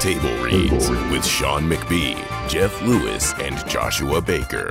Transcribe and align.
Table 0.00 0.34
Reads 0.42 0.88
with 1.10 1.22
Sean 1.26 1.68
McBee, 1.68 2.16
Jeff 2.48 2.80
Lewis, 2.80 3.34
and 3.34 3.54
Joshua 3.68 4.22
Baker. 4.22 4.70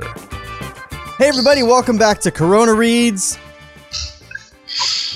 Hey, 1.18 1.28
everybody, 1.28 1.62
welcome 1.62 1.96
back 1.96 2.18
to 2.22 2.32
Corona 2.32 2.74
Reads. 2.74 3.38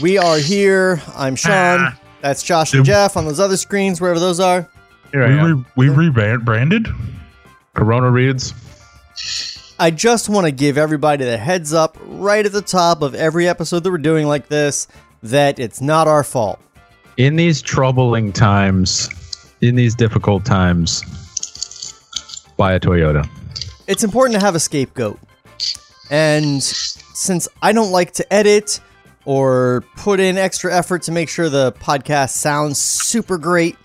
We 0.00 0.16
are 0.16 0.38
here. 0.38 1.02
I'm 1.16 1.34
Sean. 1.34 1.80
Ah. 1.80 2.00
That's 2.20 2.44
Josh 2.44 2.74
and 2.74 2.84
Jeff 2.84 3.16
on 3.16 3.24
those 3.24 3.40
other 3.40 3.56
screens, 3.56 4.00
wherever 4.00 4.20
those 4.20 4.38
are. 4.38 4.68
Here 5.10 5.24
I 5.24 5.32
am. 5.32 5.58
re- 5.58 5.64
we 5.74 5.88
rebranded. 5.88 6.86
Corona 7.74 8.08
reads. 8.08 8.54
I 9.80 9.90
just 9.90 10.28
want 10.28 10.46
to 10.46 10.52
give 10.52 10.78
everybody 10.78 11.24
the 11.24 11.38
heads 11.38 11.74
up 11.74 11.98
right 12.06 12.46
at 12.46 12.52
the 12.52 12.62
top 12.62 13.02
of 13.02 13.16
every 13.16 13.48
episode 13.48 13.82
that 13.82 13.90
we're 13.90 13.98
doing 13.98 14.28
like 14.28 14.46
this 14.46 14.86
that 15.24 15.58
it's 15.58 15.80
not 15.80 16.06
our 16.06 16.22
fault. 16.22 16.60
In 17.16 17.34
these 17.34 17.60
troubling 17.60 18.32
times, 18.32 19.08
in 19.64 19.74
these 19.74 19.94
difficult 19.94 20.44
times, 20.44 21.02
buy 22.56 22.74
a 22.74 22.80
Toyota. 22.80 23.28
It's 23.86 24.04
important 24.04 24.38
to 24.38 24.44
have 24.44 24.54
a 24.54 24.60
scapegoat. 24.60 25.18
And 26.10 26.62
since 26.62 27.48
I 27.62 27.72
don't 27.72 27.90
like 27.90 28.12
to 28.14 28.32
edit 28.32 28.80
or 29.24 29.84
put 29.96 30.20
in 30.20 30.36
extra 30.36 30.74
effort 30.74 31.02
to 31.02 31.12
make 31.12 31.28
sure 31.28 31.48
the 31.48 31.72
podcast 31.72 32.30
sounds 32.30 32.78
super 32.78 33.38
great, 33.38 33.76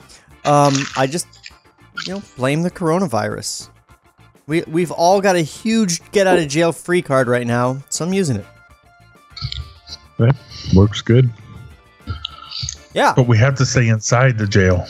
um, 0.44 0.73
I 0.97 1.08
just, 1.08 1.27
you 2.05 2.14
know, 2.14 2.23
blame 2.36 2.61
the 2.64 2.71
coronavirus. 2.71 3.69
We, 4.47 4.64
we've 4.64 4.91
all 4.91 5.21
got 5.21 5.36
a 5.36 5.41
huge 5.41 6.11
get 6.11 6.27
out 6.27 6.39
of 6.39 6.47
jail 6.49 6.71
free 6.71 7.02
card 7.02 7.27
right 7.27 7.47
now, 7.47 7.83
so 7.89 8.03
I'm 8.03 8.14
using 8.14 8.36
it. 8.36 8.45
Okay. 10.19 10.38
Works 10.75 11.02
good. 11.02 11.30
Yeah. 12.93 13.14
But 13.16 13.27
we 13.27 13.38
have 13.38 13.55
to 13.55 13.66
stay 13.66 13.88
inside 13.88 14.38
the 14.38 14.47
jail. 14.47 14.86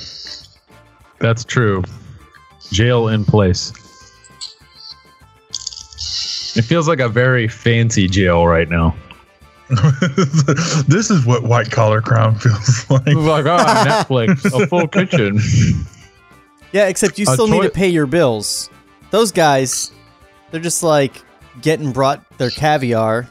That's 1.20 1.44
true. 1.44 1.84
Jail 2.72 3.08
in 3.08 3.26
place. 3.26 3.72
It 6.56 6.64
feels 6.64 6.88
like 6.88 7.00
a 7.00 7.10
very 7.10 7.48
fancy 7.48 8.08
jail 8.08 8.46
right 8.48 8.70
now. 8.70 8.96
this 10.88 11.12
is 11.12 11.26
what 11.26 11.44
white 11.44 11.70
collar 11.70 12.02
crime 12.02 12.36
feels 12.36 12.90
like. 12.90 13.06
Like, 13.06 13.46
ah, 13.46 13.86
Netflix, 13.88 14.46
a 14.46 14.66
full 14.68 14.88
kitchen. 14.88 15.40
Yeah, 16.72 16.88
except 16.88 17.20
you 17.20 17.26
A 17.30 17.34
still 17.34 17.48
need 17.48 17.62
to 17.62 17.70
pay 17.70 17.88
your 17.88 18.08
bills. 18.08 18.70
Those 19.12 19.32
guys, 19.32 19.92
they're 20.50 20.60
just 20.60 20.82
like 20.82 21.24
getting 21.62 21.92
brought 21.92 22.26
their 22.40 22.50
caviar. 22.50 23.30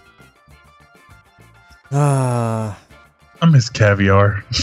Ah, 1.91 2.79
I 3.43 3.47
miss 3.47 3.69
caviar. 3.69 4.45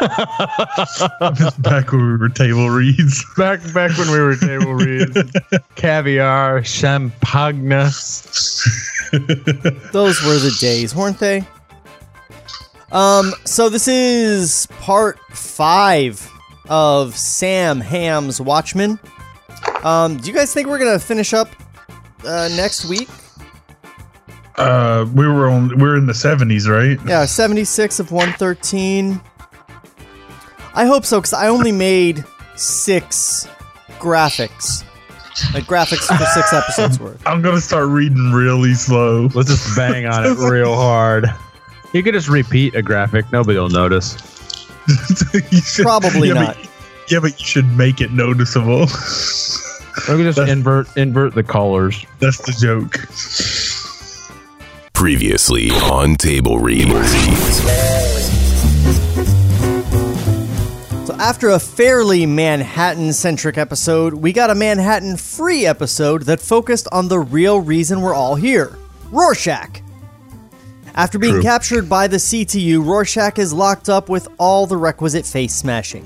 I 0.00 1.52
back 1.58 1.92
when 1.92 2.06
we 2.06 2.16
were 2.16 2.28
table 2.28 2.70
reads. 2.70 3.24
back 3.36 3.60
back 3.72 3.96
when 3.98 4.10
we 4.10 4.18
were 4.18 4.36
table 4.36 4.74
reads. 4.74 5.16
Caviar, 5.74 6.62
champagne. 6.64 7.68
those 9.92 10.22
were 10.24 10.38
the 10.38 10.56
days, 10.60 10.94
weren't 10.94 11.18
they? 11.18 11.44
Um, 12.92 13.32
so 13.44 13.68
this 13.68 13.88
is 13.88 14.66
part 14.80 15.18
five 15.30 16.30
of 16.68 17.16
Sam 17.16 17.80
Hamm's 17.80 18.40
Watchmen. 18.40 18.98
Um, 19.82 20.16
do 20.16 20.28
you 20.28 20.34
guys 20.34 20.52
think 20.54 20.68
we're 20.68 20.78
gonna 20.78 20.98
finish 20.98 21.34
up 21.34 21.48
uh, 22.24 22.48
next 22.56 22.86
week? 22.86 23.08
Uh, 24.56 25.06
we 25.14 25.26
were 25.26 25.48
on. 25.48 25.68
We 25.68 25.82
were 25.82 25.96
in 25.96 26.06
the 26.06 26.14
seventies, 26.14 26.68
right? 26.68 26.98
Yeah, 27.06 27.26
76 27.26 28.00
of 28.00 28.10
113. 28.10 29.20
I 30.74 30.86
hope 30.86 31.04
so, 31.04 31.18
because 31.20 31.32
I 31.32 31.48
only 31.48 31.72
made 31.72 32.24
six 32.56 33.48
graphics. 33.98 34.84
Like 35.54 35.64
graphics 35.64 36.06
for 36.06 36.24
six 36.26 36.52
episodes 36.52 36.98
worth. 36.98 37.24
I'm 37.26 37.42
gonna 37.42 37.60
start 37.60 37.88
reading 37.88 38.32
really 38.32 38.74
slow. 38.74 39.28
Let's 39.34 39.48
just 39.50 39.76
bang 39.76 40.06
on 40.06 40.24
it 40.26 40.36
real 40.50 40.74
hard. 40.74 41.26
You 41.92 42.02
could 42.02 42.14
just 42.14 42.28
repeat 42.28 42.74
a 42.74 42.82
graphic. 42.82 43.30
Nobody 43.32 43.58
will 43.58 43.68
notice. 43.68 44.16
You 45.52 45.60
should- 45.60 45.84
Probably 45.84 46.28
yeah, 46.28 46.34
not. 46.34 46.56
But, 46.56 46.68
yeah, 47.10 47.20
but 47.20 47.38
you 47.38 47.44
should 47.46 47.66
make 47.76 48.00
it 48.00 48.10
noticeable. 48.10 48.82
Or 48.82 50.16
we 50.16 50.22
could 50.22 50.24
just 50.24 50.36
That's- 50.36 50.48
invert 50.48 50.96
invert 50.96 51.34
the 51.34 51.42
colors. 51.42 52.04
That's 52.20 52.38
the 52.38 52.52
joke. 52.52 52.98
Previously 54.94 55.70
on 55.70 56.16
Table 56.16 56.58
Reads. 56.58 57.87
So 61.08 61.14
after 61.14 61.48
a 61.48 61.58
fairly 61.58 62.26
Manhattan-centric 62.26 63.56
episode, 63.56 64.12
we 64.12 64.30
got 64.30 64.50
a 64.50 64.54
Manhattan-free 64.54 65.64
episode 65.64 66.24
that 66.24 66.38
focused 66.38 66.86
on 66.92 67.08
the 67.08 67.18
real 67.18 67.60
reason 67.60 68.02
we're 68.02 68.12
all 68.12 68.34
here: 68.34 68.76
Rorschach. 69.10 69.80
After 70.94 71.18
being 71.18 71.36
True. 71.36 71.42
captured 71.42 71.88
by 71.88 72.08
the 72.08 72.18
CTU, 72.18 72.84
Rorschach 72.84 73.38
is 73.38 73.54
locked 73.54 73.88
up 73.88 74.10
with 74.10 74.28
all 74.36 74.66
the 74.66 74.76
requisite 74.76 75.24
face 75.24 75.54
smashing. 75.54 76.04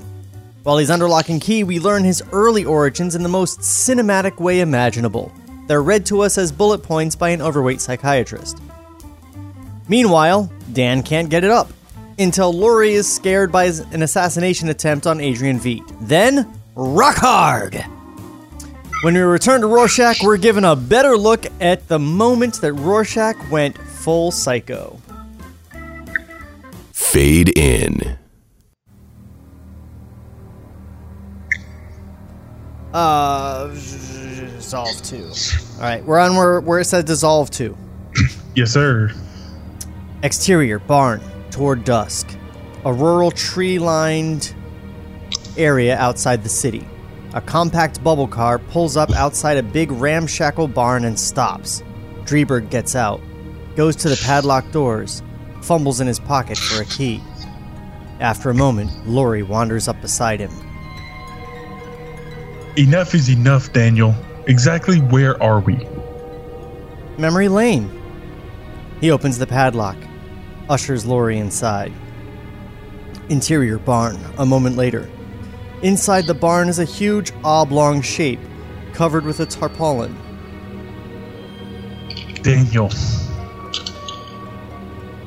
While 0.63 0.77
he's 0.77 0.89
under 0.89 1.09
lock 1.09 1.27
and 1.27 1.41
key, 1.41 1.65
we 1.65 1.81
learn 1.81 2.05
his 2.05 2.23
early 2.31 2.63
origins 2.63 3.13
in 3.13 3.23
the 3.23 3.27
most 3.27 3.59
cinematic 3.59 4.39
way 4.39 4.61
imaginable. 4.61 5.33
They're 5.67 5.83
read 5.83 6.05
to 6.05 6.21
us 6.21 6.37
as 6.37 6.49
bullet 6.49 6.81
points 6.81 7.17
by 7.17 7.31
an 7.31 7.41
overweight 7.41 7.81
psychiatrist. 7.81 8.57
Meanwhile, 9.89 10.49
Dan 10.71 11.03
can't 11.03 11.29
get 11.29 11.43
it 11.43 11.51
up 11.51 11.67
until 12.19 12.53
Laurie 12.53 12.93
is 12.93 13.11
scared 13.11 13.51
by 13.51 13.65
an 13.65 14.03
assassination 14.03 14.69
attempt 14.69 15.07
on 15.07 15.19
Adrian 15.19 15.59
Veidt. 15.59 15.83
Then, 16.01 16.59
rock 16.75 17.15
hard! 17.17 17.83
When 19.03 19.15
we 19.15 19.19
return 19.19 19.61
to 19.61 19.67
Rorschach, 19.67 20.23
we're 20.23 20.37
given 20.37 20.63
a 20.63 20.75
better 20.75 21.17
look 21.17 21.45
at 21.59 21.87
the 21.89 21.99
moment 21.99 22.61
that 22.61 22.73
Rorschach 22.73 23.35
went 23.51 23.77
full 23.77 24.31
psycho. 24.31 25.01
Fade 26.93 27.57
in. 27.57 28.17
Uh, 32.93 33.67
dissolve 33.67 35.01
two. 35.01 35.25
All 35.75 35.81
right, 35.81 36.03
we're 36.05 36.19
on 36.19 36.35
where, 36.35 36.61
where 36.61 36.79
it 36.79 36.85
says 36.85 37.03
dissolve 37.03 37.49
two. 37.49 37.77
Yes, 38.55 38.71
sir. 38.71 39.11
Exterior 40.21 40.79
barn 40.79 41.19
toward 41.53 41.85
dusk. 41.85 42.27
A 42.83 42.91
rural 42.91 43.31
tree 43.31 43.79
lined 43.79 44.53
area 45.55 45.95
outside 45.97 46.43
the 46.43 46.49
city. 46.49 46.85
A 47.33 47.41
compact 47.41 48.03
bubble 48.03 48.27
car 48.27 48.59
pulls 48.59 48.97
up 48.97 49.11
outside 49.11 49.57
a 49.57 49.63
big 49.63 49.91
ramshackle 49.91 50.67
barn 50.67 51.05
and 51.05 51.17
stops. 51.17 51.81
Dreiberg 52.25 52.69
gets 52.69 52.95
out, 52.95 53.21
goes 53.75 53.95
to 53.97 54.09
the 54.09 54.21
padlocked 54.25 54.71
doors, 54.71 55.23
fumbles 55.61 56.01
in 56.01 56.07
his 56.07 56.19
pocket 56.19 56.57
for 56.57 56.81
a 56.81 56.85
key. 56.85 57.21
After 58.19 58.49
a 58.49 58.53
moment, 58.53 58.91
Laurie 59.07 59.43
wanders 59.43 59.87
up 59.87 60.01
beside 60.01 60.39
him. 60.39 60.51
Enough 62.77 63.13
is 63.13 63.29
enough, 63.29 63.71
Daniel. 63.73 64.15
Exactly 64.47 64.99
where 64.99 65.41
are 65.41 65.59
we? 65.59 65.87
Memory 67.17 67.47
Lane. 67.47 67.91
He 68.99 69.11
opens 69.11 69.37
the 69.37 69.47
padlock, 69.47 69.97
ushers 70.69 71.05
Laurie 71.05 71.39
inside. 71.39 71.93
Interior 73.29 73.77
barn, 73.77 74.19
a 74.37 74.45
moment 74.45 74.75
later. 74.75 75.09
Inside 75.81 76.25
the 76.25 76.33
barn 76.33 76.69
is 76.69 76.79
a 76.79 76.85
huge 76.85 77.31
oblong 77.43 78.01
shape, 78.01 78.39
covered 78.93 79.25
with 79.25 79.39
a 79.39 79.45
tarpaulin. 79.45 80.15
Daniel. 82.41 82.89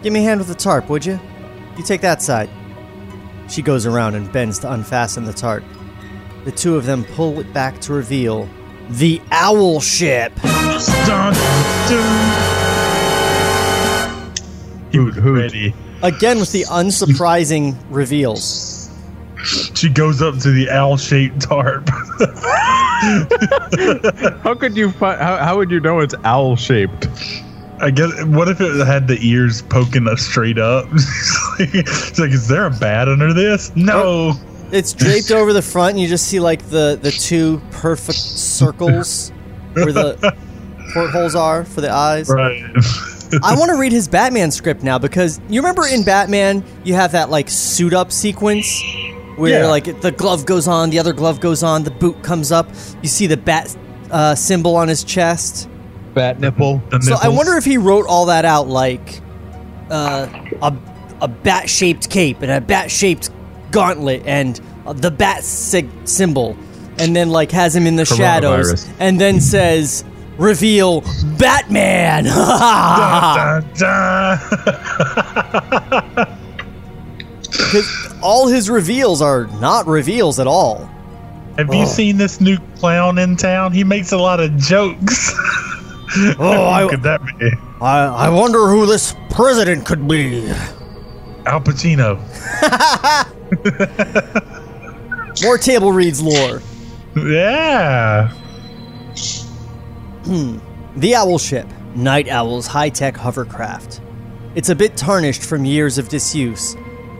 Give 0.03 0.13
me 0.13 0.21
a 0.21 0.23
hand 0.23 0.41
with 0.41 0.49
the 0.49 0.55
tarp, 0.55 0.89
would 0.89 1.05
you? 1.05 1.19
You 1.77 1.85
take 1.85 2.01
that 2.03 2.23
side. 2.23 2.51
She 3.49 3.63
goes 3.63 3.87
around 3.87 4.15
and 4.15 4.31
bends 4.33 4.59
to 4.61 4.73
unfasten 4.73 5.25
the 5.25 5.33
tarp. 5.33 5.65
The 6.45 6.53
two 6.53 6.77
of 6.77 6.87
them 6.87 7.05
pull 7.05 7.41
it 7.41 7.53
back 7.53 7.81
to 7.83 7.93
reveal 7.93 8.49
the 8.89 9.21
owl 9.31 9.81
ship. 9.81 10.35
Dun, 10.37 11.35
dun. 11.89 12.56
He 14.97 15.01
was 15.01 15.19
ready. 15.19 15.75
Again 16.03 16.41
with 16.41 16.53
the 16.53 16.63
unsurprising 16.65 17.77
reveals. 17.91 18.91
She 19.75 19.89
goes 19.91 20.23
up 20.23 20.39
to 20.39 20.51
the 20.51 20.71
owl-shaped 20.71 21.41
tarp. 21.41 21.89
How 24.43 24.55
could 24.55 24.77
you 24.77 24.91
find? 24.91 25.21
How, 25.21 25.37
how 25.37 25.57
would 25.59 25.71
you 25.71 25.81
know 25.81 26.01
it's 26.01 26.15
owl 26.25 26.57
shaped? 26.57 27.07
I 27.79 27.91
guess. 27.91 28.25
What 28.25 28.49
if 28.49 28.61
it 28.61 28.85
had 28.87 29.07
the 29.07 29.19
ears 29.21 29.61
poking 29.63 30.09
us 30.09 30.23
straight 30.23 30.59
up? 30.59 30.87
it's 31.59 32.19
like, 32.19 32.31
is 32.31 32.49
there 32.49 32.65
a 32.65 32.71
bat 32.71 33.09
under 33.09 33.35
this? 33.35 33.75
No. 33.77 34.03
Oh, 34.03 34.41
it's 34.73 34.95
draped 34.95 35.31
over 35.31 35.53
the 35.53 35.63
front, 35.63 35.91
and 35.91 36.01
you 36.01 36.09
just 36.09 36.27
see 36.27 36.41
like 36.41 36.63
the 36.71 36.99
the 37.01 37.11
two 37.11 37.61
perfect 37.71 38.19
circles 38.19 39.31
where 39.75 39.93
the 39.93 40.35
portholes 40.95 41.35
are 41.35 41.67
for 41.67 41.83
the 41.83 41.91
eyes. 41.91 42.31
Right. 42.31 42.65
I 43.43 43.55
want 43.57 43.71
to 43.71 43.77
read 43.77 43.93
his 43.93 44.09
Batman 44.09 44.51
script 44.51 44.83
now 44.83 44.99
because 44.99 45.41
you 45.49 45.61
remember 45.61 45.87
in 45.87 46.05
Batman 46.05 46.65
you 46.85 46.95
have 46.95 47.13
that 47.13 47.31
like 47.31 47.49
suit 47.51 47.93
up 47.93 48.13
sequence 48.13 48.83
where 49.37 49.63
Yeah. 49.63 49.67
like 49.67 50.01
the 50.01 50.11
glove 50.13 50.47
goes 50.47 50.67
on, 50.69 50.91
the 50.91 50.99
other 50.99 51.13
glove 51.13 51.41
goes 51.41 51.63
on, 51.63 51.85
the 51.85 51.91
boot 51.91 52.23
comes 52.23 52.53
up, 52.53 52.69
you 53.03 53.09
see 53.09 53.27
the 53.27 53.37
bat 53.37 53.77
uh, 54.11 54.35
symbol 54.35 54.77
on 54.77 54.89
his 54.89 55.05
chest. 55.05 55.69
Bat 56.15 56.41
nipple. 56.41 56.83
The 56.91 57.03
So 57.03 57.17
I 57.23 57.29
wonder 57.29 57.57
if 57.57 57.65
he 57.65 57.77
wrote 57.77 58.07
all 58.07 58.27
that 58.27 58.45
out 58.45 58.69
like 58.69 59.21
uh, 59.91 60.27
a 60.63 60.75
a 61.21 61.29
bat 61.29 61.69
shaped 61.71 62.11
cape 62.11 62.43
and 62.43 62.51
a 62.51 62.61
bat 62.61 62.91
shaped 62.91 63.31
gauntlet 63.71 64.23
and 64.27 64.61
uh, 64.87 64.93
the 64.93 65.11
bat 65.11 65.43
sig- 65.45 65.91
symbol, 66.05 66.57
and 66.99 67.15
then 67.17 67.31
like 67.31 67.51
has 67.53 67.75
him 67.77 67.87
in 67.87 67.97
the 67.97 68.05
shadows, 68.05 68.87
and 68.99 69.21
then 69.21 69.41
says 69.41 70.05
reveal 70.39 71.03
Batman. 71.39 72.25
Dun, 72.25 73.69
dun. 73.77 74.39
'Cause 77.71 78.15
all 78.23 78.47
his 78.47 78.69
reveals 78.69 79.23
are 79.23 79.47
not 79.61 79.87
reveals 79.87 80.39
at 80.39 80.47
all. 80.47 80.89
Have 81.59 81.73
you 81.73 81.83
oh. 81.83 81.87
seen 81.87 82.19
this 82.19 82.41
new 82.41 82.59
clown 82.79 83.19
in 83.19 83.37
town? 83.37 83.73
He 83.73 83.83
makes 83.83 84.13
a 84.13 84.19
lot 84.19 84.41
of 84.41 84.57
jokes. 84.57 85.33
Oh, 86.19 86.33
Who 86.35 86.45
I, 86.45 86.87
could 86.89 87.03
that 87.03 87.21
be? 87.39 87.51
I, 87.81 88.07
I 88.07 88.29
wonder 88.31 88.69
who 88.69 88.87
this 88.87 89.15
president 89.29 89.85
could 89.85 90.07
be. 90.07 90.49
Al 91.47 91.61
Pacino. 91.61 92.17
More 95.43 95.59
table 95.59 95.93
reads 95.93 96.23
lore. 96.23 96.63
Yeah. 97.17 98.33
Hmm. 100.27 100.59
The 100.97 101.15
Owl 101.15 101.39
Ship, 101.39 101.69
Night 101.95 102.29
Owl's 102.29 102.67
high 102.67 102.89
tech 102.89 103.17
hovercraft. 103.17 104.01
It's 104.57 104.71
a 104.71 104.75
bit 104.75 104.97
tarnished 104.97 105.45
from 105.45 105.65
years 105.65 105.99
of 105.99 106.09
disuse, 106.09 106.75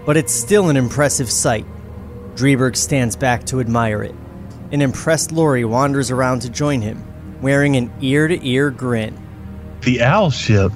but 0.05 0.17
it's 0.17 0.33
still 0.33 0.71
an 0.71 0.77
impressive 0.77 1.31
sight. 1.31 1.65
Dreiberg 2.35 2.75
stands 2.75 3.15
back 3.15 3.45
to 3.45 3.61
admire 3.61 4.03
it. 4.03 4.15
An 4.73 4.83
impressed 4.83 5.31
Laurie 5.31 5.65
wanders 5.65 6.11
around 6.11 6.43
to 6.43 6.51
join 6.51 6.81
him, 6.81 7.01
wearing 7.41 7.77
an 7.77 7.93
ear 8.01 8.27
to 8.27 8.45
ear 8.45 8.73
grin. 8.73 9.17
The 9.83 10.03
owl 10.03 10.31
ship. 10.31 10.73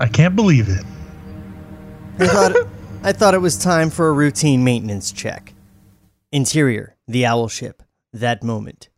I 0.00 0.08
can't 0.08 0.34
believe 0.34 0.70
it. 0.70 0.86
I 2.18 2.26
thought, 2.26 2.56
I 3.02 3.12
thought 3.12 3.34
it 3.34 3.42
was 3.42 3.58
time 3.58 3.90
for 3.90 4.08
a 4.08 4.12
routine 4.12 4.64
maintenance 4.64 5.12
check. 5.12 5.52
Interior, 6.32 6.96
the 7.06 7.26
owl 7.26 7.48
ship, 7.48 7.82
that 8.14 8.42
moment. 8.42 8.88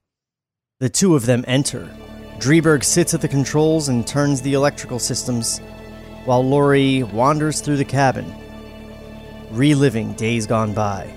The 0.78 0.88
two 0.88 1.16
of 1.16 1.26
them 1.26 1.44
enter. 1.48 1.90
Dreiberg 2.38 2.84
sits 2.84 3.14
at 3.14 3.20
the 3.20 3.28
controls 3.28 3.88
and 3.88 4.06
turns 4.06 4.42
the 4.42 4.54
electrical 4.54 4.98
systems, 4.98 5.58
while 6.24 6.44
Laurie 6.44 7.02
wanders 7.02 7.60
through 7.60 7.76
the 7.76 7.84
cabin, 7.84 8.32
reliving 9.50 10.12
days 10.14 10.46
gone 10.46 10.72
by. 10.72 11.12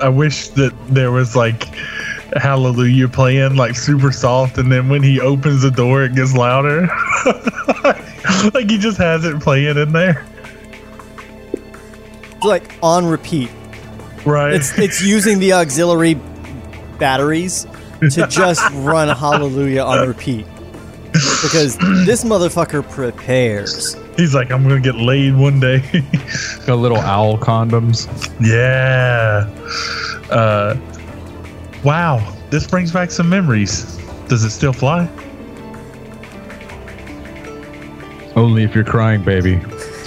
I 0.00 0.08
wish 0.08 0.48
that 0.48 0.74
there 0.88 1.12
was 1.12 1.36
like 1.36 1.64
Hallelujah 2.36 3.08
playing 3.08 3.56
like 3.56 3.76
super 3.76 4.10
soft, 4.10 4.58
and 4.58 4.70
then 4.70 4.88
when 4.88 5.02
he 5.02 5.20
opens 5.20 5.62
the 5.62 5.70
door, 5.70 6.02
it 6.02 6.14
gets 6.14 6.34
louder. 6.34 6.88
like 8.52 8.68
he 8.68 8.78
just 8.78 8.98
has 8.98 9.24
it 9.24 9.40
playing 9.40 9.78
in 9.78 9.92
there. 9.92 10.26
It's 11.52 12.44
like 12.44 12.74
on 12.82 13.06
repeat. 13.06 13.50
Right. 14.26 14.54
It's 14.54 14.76
it's 14.78 15.02
using 15.02 15.38
the 15.38 15.52
auxiliary 15.52 16.14
batteries 16.98 17.66
to 18.00 18.26
just 18.28 18.62
run 18.72 19.08
Hallelujah 19.08 19.82
on 19.82 20.06
repeat. 20.08 20.46
Because 21.12 21.76
this 22.04 22.24
motherfucker 22.24 22.88
prepares. 22.90 23.96
He's 24.16 24.34
like, 24.34 24.50
I'm 24.50 24.62
gonna 24.62 24.80
get 24.80 24.96
laid 24.96 25.36
one 25.36 25.60
day. 25.60 25.78
Got 26.66 26.78
little 26.78 26.98
owl 26.98 27.38
condoms. 27.38 28.08
yeah. 28.40 29.48
Uh, 30.30 30.76
wow. 31.84 32.32
This 32.50 32.66
brings 32.66 32.92
back 32.92 33.10
some 33.10 33.28
memories. 33.28 33.96
Does 34.28 34.44
it 34.44 34.50
still 34.50 34.72
fly? 34.72 35.08
Only 38.36 38.64
if 38.64 38.74
you're 38.74 38.84
crying, 38.84 39.22
baby. 39.22 39.60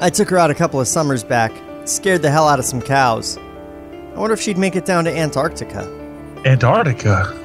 I 0.00 0.10
took 0.12 0.28
her 0.28 0.38
out 0.38 0.50
a 0.50 0.54
couple 0.54 0.80
of 0.80 0.86
summers 0.86 1.24
back, 1.24 1.52
scared 1.84 2.22
the 2.22 2.30
hell 2.30 2.46
out 2.46 2.58
of 2.58 2.64
some 2.64 2.82
cows. 2.82 3.38
I 4.18 4.20
wonder 4.20 4.34
if 4.34 4.40
she'd 4.40 4.58
make 4.58 4.74
it 4.74 4.84
down 4.84 5.04
to 5.04 5.16
Antarctica. 5.16 5.86
Antarctica. 6.44 7.38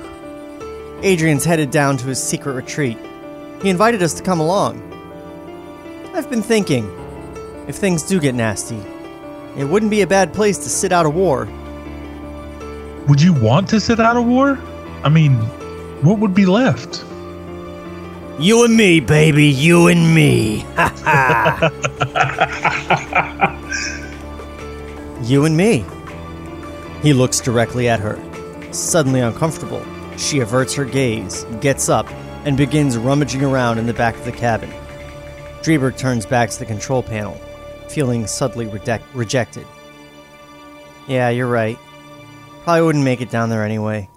Adrian's 1.04 1.46
headed 1.46 1.70
down 1.70 1.98
to 1.98 2.08
his 2.08 2.22
secret 2.22 2.54
retreat. 2.54 2.98
He 3.62 3.70
invited 3.70 4.02
us 4.02 4.16
to 4.16 4.24
come 4.24 4.40
along. 4.40 4.82
I've 6.16 6.28
been 6.32 6.42
thinking, 6.42 6.92
if 7.68 7.76
things 7.76 8.02
do 8.02 8.20
get 8.20 8.34
nasty, 8.34 8.82
it 9.56 9.66
wouldn't 9.66 9.92
be 9.92 10.02
a 10.02 10.08
bad 10.08 10.34
place 10.34 10.58
to 10.58 10.68
sit 10.68 10.92
out 10.92 11.06
a 11.06 11.12
war. 11.12 11.48
Would 13.08 13.22
you 13.22 13.34
want 13.34 13.70
to 13.70 13.80
sit 13.80 14.00
out 14.00 14.18
a 14.18 14.22
war? 14.24 14.58
I 15.04 15.10
mean, 15.10 15.36
what 16.02 16.18
would 16.18 16.34
be 16.34 16.48
left? 16.48 17.06
You 18.40 18.66
and 18.66 18.76
me, 18.76 19.00
baby, 19.00 19.46
you 19.46 19.90
and 19.90 20.16
me. 20.16 20.66
you 25.30 25.46
and 25.46 25.56
me. 25.56 25.86
He 27.04 27.12
looks 27.12 27.42
directly 27.42 27.90
at 27.90 28.00
her. 28.00 28.18
Suddenly 28.72 29.20
uncomfortable, 29.20 29.86
she 30.18 30.40
averts 30.40 30.74
her 30.74 30.86
gaze, 30.86 31.44
gets 31.60 31.90
up, 31.90 32.10
and 32.46 32.56
begins 32.56 32.98
rummaging 32.98 33.44
around 33.44 33.78
in 33.78 33.86
the 33.86 33.94
back 33.94 34.16
of 34.16 34.24
the 34.24 34.32
cabin. 34.32 34.72
Dreiberg 35.62 35.98
turns 35.98 36.26
back 36.26 36.50
to 36.50 36.60
the 36.60 36.66
control 36.66 37.04
panel, 37.04 37.34
feeling 37.90 38.26
subtly 38.26 38.68
reject- 38.68 39.14
rejected. 39.14 39.68
Yeah, 41.08 41.28
you're 41.28 41.48
right. 41.48 41.78
Probably 42.64 42.84
wouldn't 42.84 43.04
make 43.04 43.20
it 43.20 43.30
down 43.30 43.50
there 43.50 43.66
anyway. 43.66 44.10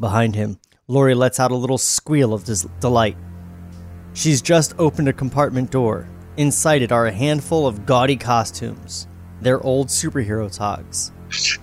Behind 0.00 0.34
him, 0.34 0.58
Laurie 0.88 1.14
lets 1.14 1.38
out 1.38 1.52
a 1.52 1.56
little 1.56 1.78
squeal 1.78 2.34
of 2.34 2.44
delight. 2.80 3.16
She's 4.14 4.42
just 4.42 4.74
opened 4.80 5.06
a 5.06 5.12
compartment 5.12 5.70
door. 5.70 6.08
Inside 6.36 6.82
it 6.82 6.90
are 6.90 7.06
a 7.06 7.12
handful 7.12 7.68
of 7.68 7.86
gaudy 7.86 8.16
costumes. 8.16 9.06
They're 9.40 9.64
old 9.64 9.86
superhero 9.86 10.52
togs. 10.52 11.12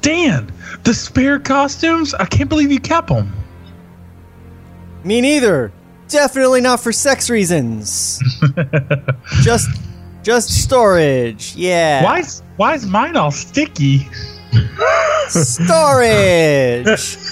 Dan, 0.02 0.52
the 0.84 0.94
spare 0.94 1.40
costumes? 1.40 2.14
I 2.14 2.26
can't 2.26 2.50
believe 2.50 2.72
you 2.72 2.80
kept 2.80 3.08
them. 3.08 3.34
Me 5.04 5.22
neither. 5.22 5.72
Definitely 6.08 6.62
not 6.62 6.80
for 6.80 6.92
sex 6.92 7.30
reasons. 7.30 8.22
just 9.42 9.70
just 10.24 10.64
storage. 10.64 11.56
Yeah. 11.56 12.04
Why 12.04 12.20
is 12.20 12.42
why 12.56 12.76
is 12.76 12.86
mine 12.86 13.16
all 13.16 13.32
sticky? 13.32 14.08
Storage. 15.30 16.88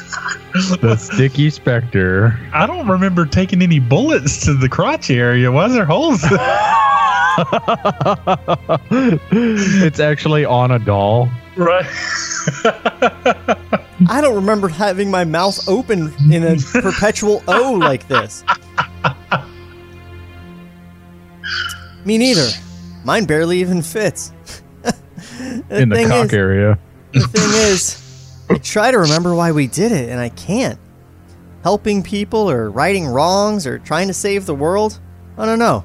The 0.79 0.95
sticky 0.95 1.49
specter. 1.49 2.39
I 2.53 2.65
don't 2.65 2.87
remember 2.87 3.25
taking 3.25 3.61
any 3.61 3.79
bullets 3.79 4.45
to 4.45 4.53
the 4.53 4.69
crotch 4.69 5.09
area. 5.11 5.51
Why 5.51 5.65
is 5.65 5.73
there 5.73 5.83
holes? 5.83 6.21
it's 9.83 9.99
actually 9.99 10.45
on 10.45 10.71
a 10.71 10.79
doll. 10.79 11.29
Right. 11.57 11.85
I 14.09 14.19
don't 14.21 14.35
remember 14.35 14.67
having 14.67 15.09
my 15.09 15.23
mouth 15.23 15.67
open 15.67 16.13
in 16.31 16.43
a 16.43 16.55
perpetual 16.57 17.41
O 17.47 17.73
like 17.73 18.07
this. 18.07 18.43
Me 22.05 22.17
neither. 22.17 22.47
Mine 23.03 23.25
barely 23.25 23.59
even 23.61 23.81
fits. 23.81 24.31
The 25.69 25.81
in 25.81 25.89
the 25.89 26.05
cock 26.07 26.27
is- 26.27 26.33
area. 26.33 26.79
The 27.13 27.27
thing 27.27 27.49
is, 27.71 28.01
I 28.49 28.57
try 28.57 28.91
to 28.91 28.99
remember 28.99 29.33
why 29.35 29.51
we 29.51 29.67
did 29.67 29.91
it, 29.91 30.09
and 30.09 30.19
I 30.19 30.29
can't. 30.29 30.79
Helping 31.63 32.03
people, 32.03 32.49
or 32.49 32.69
righting 32.69 33.05
wrongs, 33.07 33.65
or 33.65 33.79
trying 33.79 34.07
to 34.07 34.13
save 34.13 34.45
the 34.45 34.53
world? 34.55 34.99
I 35.37 35.45
don't 35.45 35.59
know. 35.59 35.83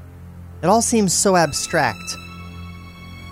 It 0.62 0.66
all 0.66 0.82
seems 0.82 1.12
so 1.14 1.36
abstract. 1.36 1.98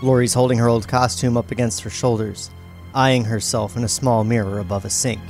Laurie's 0.03 0.35
holding 0.35 0.59
her 0.59 0.69
old 0.69 0.87
costume 0.87 1.37
up 1.37 1.51
against 1.51 1.83
her 1.83 1.91
shoulders, 1.91 2.51
eyeing 2.95 3.25
herself 3.25 3.77
in 3.77 3.85
a 3.85 3.89
small 3.89 4.25
mirror 4.25 4.59
above 4.59 4.85
a 4.85 4.91
sink. 4.91 5.21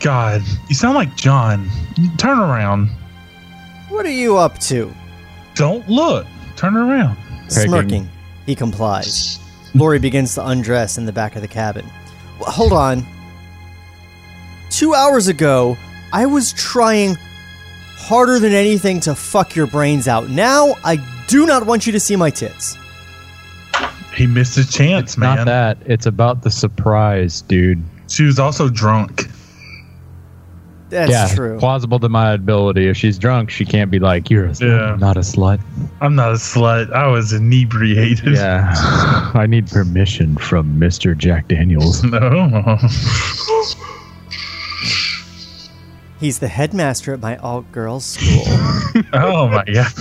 God, 0.00 0.42
you 0.68 0.74
sound 0.74 0.94
like 0.94 1.14
John. 1.16 1.68
Turn 2.16 2.38
around. 2.38 2.88
What 3.88 4.06
are 4.06 4.10
you 4.10 4.36
up 4.36 4.58
to? 4.60 4.92
Don't 5.54 5.88
look. 5.88 6.26
Turn 6.56 6.76
around. 6.76 7.16
Smirking, 7.48 8.08
he 8.46 8.54
complies. 8.54 9.38
Laurie 9.74 9.98
begins 9.98 10.34
to 10.34 10.46
undress 10.46 10.98
in 10.98 11.06
the 11.06 11.12
back 11.12 11.36
of 11.36 11.42
the 11.42 11.48
cabin. 11.48 11.86
Well, 12.38 12.50
hold 12.50 12.72
on. 12.72 13.04
Two 14.70 14.94
hours 14.94 15.28
ago, 15.28 15.76
I 16.12 16.26
was 16.26 16.52
trying 16.52 17.16
harder 17.96 18.38
than 18.38 18.52
anything 18.52 19.00
to 19.00 19.14
fuck 19.14 19.54
your 19.54 19.66
brains 19.66 20.08
out. 20.08 20.30
Now, 20.30 20.74
I 20.84 20.96
do 21.28 21.46
not 21.46 21.66
want 21.66 21.86
you 21.86 21.92
to 21.92 22.00
see 22.00 22.16
my 22.16 22.30
tits. 22.30 22.76
He 24.20 24.26
missed 24.26 24.54
his 24.54 24.70
chance, 24.70 25.12
It's 25.12 25.16
man. 25.16 25.36
not 25.38 25.46
that. 25.46 25.78
It's 25.86 26.04
about 26.04 26.42
the 26.42 26.50
surprise, 26.50 27.40
dude. 27.40 27.82
She 28.06 28.24
was 28.24 28.38
also 28.38 28.68
drunk. 28.68 29.30
That's 30.90 31.10
yeah, 31.10 31.34
true. 31.34 31.58
plausible 31.58 31.98
deniability. 31.98 32.90
If 32.90 32.98
she's 32.98 33.16
drunk, 33.18 33.48
she 33.48 33.64
can't 33.64 33.90
be 33.90 33.98
like, 33.98 34.28
"You're 34.28 34.44
a 34.44 34.48
slut, 34.50 34.60
Yeah. 34.90 34.96
not 34.96 35.16
a 35.16 35.20
slut." 35.20 35.58
I'm 36.02 36.16
not 36.16 36.32
a 36.32 36.34
slut. 36.34 36.92
I 36.92 37.06
was 37.06 37.32
inebriated. 37.32 38.34
Yeah, 38.34 38.74
I 39.32 39.46
need 39.46 39.68
permission 39.70 40.36
from 40.36 40.78
Mister 40.78 41.14
Jack 41.14 41.48
Daniels. 41.48 42.02
No. 42.10 42.76
He's 46.18 46.40
the 46.40 46.48
headmaster 46.48 47.14
at 47.14 47.20
my 47.20 47.38
all 47.38 47.62
girls 47.72 48.04
school. 48.04 48.42
Oh 49.14 49.48
my 49.48 49.64
god. 49.64 49.92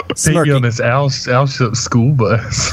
on 0.06 0.14
Smirking. 0.16 0.62
this 0.62 0.80
Al, 0.80 1.10
Al 1.28 1.46
school 1.46 2.12
bus. 2.12 2.72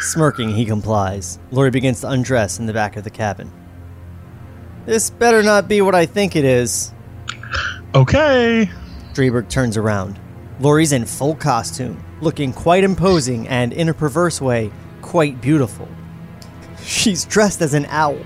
Smirking, 0.00 0.48
he 0.50 0.64
complies. 0.64 1.38
Laurie 1.50 1.70
begins 1.70 2.00
to 2.00 2.08
undress 2.08 2.58
in 2.58 2.66
the 2.66 2.72
back 2.72 2.96
of 2.96 3.04
the 3.04 3.10
cabin. 3.10 3.52
This 4.86 5.10
better 5.10 5.42
not 5.42 5.68
be 5.68 5.82
what 5.82 5.94
I 5.94 6.06
think 6.06 6.34
it 6.34 6.44
is. 6.44 6.92
okay. 7.94 8.70
Dreiberg 9.12 9.48
turns 9.50 9.76
around. 9.76 10.18
Laurie's 10.60 10.92
in 10.92 11.04
full 11.04 11.34
costume, 11.34 12.02
looking 12.20 12.52
quite 12.52 12.84
imposing 12.84 13.46
and, 13.48 13.72
in 13.72 13.88
a 13.88 13.94
perverse 13.94 14.40
way, 14.40 14.70
quite 15.02 15.40
beautiful. 15.40 15.88
She's 16.82 17.24
dressed 17.24 17.60
as 17.60 17.74
an 17.74 17.86
owl. 17.86 18.16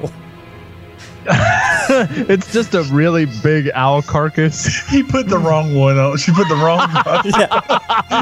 It's 2.30 2.52
just 2.52 2.74
a 2.74 2.82
really 2.84 3.26
big 3.42 3.70
owl 3.74 4.02
carcass. 4.02 4.86
He 4.90 5.02
put 5.02 5.28
the 5.28 5.38
wrong 5.38 5.74
one 5.74 5.98
on. 5.98 6.16
She 6.16 6.32
put 6.32 6.48
the 6.48 6.54
wrong 6.56 6.78
one. 7.04 7.22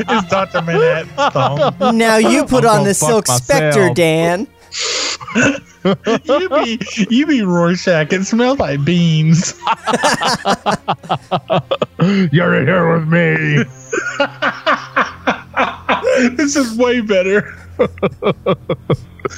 it's 0.09 0.29
Dr. 0.29 0.63
Manhattan's 0.63 1.33
thong. 1.33 1.97
Now 1.97 2.17
you 2.17 2.45
put 2.45 2.65
I'm 2.65 2.81
on 2.81 2.85
the 2.85 2.95
fuck 2.95 3.27
Silk 3.27 3.27
Spectre. 3.29 3.93
Dan. 3.95 4.47
You 6.25 6.49
be 6.49 6.81
you 7.11 7.27
be 7.27 7.43
Rorschach. 7.43 8.13
It 8.13 8.25
smells 8.25 8.59
like 8.59 8.85
beans. 8.85 9.55
You're 12.33 12.55
in 12.61 12.67
here 12.67 12.99
with 12.99 13.09
me. 13.09 13.65
this 16.37 16.57
is 16.57 16.77
way 16.77 17.01
better. 17.01 17.55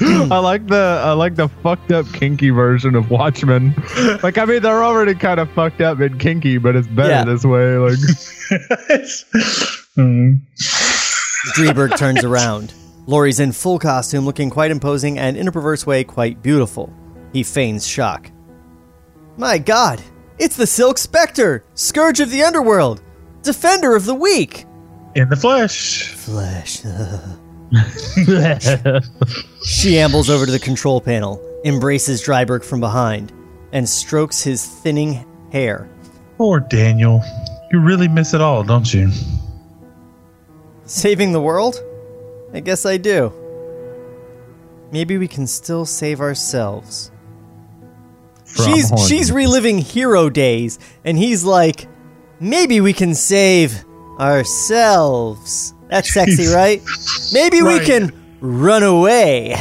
I 0.00 0.38
like 0.38 0.66
the 0.66 1.00
I 1.04 1.12
like 1.12 1.36
the 1.36 1.48
fucked 1.48 1.92
up 1.92 2.06
kinky 2.12 2.50
version 2.50 2.94
of 2.96 3.10
Watchmen. 3.10 3.74
Like 4.22 4.38
I 4.38 4.44
mean 4.44 4.62
they're 4.62 4.82
already 4.84 5.14
kind 5.14 5.38
of 5.40 5.50
fucked 5.52 5.80
up 5.80 6.00
and 6.00 6.18
kinky, 6.18 6.58
but 6.58 6.74
it's 6.76 6.88
better 6.88 7.10
Yeah. 7.10 7.24
this 7.24 7.44
way. 7.44 7.76
Like 7.76 7.98
Hmm. 9.94 10.34
Dreiberg 11.56 11.96
turns 11.96 12.24
around. 12.24 12.74
Laurie's 13.06 13.38
in 13.38 13.52
full 13.52 13.78
costume, 13.78 14.24
looking 14.24 14.50
quite 14.50 14.70
imposing 14.70 15.18
and, 15.18 15.36
in 15.36 15.46
a 15.46 15.52
perverse 15.52 15.86
way, 15.86 16.02
quite 16.04 16.42
beautiful. 16.42 16.92
He 17.32 17.42
feigns 17.42 17.86
shock. 17.86 18.30
My 19.36 19.58
god, 19.58 20.02
it's 20.38 20.56
the 20.56 20.66
Silk 20.66 20.98
Spectre, 20.98 21.64
Scourge 21.74 22.20
of 22.20 22.30
the 22.30 22.42
Underworld, 22.42 23.02
Defender 23.42 23.94
of 23.94 24.06
the 24.06 24.14
Weak. 24.14 24.64
In 25.14 25.28
the 25.28 25.36
flesh. 25.36 26.08
Flesh. 26.14 26.82
she 29.64 29.98
ambles 29.98 30.30
over 30.30 30.46
to 30.46 30.52
the 30.52 30.60
control 30.60 31.00
panel, 31.00 31.40
embraces 31.64 32.22
Dreiberg 32.22 32.64
from 32.64 32.80
behind, 32.80 33.32
and 33.72 33.88
strokes 33.88 34.42
his 34.42 34.64
thinning 34.66 35.24
hair. 35.50 35.88
Poor 36.36 36.60
Daniel. 36.60 37.22
You 37.72 37.80
really 37.80 38.08
miss 38.08 38.34
it 38.34 38.40
all, 38.40 38.62
don't 38.62 38.92
you? 38.92 39.10
Saving 40.84 41.32
the 41.32 41.40
world? 41.40 41.82
I 42.52 42.60
guess 42.60 42.86
I 42.86 42.96
do. 42.98 43.32
Maybe 44.92 45.18
we 45.18 45.26
can 45.26 45.46
still 45.46 45.84
save 45.84 46.20
ourselves. 46.20 47.10
From 48.44 48.66
she's 48.66 48.90
horny. 48.90 49.08
she's 49.08 49.32
reliving 49.32 49.78
hero 49.78 50.30
days, 50.30 50.78
and 51.04 51.18
he's 51.18 51.42
like, 51.42 51.88
maybe 52.38 52.80
we 52.80 52.92
can 52.92 53.14
save 53.14 53.84
ourselves. 54.20 55.73
That's 55.90 56.12
sexy, 56.12 56.46
right? 56.46 56.82
Maybe 57.32 57.62
we 57.62 57.80
can 57.80 58.12
run 58.40 58.82
away 58.82 59.56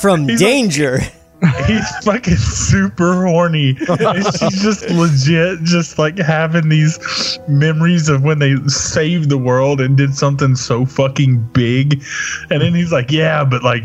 from 0.00 0.28
He's 0.28 0.40
like- 0.42 0.50
danger. 0.50 0.98
He's 1.66 1.86
fucking 2.02 2.36
super 2.36 3.26
horny. 3.26 3.76
And 4.00 4.24
she's 4.38 4.62
just 4.62 4.88
legit, 4.88 5.62
just 5.64 5.98
like 5.98 6.16
having 6.16 6.70
these 6.70 7.38
memories 7.46 8.08
of 8.08 8.22
when 8.22 8.38
they 8.38 8.56
saved 8.68 9.28
the 9.28 9.36
world 9.36 9.78
and 9.82 9.98
did 9.98 10.16
something 10.16 10.56
so 10.56 10.86
fucking 10.86 11.46
big. 11.52 12.02
And 12.50 12.62
then 12.62 12.74
he's 12.74 12.90
like, 12.90 13.10
"Yeah, 13.10 13.44
but 13.44 13.62
like 13.62 13.84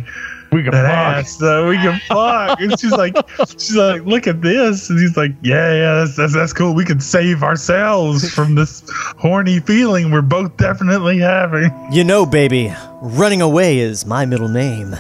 we 0.52 0.64
can 0.64 0.72
that 0.72 0.86
fuck. 0.86 1.26
ass, 1.26 1.38
though, 1.38 1.70
we 1.70 1.78
can 1.78 2.00
fuck." 2.08 2.60
And 2.60 2.80
she's 2.80 2.92
like, 2.92 3.16
"She's 3.52 3.76
like, 3.76 4.04
look 4.06 4.28
at 4.28 4.42
this." 4.42 4.90
And 4.90 5.00
he's 5.00 5.18
like, 5.18 5.32
"Yeah, 5.42 5.74
yeah, 5.74 5.94
that's 5.96 6.16
that's, 6.16 6.34
that's 6.34 6.54
cool. 6.54 6.74
We 6.74 6.86
can 6.86 7.00
save 7.00 7.44
ourselves 7.44 8.34
from 8.34 8.56
this 8.56 8.84
horny 9.18 9.60
feeling 9.60 10.12
we're 10.12 10.22
both 10.22 10.56
definitely 10.58 11.20
having." 11.20 11.72
You 11.92 12.04
know, 12.04 12.26
baby, 12.26 12.74
running 13.02 13.42
away 13.42 13.80
is 13.80 14.06
my 14.06 14.26
middle 14.26 14.50
name. 14.50 14.96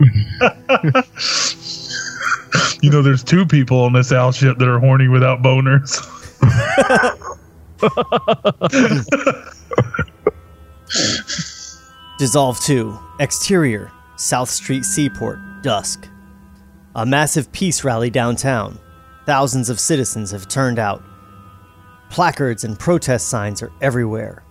You 2.82 2.90
know, 2.90 3.00
there's 3.00 3.22
two 3.22 3.46
people 3.46 3.80
on 3.80 3.92
this 3.92 4.10
owl 4.10 4.32
ship 4.32 4.58
that 4.58 4.68
are 4.68 4.80
horny 4.80 5.06
without 5.06 5.40
boners. 5.40 6.02
Dissolve 12.18 12.60
2. 12.60 12.98
Exterior. 13.20 13.90
South 14.22 14.48
Street 14.48 14.84
Seaport. 14.84 15.40
Dusk. 15.62 16.08
A 16.94 17.04
massive 17.04 17.50
peace 17.50 17.82
rally 17.82 18.08
downtown. 18.08 18.78
Thousands 19.26 19.68
of 19.68 19.80
citizens 19.80 20.30
have 20.30 20.46
turned 20.46 20.78
out. 20.78 21.02
Placards 22.08 22.62
and 22.62 22.78
protest 22.78 23.28
signs 23.28 23.64
are 23.64 23.72
everywhere. 23.80 24.44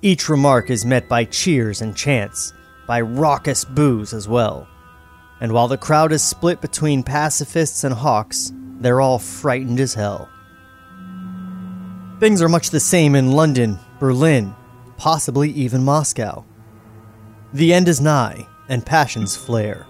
Each 0.00 0.30
remark 0.30 0.70
is 0.70 0.86
met 0.86 1.06
by 1.06 1.24
cheers 1.24 1.82
and 1.82 1.94
chants, 1.94 2.54
by 2.86 3.02
raucous 3.02 3.62
boos 3.62 4.14
as 4.14 4.26
well. 4.26 4.66
And 5.42 5.52
while 5.52 5.68
the 5.68 5.76
crowd 5.76 6.12
is 6.12 6.22
split 6.22 6.62
between 6.62 7.02
pacifists 7.02 7.84
and 7.84 7.92
hawks, 7.92 8.54
they're 8.78 9.02
all 9.02 9.18
frightened 9.18 9.80
as 9.80 9.92
hell. 9.92 10.30
Things 12.20 12.40
are 12.40 12.48
much 12.48 12.70
the 12.70 12.80
same 12.80 13.14
in 13.14 13.32
London, 13.32 13.78
Berlin, 13.98 14.54
possibly 14.96 15.50
even 15.50 15.84
Moscow. 15.84 16.46
The 17.52 17.74
end 17.74 17.86
is 17.86 18.00
nigh, 18.00 18.46
and 18.70 18.86
passions 18.86 19.36
flare. 19.36 19.86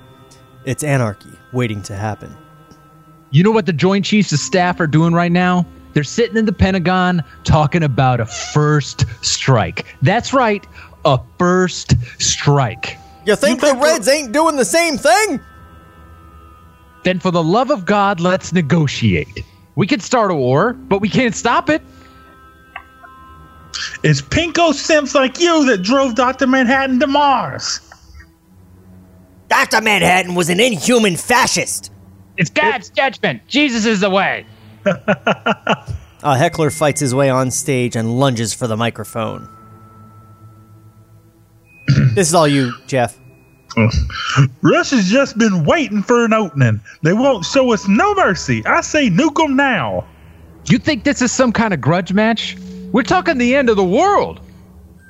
It's 0.65 0.83
anarchy 0.83 1.31
waiting 1.53 1.83
to 1.83 1.95
happen. 1.95 2.37
You 3.31 3.45
know 3.45 3.53
what 3.53 3.67
the 3.67 3.73
Joint 3.73 4.05
Chiefs 4.05 4.33
of 4.33 4.41
Staff 4.41 4.81
are 4.81 4.89
doing 4.89 5.15
right 5.15 5.31
now? 5.31 5.65
They're 5.93 6.03
sitting 6.03 6.37
in 6.37 6.47
the 6.47 6.53
Pentagon 6.53 7.23
talking 7.45 7.83
about 7.83 8.21
a 8.21 8.27
first 8.27 9.05
strike. 9.25 9.87
That's 10.03 10.33
right, 10.33 10.67
a 11.05 11.21
first 11.39 11.95
strike. 12.21 12.99
You 13.27 13.37
think 13.37 13.61
the 13.61 13.79
Reds 13.81 14.09
ain't 14.09 14.33
doing 14.33 14.57
the 14.57 14.65
same 14.65 14.97
thing? 14.97 15.41
Then, 17.05 17.21
for 17.21 17.31
the 17.31 17.43
love 17.43 17.71
of 17.71 17.87
God, 17.87 18.21
let's 18.21 18.53
negotiate. 18.53 19.45
We 19.77 19.87
could 19.87 20.03
start 20.03 20.31
a 20.31 20.35
war, 20.35 20.73
but 20.75 21.01
we 21.01 21.09
can't 21.09 21.35
stop 21.35 21.71
it. 21.71 21.83
It's 24.03 24.21
pinko 24.21 24.75
simps 24.75 25.15
like 25.15 25.41
you 25.41 25.65
that 25.67 25.83
drove 25.83 26.15
Dr. 26.15 26.47
Manhattan 26.47 27.01
to 27.01 27.07
Mars. 27.07 27.81
Dr. 29.51 29.81
Manhattan 29.81 30.37
was 30.37 30.49
an 30.49 30.61
inhuman 30.61 31.17
fascist. 31.17 31.93
It's 32.37 32.51
God's 32.51 32.89
judgment. 32.89 33.47
Jesus 33.49 33.85
is 33.85 34.01
the 34.01 34.09
way. 34.09 34.47
A 34.87 34.97
uh, 36.23 36.37
heckler 36.37 36.71
fights 36.71 37.01
his 37.01 37.15
way 37.15 37.29
on 37.29 37.51
stage 37.51 37.97
and 37.97 38.19
lunges 38.19 38.55
for 38.55 38.69
the 38.69 38.77
microphone. 38.77 39.49
this 42.15 42.29
is 42.29 42.35
all 42.35 42.47
you, 42.47 42.73
Jeff. 42.87 43.19
Russia's 44.63 45.11
just 45.11 45.37
been 45.37 45.65
waiting 45.65 46.03
for 46.03 46.25
an 46.25 46.33
opening. 46.33 46.81
They 47.03 47.13
won't 47.13 47.45
show 47.45 47.73
us 47.73 47.89
no 47.89 48.15
mercy. 48.15 48.65
I 48.67 48.81
say 48.83 49.11
nuke 49.11 49.43
'em 49.45 49.57
now. 49.57 50.07
You 50.67 50.79
think 50.79 51.03
this 51.03 51.23
is 51.23 51.33
some 51.33 51.53
kind 51.53 51.75
of 51.75 51.81
grudge 51.81 52.13
match? 52.13 52.57
We're 52.93 53.03
talking 53.03 53.39
the 53.39 53.57
end 53.57 53.69
of 53.69 53.77
the 53.77 53.85
world. 53.85 54.41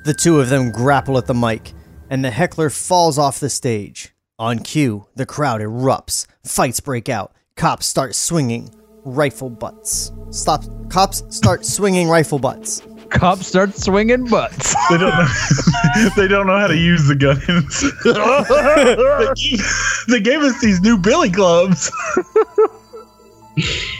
The 0.05 0.13
two 0.13 0.39
of 0.39 0.49
them 0.49 0.71
grapple 0.71 1.17
at 1.17 1.27
the 1.27 1.33
mic, 1.33 1.73
and 2.09 2.25
the 2.25 2.31
heckler 2.31 2.69
falls 2.69 3.19
off 3.19 3.39
the 3.39 3.49
stage. 3.49 4.10
On 4.41 4.57
cue, 4.57 5.05
the 5.15 5.27
crowd 5.27 5.61
erupts. 5.61 6.25
Fights 6.43 6.79
break 6.79 7.09
out. 7.09 7.31
Cops 7.55 7.85
start 7.85 8.15
swinging. 8.15 8.71
rifle 9.05 9.51
butts. 9.51 10.11
Stop. 10.31 10.63
Cops 10.89 11.23
start 11.29 11.63
swinging 11.63 12.09
rifle 12.09 12.39
butts. 12.39 12.81
Cops 13.11 13.45
start 13.45 13.75
swinging 13.75 14.27
butts. 14.27 14.73
They 14.89 14.97
don't 14.97 15.13
know. 15.13 16.09
they 16.15 16.27
don't 16.27 16.47
know 16.47 16.57
how 16.57 16.65
to 16.65 16.75
use 16.75 17.07
the 17.07 17.13
guns. 17.13 17.81
they, 18.03 19.35
gave, 19.35 20.05
they 20.07 20.19
gave 20.19 20.41
us 20.41 20.59
these 20.59 20.81
new 20.81 20.97
billy 20.97 21.29
clubs. 21.29 21.91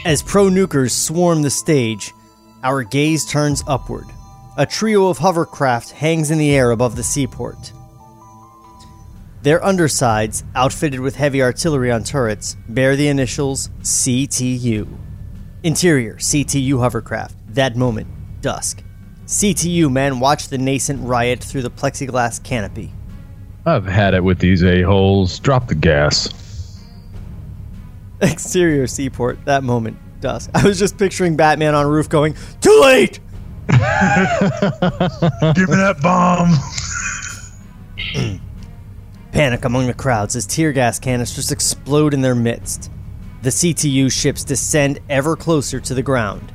As 0.04 0.24
pro 0.24 0.46
nukers 0.46 0.90
swarm 0.90 1.42
the 1.42 1.50
stage, 1.50 2.12
our 2.64 2.82
gaze 2.82 3.24
turns 3.24 3.62
upward. 3.68 4.06
A 4.58 4.66
trio 4.66 5.06
of 5.06 5.18
hovercraft 5.18 5.92
hangs 5.92 6.32
in 6.32 6.38
the 6.38 6.52
air 6.52 6.72
above 6.72 6.96
the 6.96 7.04
seaport. 7.04 7.72
Their 9.42 9.64
undersides, 9.64 10.44
outfitted 10.54 11.00
with 11.00 11.16
heavy 11.16 11.42
artillery 11.42 11.90
on 11.90 12.04
turrets, 12.04 12.56
bear 12.68 12.94
the 12.94 13.08
initials 13.08 13.70
CTU. 13.80 14.86
Interior 15.64 16.14
CTU 16.14 16.78
hovercraft. 16.78 17.34
That 17.48 17.74
moment, 17.74 18.06
dusk. 18.40 18.84
CTU 19.26 19.90
men 19.90 20.20
watch 20.20 20.46
the 20.46 20.58
nascent 20.58 21.04
riot 21.04 21.42
through 21.42 21.62
the 21.62 21.72
plexiglass 21.72 22.40
canopy. 22.44 22.92
I've 23.66 23.84
had 23.84 24.14
it 24.14 24.22
with 24.22 24.38
these 24.38 24.62
a-holes. 24.62 25.40
Drop 25.40 25.66
the 25.66 25.74
gas. 25.74 26.28
Exterior 28.20 28.86
seaport. 28.86 29.44
That 29.44 29.64
moment, 29.64 29.96
dusk. 30.20 30.50
I 30.54 30.64
was 30.64 30.78
just 30.78 30.96
picturing 30.98 31.34
Batman 31.36 31.74
on 31.74 31.86
a 31.86 31.88
roof 31.88 32.08
going, 32.08 32.36
Too 32.60 32.78
late! 32.80 33.18
Give 33.68 33.78
me 35.68 35.76
that 35.76 35.98
bomb. 36.00 36.48
Panic 39.32 39.64
among 39.64 39.86
the 39.86 39.94
crowds 39.94 40.36
as 40.36 40.46
tear 40.46 40.72
gas 40.72 40.98
canisters 40.98 41.50
explode 41.50 42.12
in 42.12 42.20
their 42.20 42.34
midst. 42.34 42.90
The 43.40 43.48
CTU 43.48 44.12
ships 44.12 44.44
descend 44.44 45.00
ever 45.08 45.36
closer 45.36 45.80
to 45.80 45.94
the 45.94 46.02
ground. 46.02 46.52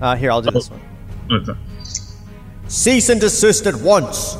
Uh, 0.00 0.16
here, 0.16 0.32
I'll 0.32 0.42
do 0.42 0.50
this 0.50 0.68
one. 0.68 1.56
Cease 2.66 3.08
and 3.08 3.20
desist 3.20 3.66
at 3.66 3.76
once. 3.76 4.36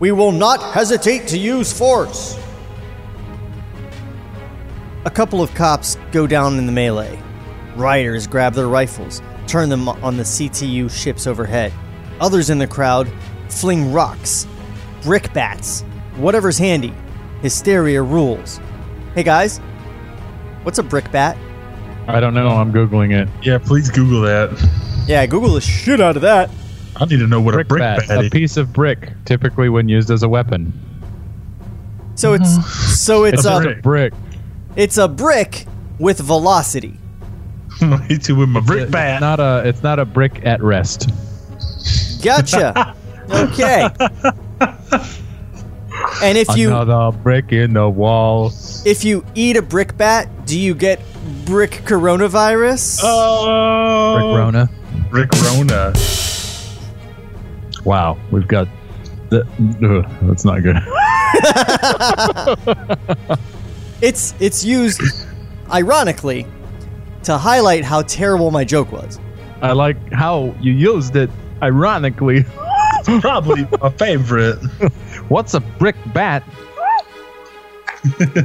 We 0.00 0.10
will 0.10 0.32
not 0.32 0.74
hesitate 0.74 1.28
to 1.28 1.38
use 1.38 1.72
force. 1.72 2.36
A 5.04 5.10
couple 5.10 5.40
of 5.40 5.54
cops 5.54 5.96
go 6.10 6.26
down 6.26 6.58
in 6.58 6.66
the 6.66 6.72
melee. 6.72 7.20
Rioters 7.76 8.26
grab 8.26 8.54
their 8.54 8.68
rifles, 8.68 9.22
turn 9.46 9.68
them 9.68 9.88
on 9.88 10.16
the 10.16 10.24
CTU 10.24 10.90
ships 10.90 11.28
overhead. 11.28 11.72
Others 12.22 12.48
in 12.50 12.58
the 12.58 12.66
crowd 12.66 13.10
fling 13.50 13.92
rocks, 13.92 14.46
brick 15.02 15.30
bats, 15.34 15.82
whatever's 16.16 16.56
handy. 16.56 16.94
Hysteria 17.42 18.00
rules. 18.02 18.60
Hey 19.14 19.24
guys, 19.24 19.58
what's 20.62 20.78
a 20.78 20.82
brick 20.82 21.10
bat? 21.10 21.36
I 22.06 22.20
don't 22.20 22.32
know. 22.34 22.48
I'm 22.48 22.72
googling 22.72 23.12
it. 23.12 23.28
Yeah, 23.44 23.58
please 23.58 23.90
Google 23.90 24.22
that. 24.22 24.50
Yeah, 25.06 25.26
Google 25.26 25.50
the 25.54 25.60
shit 25.60 26.00
out 26.00 26.14
of 26.16 26.22
that. 26.22 26.48
I 26.96 27.04
need 27.06 27.18
to 27.18 27.26
know 27.26 27.40
what 27.40 27.54
Brick, 27.54 27.66
a 27.66 27.68
brick 27.68 27.80
bat, 27.80 28.08
bat 28.08 28.24
a 28.24 28.30
piece 28.30 28.56
of 28.56 28.72
brick, 28.72 29.10
typically 29.24 29.68
when 29.68 29.88
used 29.88 30.10
as 30.10 30.22
a 30.22 30.28
weapon. 30.28 30.72
So 32.14 32.34
it's 32.34 32.56
uh, 32.58 32.62
so 32.62 33.24
it's 33.24 33.38
It's 33.38 33.46
a 33.46 33.70
a 33.70 33.74
brick. 33.82 34.12
it's 34.76 34.98
a 34.98 35.08
brick 35.08 35.66
with 35.98 36.20
velocity. 36.20 36.96
I 37.80 37.96
hit 38.08 38.28
you 38.28 38.36
with 38.36 38.48
my 38.50 38.60
brick 38.60 38.82
It's 38.82 38.92
bat. 38.92 39.20
not 39.20 39.40
a. 39.40 39.62
It's 39.68 39.82
not 39.82 39.98
a 39.98 40.04
brick 40.04 40.46
at 40.46 40.62
rest. 40.62 41.10
Gotcha. 42.22 42.94
okay. 43.30 43.88
And 46.22 46.38
if 46.38 46.56
you 46.56 46.68
Another 46.68 47.10
brick 47.18 47.52
in 47.52 47.74
the 47.74 47.88
wall. 47.88 48.52
if 48.84 49.04
you 49.04 49.24
eat 49.34 49.56
a 49.56 49.62
brick 49.62 49.96
bat, 49.96 50.28
do 50.46 50.58
you 50.58 50.74
get 50.74 51.00
brick 51.44 51.82
coronavirus? 51.84 53.00
oh, 53.02 54.14
Brick 54.16 54.38
Rona. 54.38 54.68
Rick 55.10 55.32
Rona. 55.44 55.92
Wow, 57.84 58.16
we've 58.30 58.48
got. 58.48 58.68
The, 59.30 59.46
ugh, 59.82 60.06
that's 60.22 60.44
not 60.44 60.62
good. 60.62 60.76
It's 64.02 64.34
it's 64.40 64.64
used 64.64 65.00
ironically 65.70 66.44
to 67.22 67.38
highlight 67.38 67.84
how 67.84 68.02
terrible 68.02 68.50
my 68.50 68.64
joke 68.64 68.90
was. 68.90 69.20
I 69.62 69.72
like 69.72 70.12
how 70.12 70.54
you 70.60 70.72
used 70.72 71.14
it. 71.14 71.30
Ironically, 71.62 72.44
Probably 73.20 73.66
my 73.80 73.90
favorite. 73.90 74.58
what's 75.28 75.54
a 75.54 75.60
brick 75.60 75.96
bat? 76.12 76.42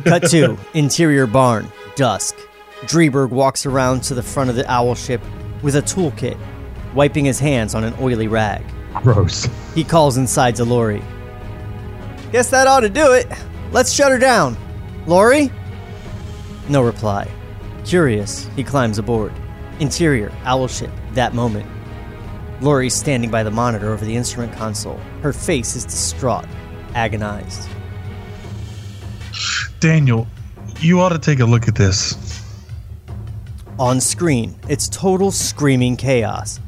Cut 0.06 0.24
to 0.32 0.58
interior 0.74 1.28
barn, 1.28 1.68
dusk. 1.96 2.36
Dreiberg 2.84 3.30
walks 3.30 3.66
around 3.66 4.02
to 4.04 4.14
the 4.14 4.22
front 4.24 4.50
of 4.50 4.56
the 4.56 4.70
owl 4.72 4.94
ship 4.96 5.22
with 5.64 5.76
a 5.76 5.82
toolkit, 5.82 6.38
wiping 6.94 7.26
his 7.26 7.40
hands 7.40 7.74
on 7.76 7.84
an 7.84 7.94
oily 8.00 8.28
rag. 8.28 8.64
Gross. 9.02 9.48
He 9.76 9.84
calls 9.84 10.18
inside 10.18 10.56
to 10.58 10.66
Laurie. 10.66 11.04
Guess 12.32 12.50
that 12.52 12.68
ought 12.68 12.82
to 12.82 12.90
do 12.90 13.14
it. 13.14 13.28
Let's 13.72 13.92
shut 13.92 14.12
her 14.12 14.20
down. 14.20 14.56
Laurie? 15.08 15.52
No 16.70 16.82
reply. 16.82 17.28
Curious, 17.86 18.48
he 18.56 18.64
climbs 18.64 18.98
aboard. 19.00 19.32
Interior, 19.80 20.32
owl 20.44 20.68
ship, 20.68 20.92
that 21.14 21.34
moment. 21.34 21.66
Laurie's 22.62 22.94
standing 22.94 23.30
by 23.30 23.44
the 23.44 23.52
monitor 23.52 23.92
over 23.92 24.04
the 24.04 24.16
instrument 24.16 24.52
console. 24.54 25.00
Her 25.22 25.32
face 25.32 25.76
is 25.76 25.86
distraught, 25.86 26.48
agonized. 26.96 27.70
Daniel, 29.80 30.28
you 30.80 31.00
ought 31.00 31.10
to 31.10 31.20
take 31.20 31.40
a 31.40 31.46
look 31.46 31.68
at 31.68 31.76
this. 31.76 32.16
On 33.78 34.02
screen, 34.02 34.56
it's 34.68 34.90
total 34.90 35.32
screaming 35.32 35.98
chaos. 35.98 36.60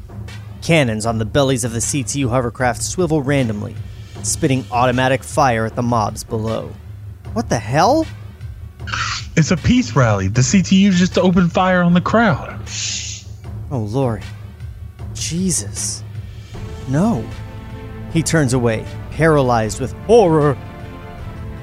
Cannons 0.62 1.06
on 1.06 1.18
the 1.18 1.24
bellies 1.24 1.64
of 1.64 1.72
the 1.72 1.78
CTU 1.80 2.28
hovercraft 2.28 2.82
swivel 2.82 3.20
randomly, 3.20 3.74
spitting 4.22 4.64
automatic 4.70 5.24
fire 5.24 5.66
at 5.66 5.74
the 5.74 5.82
mobs 5.82 6.22
below. 6.22 6.72
What 7.32 7.48
the 7.48 7.58
hell? 7.58 8.06
It's 9.36 9.50
a 9.50 9.56
peace 9.56 9.96
rally. 9.96 10.28
The 10.28 10.42
CTU 10.42 10.92
just 10.92 11.18
opened 11.18 11.52
fire 11.52 11.82
on 11.82 11.94
the 11.94 12.00
crowd. 12.00 12.60
Oh, 13.72 13.78
Laurie. 13.78 14.22
Jesus. 15.20 16.02
No. 16.88 17.24
He 18.12 18.22
turns 18.22 18.54
away, 18.54 18.86
paralyzed 19.10 19.80
with 19.80 19.92
horror. 20.04 20.56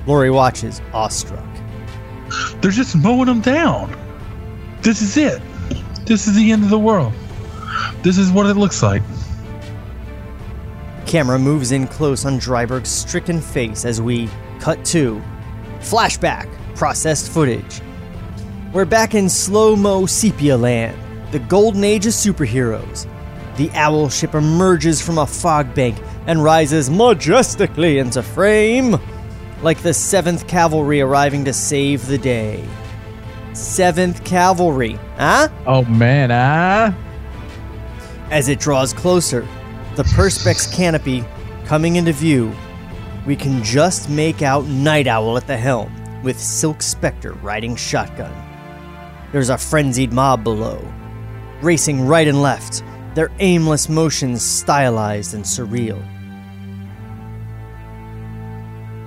Laurie 0.06 0.32
watches, 0.32 0.80
awestruck. 0.94 1.44
They're 2.62 2.72
just 2.72 2.96
mowing 2.96 3.26
them 3.26 3.42
down. 3.42 3.94
This 4.82 5.02
is 5.02 5.18
it. 5.18 5.42
This 6.06 6.28
is 6.28 6.36
the 6.36 6.52
end 6.52 6.64
of 6.64 6.70
the 6.70 6.80
world. 6.80 7.12
This 8.04 8.18
is 8.18 8.32
what 8.32 8.46
it 8.46 8.54
looks 8.54 8.82
like. 8.84 9.02
Camera 11.06 11.40
moves 11.40 11.72
in 11.72 11.88
close 11.88 12.26
on 12.26 12.40
Dreiberg's 12.40 12.90
stricken 12.90 13.42
face 13.42 13.86
as 13.86 14.02
we 14.02 14.30
cut 14.60 14.86
to 14.86 15.22
flashback, 15.80 16.48
processed 16.76 17.32
footage. 17.32 17.82
We're 18.72 18.86
back 18.86 19.16
in 19.16 19.30
slow 19.30 19.76
mo 19.76 20.06
sepia 20.06 20.56
land, 20.56 20.98
the 21.32 21.40
golden 21.40 21.84
age 21.84 22.06
of 22.06 22.14
superheroes. 22.14 23.08
The 23.58 23.72
owl 23.72 24.10
ship 24.10 24.36
emerges 24.36 25.02
from 25.02 25.18
a 25.18 25.26
fog 25.26 25.74
bank 25.74 25.98
and 26.28 26.44
rises 26.44 26.92
majestically 26.92 27.98
into 27.98 28.22
frame, 28.22 28.96
like 29.64 29.82
the 29.82 29.90
7th 29.90 30.48
Cavalry 30.48 31.02
arriving 31.02 31.44
to 31.46 31.54
save 31.54 32.06
the 32.06 32.20
day. 32.20 32.64
7th 33.54 34.24
Cavalry, 34.24 35.00
huh? 35.18 35.50
Oh 35.66 35.84
man, 35.86 36.30
ah. 36.32 36.96
As 38.30 38.48
it 38.48 38.60
draws 38.60 38.94
closer, 38.94 39.48
the 39.96 40.04
Perspex 40.04 40.72
canopy 40.72 41.26
coming 41.66 41.96
into 41.96 42.14
view, 42.14 42.54
we 43.26 43.36
can 43.36 43.64
just 43.64 44.08
make 44.08 44.44
out 44.44 44.66
Night 44.66 45.08
Owl 45.08 45.36
at 45.36 45.48
the 45.48 45.58
helm, 45.58 45.92
with 46.22 46.40
Silk 46.40 46.84
Spectre 46.84 47.34
riding 47.34 47.76
shotgun. 47.76 48.34
There's 49.32 49.50
a 49.50 49.58
frenzied 49.58 50.14
mob 50.14 50.44
below, 50.44 50.80
racing 51.62 52.06
right 52.06 52.28
and 52.28 52.44
left, 52.44 52.84
their 53.18 53.32
aimless 53.40 53.90
motions 53.90 54.44
stylized 54.44 55.34
and 55.34 55.44
surreal. 55.44 56.00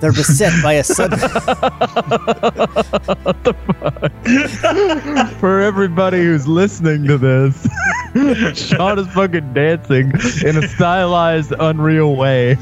They're 0.01 0.11
beset 0.11 0.53
by 0.64 0.73
a 0.73 0.83
sudden. 0.83 1.20
For 5.38 5.61
everybody 5.61 6.25
who's 6.25 6.49
listening 6.49 7.07
to 7.07 7.18
this, 7.18 7.68
Sean 8.59 8.99
is 8.99 9.07
fucking 9.14 9.55
dancing 9.55 10.11
in 10.44 10.57
a 10.57 10.66
stylized, 10.66 11.53
unreal 11.61 12.16
way. 12.16 12.59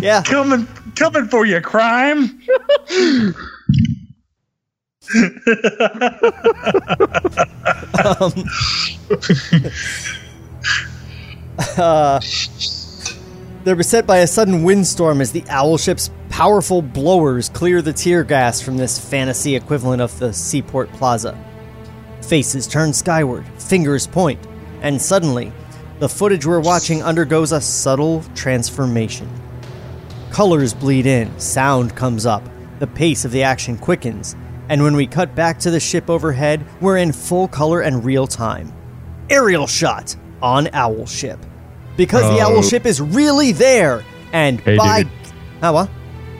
yeah, 0.00 0.22
Coming, 0.22 0.66
coming 0.94 1.26
for 1.26 1.44
you, 1.44 1.60
crime. 1.60 2.40
Um, 8.04 8.32
uh, 11.78 12.20
they're 13.64 13.76
beset 13.76 14.06
by 14.06 14.18
a 14.18 14.26
sudden 14.26 14.62
windstorm 14.62 15.20
as 15.20 15.32
the 15.32 15.44
owl 15.48 15.78
ship's 15.78 16.10
Powerful 16.36 16.82
blowers 16.82 17.48
clear 17.48 17.80
the 17.80 17.94
tear 17.94 18.22
gas 18.22 18.60
from 18.60 18.76
this 18.76 18.98
fantasy 18.98 19.56
equivalent 19.56 20.02
of 20.02 20.18
the 20.18 20.34
Seaport 20.34 20.92
Plaza. 20.92 21.34
Faces 22.20 22.66
turn 22.66 22.92
skyward, 22.92 23.46
fingers 23.58 24.06
point, 24.06 24.46
and 24.82 25.00
suddenly, 25.00 25.50
the 25.98 26.10
footage 26.10 26.44
we're 26.44 26.60
watching 26.60 27.02
undergoes 27.02 27.52
a 27.52 27.60
subtle 27.62 28.22
transformation. 28.34 29.30
Colors 30.30 30.74
bleed 30.74 31.06
in, 31.06 31.40
sound 31.40 31.96
comes 31.96 32.26
up, 32.26 32.42
the 32.80 32.86
pace 32.86 33.24
of 33.24 33.30
the 33.30 33.42
action 33.42 33.78
quickens, 33.78 34.36
and 34.68 34.82
when 34.82 34.96
we 34.96 35.06
cut 35.06 35.34
back 35.34 35.58
to 35.60 35.70
the 35.70 35.80
ship 35.80 36.08
overhead, 36.10 36.64
we're 36.80 36.96
in 36.98 37.12
full 37.12 37.48
color 37.48 37.80
and 37.82 38.04
real 38.04 38.26
time. 38.26 38.72
Aerial 39.30 39.66
shot 39.66 40.14
on 40.42 40.68
Owl 40.72 41.06
Ship. 41.06 41.38
Because 41.96 42.22
the 42.22 42.42
Oh. 42.44 42.56
Owl 42.56 42.62
Ship 42.62 42.84
is 42.86 43.00
really 43.00 43.52
there, 43.52 44.04
and 44.32 44.60
Hey, 44.60 44.76
by. 44.76 45.02
dude. 45.04 45.12
Huh, 45.60 45.72
what? 45.72 45.88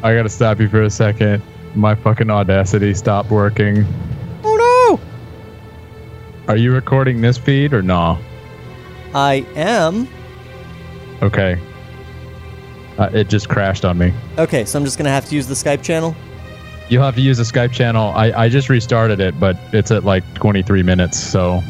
I 0.02 0.14
gotta 0.14 0.28
stop 0.28 0.60
you 0.60 0.68
for 0.68 0.82
a 0.82 0.90
second. 0.90 1.42
My 1.74 1.94
fucking 1.94 2.30
Audacity 2.30 2.94
stopped 2.94 3.30
working. 3.30 3.84
Oh 4.44 4.98
no! 4.98 5.00
Are 6.52 6.56
you 6.56 6.72
recording 6.72 7.20
this 7.20 7.36
feed 7.38 7.72
or 7.72 7.82
no! 7.82 8.18
I 9.14 9.46
am. 9.56 10.06
Okay. 11.22 11.58
Uh, 12.98 13.08
it 13.12 13.28
just 13.28 13.48
crashed 13.48 13.84
on 13.84 13.98
me. 13.98 14.12
Okay, 14.38 14.64
so 14.64 14.78
I'm 14.78 14.84
just 14.84 14.96
gonna 14.98 15.10
have 15.10 15.24
to 15.26 15.34
use 15.34 15.46
the 15.46 15.54
Skype 15.54 15.82
channel. 15.82 16.14
You'll 16.88 17.02
have 17.02 17.16
to 17.16 17.20
use 17.20 17.38
the 17.38 17.42
Skype 17.42 17.72
channel. 17.72 18.12
I, 18.14 18.32
I 18.32 18.48
just 18.48 18.68
restarted 18.68 19.20
it, 19.20 19.38
but 19.40 19.56
it's 19.72 19.90
at 19.90 20.04
like 20.04 20.22
23 20.34 20.82
minutes, 20.82 21.18
so 21.18 21.62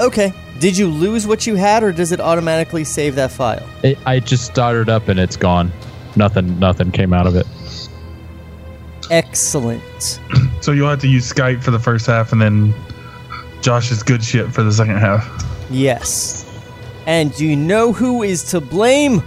Okay. 0.00 0.32
Did 0.58 0.76
you 0.76 0.88
lose 0.88 1.26
what 1.26 1.46
you 1.46 1.54
had, 1.54 1.82
or 1.82 1.92
does 1.92 2.12
it 2.12 2.20
automatically 2.20 2.84
save 2.84 3.14
that 3.16 3.30
file? 3.32 3.66
it, 3.82 3.98
I 4.06 4.20
just 4.20 4.44
started 4.44 4.88
up 4.88 5.08
and 5.08 5.18
it's 5.18 5.36
gone. 5.36 5.72
Nothing 6.16 6.58
nothing 6.58 6.90
came 6.92 7.12
out 7.12 7.26
of 7.26 7.36
it. 7.36 7.46
Excellent. 9.10 10.20
So 10.62 10.70
you'll 10.70 10.88
have 10.88 11.00
to 11.00 11.08
use 11.08 11.28
Skype 11.28 11.60
for 11.60 11.72
the 11.72 11.78
first 11.80 12.06
half 12.06 12.30
and 12.30 12.40
then 12.40 12.72
Josh's 13.62 14.00
good 14.04 14.22
shit 14.22 14.52
for 14.52 14.62
the 14.62 14.70
second 14.70 14.98
half. 14.98 15.28
Yes. 15.70 16.48
And 17.06 17.34
do 17.34 17.44
you 17.44 17.56
know 17.56 17.92
who 17.92 18.22
is 18.22 18.44
to 18.52 18.60
blame? 18.60 19.24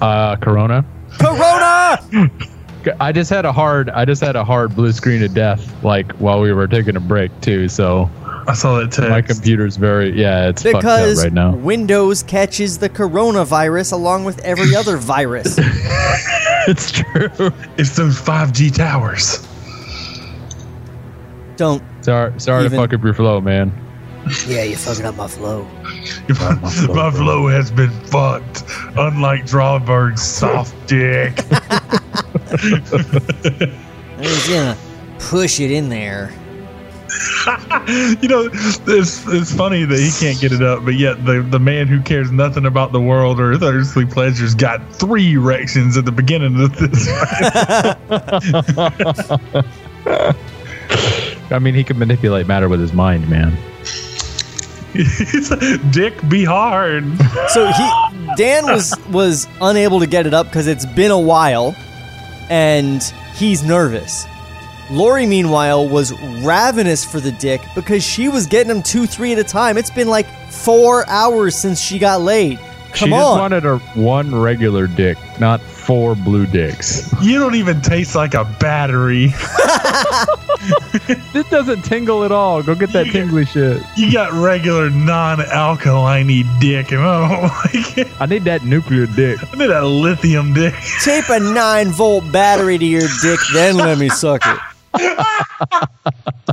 Uh, 0.00 0.36
Corona. 0.36 0.84
Corona! 1.20 2.30
I 2.98 3.12
just 3.12 3.28
had 3.28 3.44
a 3.44 3.52
hard 3.52 3.90
I 3.90 4.04
just 4.06 4.22
had 4.22 4.36
a 4.36 4.44
hard 4.44 4.74
blue 4.74 4.92
screen 4.92 5.22
of 5.22 5.34
death 5.34 5.84
like 5.84 6.10
while 6.12 6.40
we 6.40 6.52
were 6.52 6.66
taking 6.66 6.96
a 6.96 7.00
break 7.00 7.30
too. 7.42 7.68
So 7.68 8.08
I 8.48 8.54
saw 8.54 8.78
that 8.80 8.90
text. 8.90 9.10
my 9.10 9.20
computer's 9.20 9.76
very 9.76 10.18
yeah, 10.18 10.48
it's 10.48 10.62
fucked 10.62 10.76
Because 10.76 11.18
up 11.18 11.24
right 11.24 11.32
now. 11.32 11.54
Windows 11.54 12.22
catches 12.22 12.78
the 12.78 12.88
coronavirus 12.88 13.92
along 13.92 14.24
with 14.24 14.38
every 14.40 14.74
other 14.74 14.96
virus. 14.96 15.56
it's 16.66 16.90
true. 16.90 17.52
It's 17.76 17.96
those 17.96 18.18
5G 18.18 18.74
towers. 18.74 19.46
Don't. 21.56 21.82
Sorry, 22.02 22.32
sorry 22.40 22.64
Even- 22.64 22.78
to 22.78 22.84
fuck 22.86 22.94
up 22.94 23.04
your 23.04 23.12
flow, 23.12 23.42
man. 23.42 23.72
Yeah, 24.46 24.62
you're 24.62 24.78
fucking 24.78 25.04
up 25.04 25.16
my 25.16 25.26
flow. 25.26 25.64
My 26.28 27.10
flow 27.10 27.48
has 27.48 27.70
been 27.70 27.90
fucked. 28.06 28.64
Unlike 28.96 29.46
Drawberg's 29.46 30.22
soft 30.22 30.74
dick. 30.86 31.38
I'm 31.52 31.60
just 34.22 34.48
gonna 34.48 34.76
push 35.18 35.60
it 35.60 35.70
in 35.70 35.88
there. 35.88 36.32
you 38.22 38.28
know, 38.28 38.48
it's, 38.52 39.26
it's 39.26 39.54
funny 39.54 39.84
that 39.84 39.98
he 39.98 40.10
can't 40.24 40.40
get 40.40 40.52
it 40.52 40.62
up, 40.62 40.84
but 40.84 40.94
yet 40.94 41.24
the, 41.24 41.42
the 41.42 41.58
man 41.58 41.88
who 41.88 42.00
cares 42.00 42.30
nothing 42.30 42.66
about 42.66 42.92
the 42.92 43.00
world 43.00 43.40
or 43.40 43.52
earthly 43.52 44.06
pleasures 44.06 44.54
got 44.54 44.80
three 44.94 45.34
erections 45.34 45.96
at 45.96 46.04
the 46.04 46.12
beginning 46.12 46.60
of 46.60 46.76
this. 46.76 47.08
I 51.50 51.58
mean, 51.58 51.74
he 51.74 51.82
can 51.82 51.98
manipulate 51.98 52.46
matter 52.46 52.68
with 52.68 52.80
his 52.80 52.92
mind, 52.92 53.28
man. 53.28 53.56
Dick 55.90 56.14
be 56.28 56.44
hard. 56.44 57.04
So 57.48 57.66
he 57.66 58.34
Dan 58.36 58.64
was 58.64 58.94
was 59.10 59.48
unable 59.60 60.00
to 60.00 60.06
get 60.06 60.26
it 60.26 60.34
up 60.34 60.46
because 60.46 60.66
it's 60.66 60.86
been 60.86 61.10
a 61.10 61.18
while, 61.18 61.74
and 62.48 63.02
he's 63.34 63.62
nervous. 63.64 64.24
Laurie, 64.90 65.26
meanwhile, 65.26 65.88
was 65.88 66.12
ravenous 66.44 67.04
for 67.04 67.18
the 67.20 67.32
dick 67.32 67.60
because 67.74 68.04
she 68.04 68.28
was 68.28 68.46
getting 68.46 68.70
him 68.70 68.82
two, 68.82 69.06
three 69.06 69.32
at 69.32 69.38
a 69.38 69.44
time. 69.44 69.78
It's 69.78 69.90
been 69.90 70.08
like 70.08 70.26
four 70.50 71.08
hours 71.08 71.56
since 71.56 71.80
she 71.80 71.98
got 71.98 72.20
laid. 72.20 72.58
she 72.94 73.00
Come 73.06 73.10
just 73.10 73.38
wanted 73.40 73.64
a 73.64 73.78
one 73.94 74.34
regular 74.34 74.86
dick, 74.86 75.16
not 75.40 75.60
four 75.90 76.14
blue 76.14 76.46
dicks. 76.46 77.12
You 77.20 77.40
don't 77.40 77.56
even 77.56 77.80
taste 77.80 78.14
like 78.14 78.34
a 78.34 78.44
battery. 78.60 79.24
it 81.34 81.50
doesn't 81.50 81.82
tingle 81.82 82.22
at 82.22 82.30
all. 82.30 82.62
Go 82.62 82.76
get 82.76 82.92
that 82.92 83.06
tingly 83.06 83.44
shit. 83.44 83.82
You 83.96 84.12
got 84.12 84.30
regular 84.32 84.88
non-alkaline 84.88 86.28
dick, 86.60 86.92
and 86.92 87.02
I 87.02 87.28
don't 87.28 87.42
like 87.42 87.98
it. 87.98 88.20
I 88.20 88.26
need 88.26 88.44
that 88.44 88.62
nuclear 88.62 89.06
dick. 89.06 89.40
I 89.52 89.56
need 89.56 89.66
that 89.66 89.84
lithium 89.84 90.54
dick. 90.54 90.74
Tape 91.02 91.28
a 91.28 91.40
nine 91.40 91.88
volt 91.88 92.30
battery 92.30 92.78
to 92.78 92.86
your 92.86 93.08
dick, 93.20 93.40
then 93.52 93.76
let 93.76 93.98
me 93.98 94.10
suck 94.10 94.42
it. 94.46 94.60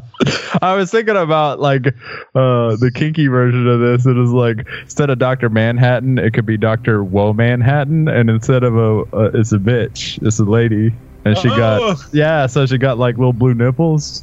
I 0.62 0.76
was 0.76 0.92
thinking 0.92 1.16
about 1.16 1.60
like 1.60 1.88
uh, 2.36 2.76
the 2.76 2.92
kinky 2.94 3.28
version 3.28 3.68
of 3.68 3.80
this. 3.80 4.06
It 4.06 4.18
is 4.18 4.32
like 4.32 4.68
instead 4.84 5.10
of 5.10 5.20
Doctor 5.20 5.50
Manhattan, 5.50 6.18
it 6.18 6.34
could 6.34 6.46
be 6.46 6.58
Doctor 6.58 7.04
Woe 7.04 7.34
Manhattan, 7.34 8.08
and 8.08 8.30
instead 8.30 8.64
of 8.64 8.76
a, 8.78 9.02
uh, 9.16 9.32
it's 9.34 9.52
a 9.52 9.58
bitch, 9.58 10.22
it's 10.26 10.40
a 10.40 10.44
lady, 10.44 10.94
and 11.26 11.38
she 11.38 11.50
Oh. 11.50 11.58
got 11.58 11.98
yeah, 12.14 12.48
so 12.48 12.66
she 12.66 12.78
got 12.78 12.98
like 12.98 13.18
little 13.18 13.34
blue 13.34 13.54
nipples. 13.54 14.22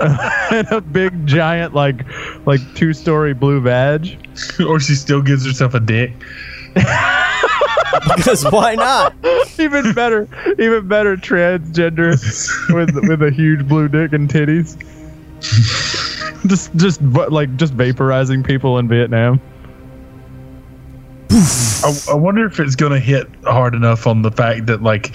and 0.00 0.66
a 0.72 0.80
big 0.80 1.26
giant 1.26 1.74
like 1.74 2.06
like 2.46 2.60
two 2.74 2.92
story 2.94 3.34
blue 3.34 3.60
vag. 3.60 4.08
or 4.66 4.80
she 4.80 4.94
still 4.94 5.20
gives 5.20 5.44
herself 5.44 5.74
a 5.74 5.80
dick. 5.80 6.12
Because 8.16 8.44
why 8.50 8.74
not? 8.76 9.14
even 9.58 9.92
better, 9.92 10.26
even 10.58 10.88
better 10.88 11.16
transgender 11.16 12.12
with 12.74 12.94
with 13.08 13.22
a 13.22 13.30
huge 13.30 13.68
blue 13.68 13.88
dick 13.88 14.12
and 14.12 14.28
titties. 14.28 14.76
just 16.46 16.74
just 16.76 17.02
like 17.02 17.56
just 17.56 17.76
vaporizing 17.76 18.44
people 18.44 18.78
in 18.78 18.88
Vietnam. 18.88 19.40
I, 21.30 21.96
I 22.10 22.14
wonder 22.14 22.46
if 22.46 22.58
it's 22.60 22.76
gonna 22.76 22.98
hit 22.98 23.28
hard 23.44 23.74
enough 23.74 24.06
on 24.06 24.22
the 24.22 24.30
fact 24.30 24.66
that 24.66 24.82
like 24.82 25.14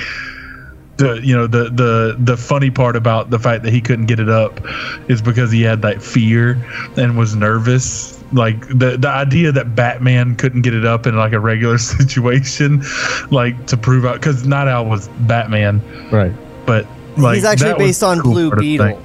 the 0.98 1.16
you 1.22 1.36
know 1.36 1.46
the 1.46 1.66
the 1.66 2.16
the 2.20 2.38
funny 2.38 2.72
part 2.72 2.96
about 2.96 3.30
the 3.30 3.40
fact 3.40 3.64
that 3.64 3.74
he 3.74 3.82
couldn't 3.82 4.06
get 4.06 4.20
it 4.20 4.30
up 4.30 4.62
is 5.10 5.22
because 5.22 5.52
he 5.52 5.62
had 5.62 5.82
that 5.82 6.02
fear 6.02 6.54
and 6.96 7.18
was 7.18 7.36
nervous 7.36 8.24
like 8.32 8.66
the 8.70 8.96
the 8.98 9.10
idea 9.10 9.52
that 9.52 9.76
batman 9.76 10.36
couldn't 10.38 10.62
get 10.62 10.74
it 10.74 10.86
up 10.86 11.06
in 11.06 11.18
like 11.18 11.34
a 11.34 11.40
regular 11.40 11.78
situation 12.00 12.82
like 13.30 13.68
to 13.68 13.76
prove 13.76 14.06
out 14.06 14.16
because 14.16 14.48
night 14.48 14.70
owl 14.70 14.86
was 14.86 15.10
batman 15.28 15.82
Right. 16.12 16.32
but 16.66 16.88
like 17.18 17.36
He's 17.36 17.46
actually 17.46 17.74
based 17.76 18.04
on 18.04 18.22
Blue 18.22 18.50
part 18.50 18.60
of 18.60 18.64
the 18.64 18.78
Beetle. 18.78 19.02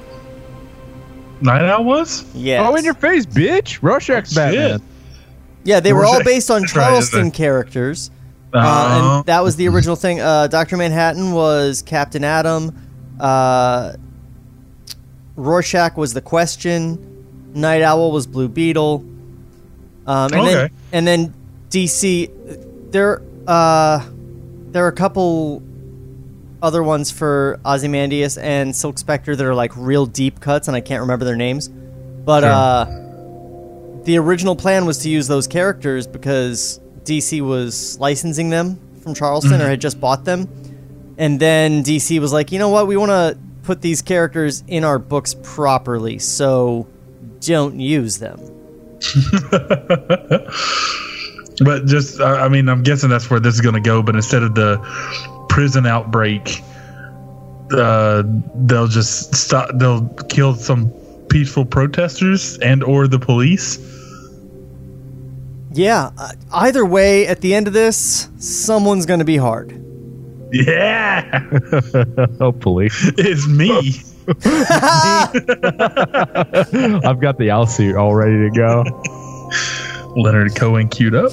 Thing. 1.41 1.47
night 1.47 1.63
owl 1.69 1.83
was 1.83 2.23
Yeah. 2.33 2.67
Oh, 2.67 2.75
in 2.75 2.85
your 2.85 2.93
face, 2.93 3.25
bitch! 3.25 3.79
Rorschach's 3.81 4.33
Batman. 4.33 4.79
Shit. 4.79 4.81
Yeah, 5.63 5.79
they 5.79 5.93
were 5.93 6.05
all 6.05 6.13
Rorschach- 6.13 6.25
based 6.25 6.51
on 6.51 6.61
That's 6.61 6.75
right, 6.75 6.93
isn't 6.97 7.11
Charlton 7.11 7.27
it? 7.27 7.33
characters. 7.33 8.11
Uh, 8.53 8.57
Uh-huh. 8.57 9.15
and 9.17 9.25
that 9.27 9.43
was 9.43 9.55
the 9.55 9.67
original 9.67 9.95
thing. 9.95 10.19
Uh, 10.21 10.47
Dr. 10.47 10.75
Manhattan 10.77 11.31
was 11.33 11.81
Captain 11.81 12.23
Atom. 12.23 12.73
Uh, 13.19 13.93
Rorschach 15.35 15.95
was 15.97 16.13
the 16.13 16.21
Question. 16.21 16.97
Night 17.53 17.81
Owl 17.81 18.11
was 18.11 18.27
Blue 18.27 18.47
Beetle. 18.47 19.03
Um, 20.07 20.33
and 20.33 20.47
then 20.47 20.57
Okay. 20.57 20.69
and 20.93 21.07
then 21.07 21.33
DC. 21.69 22.29
There, 22.91 23.21
uh, 23.47 24.01
there 24.71 24.83
are 24.85 24.89
a 24.89 24.91
couple 24.93 25.61
other 26.61 26.83
ones 26.83 27.11
for 27.11 27.59
Ozymandias 27.65 28.37
and 28.37 28.75
Silk 28.75 28.97
Spectre 28.99 29.35
that 29.35 29.45
are 29.45 29.55
like 29.55 29.71
real 29.75 30.05
deep 30.05 30.39
cuts, 30.39 30.67
and 30.67 30.75
I 30.77 30.81
can't 30.81 31.01
remember 31.01 31.25
their 31.25 31.35
names. 31.35 31.67
But 31.67 32.41
Sure. 32.41 32.51
uh, 32.51 34.03
the 34.03 34.17
original 34.17 34.55
plan 34.55 34.85
was 34.85 34.99
to 34.99 35.09
use 35.09 35.27
those 35.27 35.47
characters 35.47 36.07
because 36.07 36.79
DC 37.03 37.41
was 37.41 37.97
licensing 37.99 38.49
them 38.49 38.79
from 39.01 39.13
Charlton 39.15 39.51
Mm-hmm. 39.51 39.61
or 39.61 39.69
had 39.69 39.81
just 39.81 39.99
bought 39.99 40.23
them. 40.25 40.47
And 41.17 41.39
then 41.39 41.83
DC 41.83 42.19
was 42.19 42.31
like, 42.33 42.51
you 42.51 42.59
know 42.59 42.69
what? 42.69 42.87
We 42.87 42.97
want 42.97 43.09
to 43.11 43.37
put 43.63 43.81
these 43.81 44.01
characters 44.01 44.63
in 44.67 44.83
our 44.83 44.97
books 44.99 45.35
properly, 45.43 46.17
so 46.19 46.87
don't 47.41 47.79
use 47.79 48.17
them. 48.19 48.39
But 51.63 51.85
just, 51.85 52.19
I 52.19 52.45
I 52.45 52.49
mean, 52.49 52.67
I'm 52.69 52.81
guessing 52.81 53.09
that's 53.09 53.29
where 53.29 53.39
this 53.39 53.53
is 53.53 53.61
going 53.61 53.75
to 53.75 53.81
go. 53.81 54.01
But 54.01 54.15
instead 54.15 54.41
of 54.41 54.55
the 54.55 54.77
prison 55.51 55.85
outbreak, 55.85 56.63
uh, 57.73 58.23
they'll 58.55 58.87
just 58.87 59.35
stop. 59.35 59.69
They'll 59.75 60.07
kill 60.29 60.55
some 60.55 60.89
peaceful 61.29 61.65
protesters 61.65 62.57
and 62.59 62.81
or 62.83 63.07
the 63.07 63.19
police. 63.19 63.77
Yeah, 65.73 66.11
uh, 66.17 66.31
either 66.53 66.85
way, 66.85 67.27
at 67.27 67.41
the 67.41 67.53
end 67.53 67.67
of 67.67 67.73
this, 67.73 68.29
someone's 68.39 69.05
going 69.05 69.19
to 69.19 69.25
be 69.25 69.37
hard. 69.37 69.77
Yeah, 70.53 71.39
Hopefully, 72.39 72.89
it's 73.17 73.47
me. 73.47 74.01
I've 77.05 77.19
got 77.19 77.37
the 77.37 77.49
owl 77.51 77.67
suit 77.67 77.95
all 77.95 78.15
ready 78.15 78.49
to 78.49 78.49
go. 78.49 78.83
Leonard 80.15 80.55
Cohen 80.55 80.87
queued 80.89 81.15
up. 81.15 81.31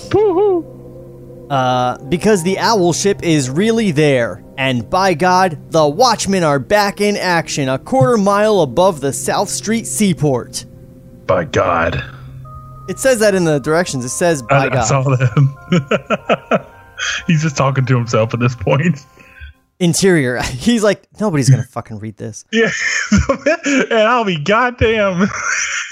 Uh, 1.50 1.96
because 2.04 2.42
the 2.42 2.58
owl 2.58 2.92
ship 2.92 3.22
is 3.22 3.48
really 3.48 3.90
there. 3.90 4.42
And 4.58 4.88
by 4.90 5.14
God, 5.14 5.70
the 5.70 5.86
Watchmen 5.88 6.42
are 6.44 6.58
back 6.58 7.00
in 7.00 7.16
action 7.16 7.68
a 7.68 7.78
quarter 7.78 8.18
mile 8.18 8.60
above 8.60 9.00
the 9.00 9.12
South 9.12 9.48
Street 9.48 9.86
seaport. 9.86 10.66
By 11.26 11.44
God, 11.44 12.02
It 12.88 12.98
says 12.98 13.20
that 13.20 13.34
in 13.34 13.44
the 13.44 13.58
directions. 13.60 14.04
It 14.04 14.08
says 14.10 14.42
by 14.42 14.56
I, 14.56 14.64
I 14.66 14.68
God. 14.70 14.84
saw 14.84 15.02
that. 15.04 16.66
He's 17.26 17.42
just 17.42 17.56
talking 17.56 17.86
to 17.86 17.96
himself 17.96 18.34
at 18.34 18.40
this 18.40 18.54
point. 18.56 19.04
Interior. 19.80 20.42
He's 20.42 20.82
like, 20.82 21.06
nobody's 21.20 21.48
to 21.48 21.62
fucking 21.62 21.98
read 21.98 22.16
this. 22.16 22.44
Yeah, 22.52 22.70
and 23.64 23.92
I'll 23.92 24.24
be 24.24 24.38
goddamn 24.38 25.22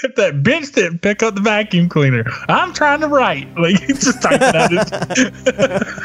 if 0.03 0.15
that 0.15 0.43
bitch 0.43 0.73
didn't 0.73 0.99
pick 0.99 1.23
up 1.23 1.35
the 1.35 1.41
vacuum 1.41 1.87
cleaner. 1.89 2.25
I'm 2.49 2.73
trying 2.73 2.99
to 3.01 3.07
write. 3.07 3.47
Like 3.57 3.79
he's 3.79 4.03
just 4.03 4.21
typing 4.21 4.43
out 4.43 4.71
his. 4.71 5.97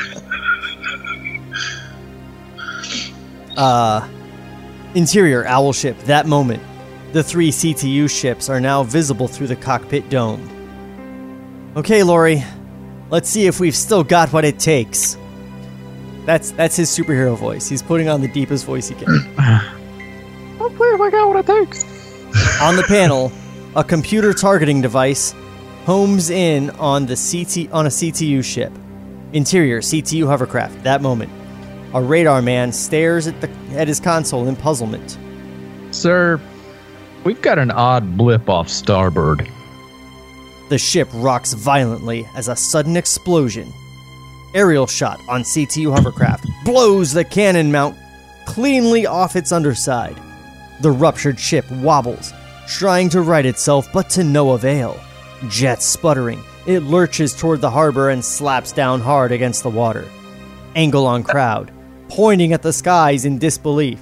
Uh, 3.57 4.09
interior 4.95 5.47
owl 5.47 5.73
ship. 5.73 5.99
That 6.01 6.27
moment, 6.27 6.63
the 7.13 7.23
three 7.23 7.51
CTU 7.51 8.09
ships 8.09 8.49
are 8.49 8.61
now 8.61 8.83
visible 8.83 9.29
through 9.29 9.49
the 9.49 9.57
cockpit 9.57 10.09
dome. 10.09 10.49
Okay, 11.77 12.03
Laurie, 12.03 12.43
let's 13.11 13.29
see 13.29 13.47
if 13.47 13.61
we've 13.61 13.77
still 13.77 14.05
got 14.05 14.33
what 14.33 14.45
it 14.45 14.59
takes. 14.59 15.17
That's 16.25 16.53
that's 16.53 16.77
his 16.77 16.89
superhero 16.91 17.37
voice. 17.37 17.69
He's 17.69 17.83
putting 17.83 18.09
on 18.09 18.21
the 18.21 18.29
deepest 18.29 18.65
voice 18.65 18.89
he 18.89 18.95
can. 18.95 19.09
Hopefully, 20.59 20.91
I 20.93 21.11
got 21.11 21.29
what 21.29 21.37
it 21.37 21.47
takes. 21.47 21.85
on 22.61 22.77
the 22.77 22.85
panel, 22.87 23.33
a 23.75 23.83
computer 23.83 24.33
targeting 24.33 24.81
device 24.81 25.35
homes 25.85 26.31
in 26.31 26.71
on 26.71 27.07
the 27.07 27.17
CT 27.17 27.73
on 27.73 27.87
a 27.87 27.89
CTU 27.89 28.45
ship. 28.45 28.73
Interior 29.33 29.81
CTU 29.81 30.27
hovercraft. 30.27 30.83
That 30.85 31.03
moment, 31.03 31.33
a 31.95 32.01
radar 32.01 32.41
man 32.43 32.71
stares 32.73 33.27
at 33.27 33.41
the 33.41 33.51
at 33.75 33.89
his 33.89 33.99
console 33.99 34.47
in 34.47 34.55
puzzlement. 34.55 35.19
Sir, 35.91 36.41
we've 37.25 37.43
got 37.43 37.59
an 37.59 37.71
odd 37.71 38.17
blip 38.17 38.49
off 38.49 38.69
starboard. 38.69 39.49
The 40.69 40.79
ship 40.79 41.09
rocks 41.15 41.53
violently 41.53 42.27
as 42.37 42.49
a 42.49 42.57
sudden 42.57 42.97
explosion. 42.97 43.73
Aerial 44.55 44.87
shot 44.87 45.21
on 45.29 45.43
CTU 45.43 45.95
hovercraft 45.95 46.47
blows 46.65 47.13
the 47.13 47.25
cannon 47.25 47.73
mount 47.73 47.97
cleanly 48.45 49.07
off 49.07 49.37
its 49.37 49.53
underside. 49.53 50.17
The 50.81 50.91
ruptured 50.91 51.39
ship 51.39 51.71
wobbles, 51.71 52.33
trying 52.69 53.09
to 53.11 53.23
right 53.23 53.47
itself, 53.47 53.89
but 53.93 54.11
to 54.11 54.25
no 54.25 54.51
avail. 54.53 54.99
Jets 55.49 55.87
sputtering, 55.87 56.43
it 56.67 56.81
lurches 56.81 57.35
toward 57.35 57.61
the 57.61 57.71
harbor 57.71 58.11
and 58.11 58.25
slaps 58.25 58.73
down 58.73 59.01
hard 59.01 59.33
against 59.33 59.63
the 59.63 59.71
water. 59.71 60.09
Angle 60.77 61.07
on 61.07 61.23
crowd, 61.23 61.71
pointing 62.09 62.53
at 62.53 62.63
the 62.63 62.73
skies 62.73 63.25
in 63.25 63.39
disbelief. 63.39 64.01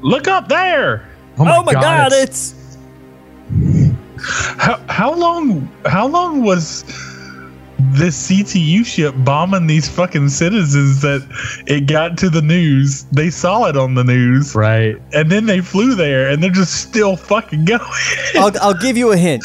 Look 0.00 0.28
up 0.28 0.48
there. 0.48 1.08
Oh 1.38 1.44
my, 1.44 1.56
oh 1.58 1.72
god, 1.72 2.12
it's- 2.12 2.54
it's 2.54 2.54
How 4.58 4.80
how 4.88 5.12
long 5.14 5.68
how 5.86 6.06
long 6.06 6.42
was 6.42 6.84
this 7.92 8.30
CTU 8.30 8.84
ship 8.84 9.14
bombing 9.18 9.66
these 9.66 9.88
fucking 9.88 10.28
citizens 10.28 11.00
that 11.02 11.26
it 11.66 11.86
got 11.86 12.16
to 12.18 12.30
the 12.30 12.42
news? 12.42 13.04
They 13.12 13.30
saw 13.30 13.66
it 13.66 13.76
on 13.76 13.94
the 13.94 14.04
news, 14.04 14.54
Right. 14.54 14.96
and 15.12 15.30
then 15.30 15.46
they 15.46 15.60
flew 15.60 15.94
there, 15.94 16.28
and 16.28 16.42
they're 16.42 16.50
just 16.50 16.74
still 16.88 17.16
fucking 17.16 17.64
going. 17.66 17.80
I'll, 18.36 18.52
I'll 18.60 18.80
give 18.80 18.96
you 18.96 19.12
a 19.12 19.16
hint. 19.16 19.44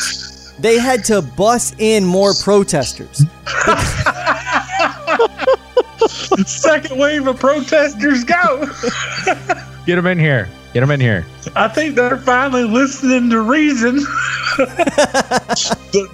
They 0.59 0.77
had 0.77 1.05
to 1.05 1.21
bus 1.21 1.73
in 1.77 2.03
more 2.05 2.33
protesters. 2.33 3.23
Second 6.45 6.97
wave 6.97 7.27
of 7.27 7.39
protesters 7.39 8.23
go. 8.23 8.65
Get 9.85 9.95
them 9.95 10.05
in 10.07 10.19
here. 10.19 10.49
Get 10.73 10.81
them 10.81 10.91
in 10.91 10.99
here. 10.99 11.25
I 11.55 11.67
think 11.67 11.95
they're 11.95 12.17
finally 12.17 12.63
listening 12.63 13.29
to 13.31 13.41
reason. 13.41 13.99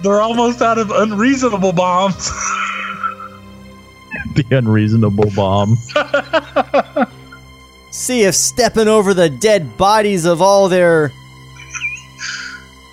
they're 0.02 0.20
almost 0.20 0.62
out 0.62 0.78
of 0.78 0.90
unreasonable 0.90 1.72
bombs. 1.72 2.30
The 4.34 4.44
unreasonable 4.50 5.30
bomb. 5.34 5.76
See 7.90 8.22
if 8.22 8.34
stepping 8.34 8.88
over 8.88 9.14
the 9.14 9.30
dead 9.30 9.76
bodies 9.76 10.24
of 10.24 10.42
all 10.42 10.68
their 10.68 11.12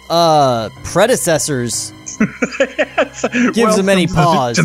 uh 0.10 0.70
predecessors 0.84 1.94
Gives 3.54 3.76
them 3.76 3.90
any 3.90 4.08
pause. 4.20 4.60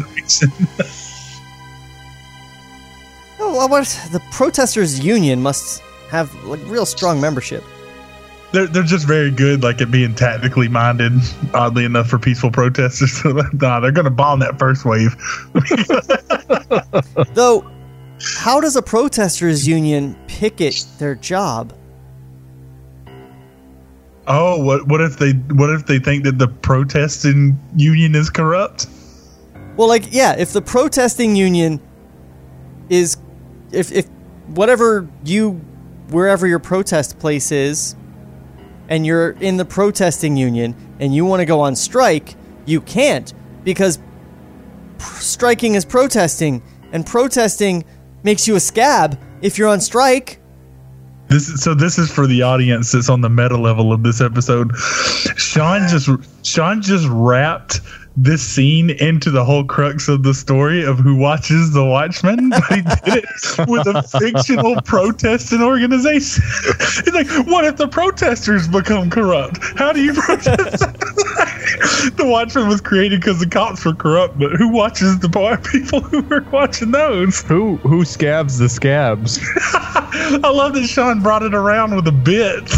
Oh, 3.40 3.54
well, 3.54 3.68
what 3.68 3.86
the 4.10 4.20
protesters 4.30 5.00
union 5.00 5.40
must 5.40 5.82
have 6.10 6.32
like 6.44 6.60
real 6.64 6.86
strong 6.86 7.20
membership. 7.20 7.64
They're, 8.52 8.66
they're 8.66 8.82
just 8.82 9.06
very 9.06 9.30
good, 9.30 9.62
like 9.62 9.80
at 9.82 9.90
being 9.90 10.14
tactically 10.14 10.68
minded. 10.68 11.12
Oddly 11.52 11.84
enough, 11.84 12.08
for 12.08 12.18
peaceful 12.18 12.50
protesters, 12.50 13.22
nah, 13.52 13.80
they're 13.80 13.92
gonna 13.92 14.10
bomb 14.10 14.40
that 14.40 14.58
first 14.58 14.84
wave. 14.84 15.14
Though 17.34 17.70
how 18.20 18.60
does 18.60 18.76
a 18.76 18.82
protesters 18.82 19.66
union 19.66 20.16
picket 20.26 20.86
their 20.98 21.14
job? 21.14 21.72
Oh, 24.26 24.62
what 24.62 24.86
what 24.88 25.00
if 25.00 25.18
they 25.18 25.32
what 25.32 25.70
if 25.70 25.86
they 25.86 25.98
think 25.98 26.24
that 26.24 26.38
the 26.38 26.48
protesting 26.48 27.58
union 27.76 28.14
is 28.14 28.28
corrupt? 28.28 28.86
Well, 29.76 29.88
like 29.88 30.12
yeah, 30.12 30.36
if 30.36 30.52
the 30.52 30.60
protesting 30.60 31.36
union 31.36 31.80
is 32.88 33.16
if 33.72 33.92
if 33.92 34.06
whatever 34.48 35.08
you 35.24 35.52
wherever 36.10 36.46
your 36.46 36.58
protest 36.58 37.18
place 37.18 37.52
is 37.52 37.94
and 38.88 39.06
you're 39.06 39.30
in 39.32 39.56
the 39.56 39.64
protesting 39.64 40.36
union 40.36 40.74
and 40.98 41.14
you 41.14 41.24
want 41.24 41.40
to 41.40 41.46
go 41.46 41.60
on 41.60 41.76
strike, 41.76 42.34
you 42.66 42.80
can't 42.80 43.32
because 43.64 43.98
striking 44.98 45.74
is 45.74 45.84
protesting 45.84 46.62
and 46.92 47.06
protesting 47.06 47.84
makes 48.22 48.48
you 48.48 48.56
a 48.56 48.60
scab 48.60 49.18
if 49.42 49.58
you're 49.58 49.68
on 49.68 49.80
strike. 49.80 50.40
This 51.28 51.48
is, 51.50 51.62
so 51.62 51.74
this 51.74 51.98
is 51.98 52.10
for 52.10 52.26
the 52.26 52.40
audience 52.40 52.92
that's 52.92 53.10
on 53.10 53.20
the 53.20 53.28
meta 53.28 53.58
level 53.58 53.92
of 53.92 54.02
this 54.02 54.20
episode. 54.22 54.74
Sean 55.36 55.86
just 55.86 56.08
Sean 56.42 56.80
just 56.80 57.06
wrapped 57.10 57.80
this 58.22 58.42
scene 58.42 58.90
into 58.90 59.30
the 59.30 59.44
whole 59.44 59.64
crux 59.64 60.08
of 60.08 60.24
the 60.24 60.34
story 60.34 60.84
of 60.84 60.98
who 60.98 61.14
watches 61.14 61.72
the 61.72 61.84
Watchmen, 61.84 62.50
but 62.50 62.64
he 62.64 62.82
did 62.82 63.24
it 63.24 63.68
with 63.68 63.86
a 63.86 64.02
fictional 64.02 64.80
protesting 64.82 65.62
organization. 65.62 66.42
He's 67.04 67.14
like, 67.14 67.28
what 67.46 67.64
if 67.64 67.76
the 67.76 67.86
protesters 67.86 68.66
become 68.66 69.08
corrupt? 69.08 69.58
How 69.76 69.92
do 69.92 70.02
you 70.02 70.14
protest? 70.14 70.80
the 72.16 72.24
Watchmen 72.24 72.66
was 72.66 72.80
created 72.80 73.20
because 73.20 73.38
the 73.38 73.46
cops 73.46 73.84
were 73.84 73.94
corrupt, 73.94 74.36
but 74.38 74.52
who 74.52 74.68
watches 74.68 75.18
the 75.20 75.28
people 75.70 76.00
who 76.00 76.22
were 76.22 76.44
watching 76.50 76.90
those? 76.90 77.42
Who 77.42 77.76
who 77.76 78.04
scabs 78.04 78.58
the 78.58 78.68
scabs? 78.68 79.38
I 79.54 80.50
love 80.52 80.74
that 80.74 80.86
Sean 80.86 81.22
brought 81.22 81.42
it 81.42 81.54
around 81.54 81.94
with 81.94 82.08
a 82.08 82.12
bit. 82.12 82.68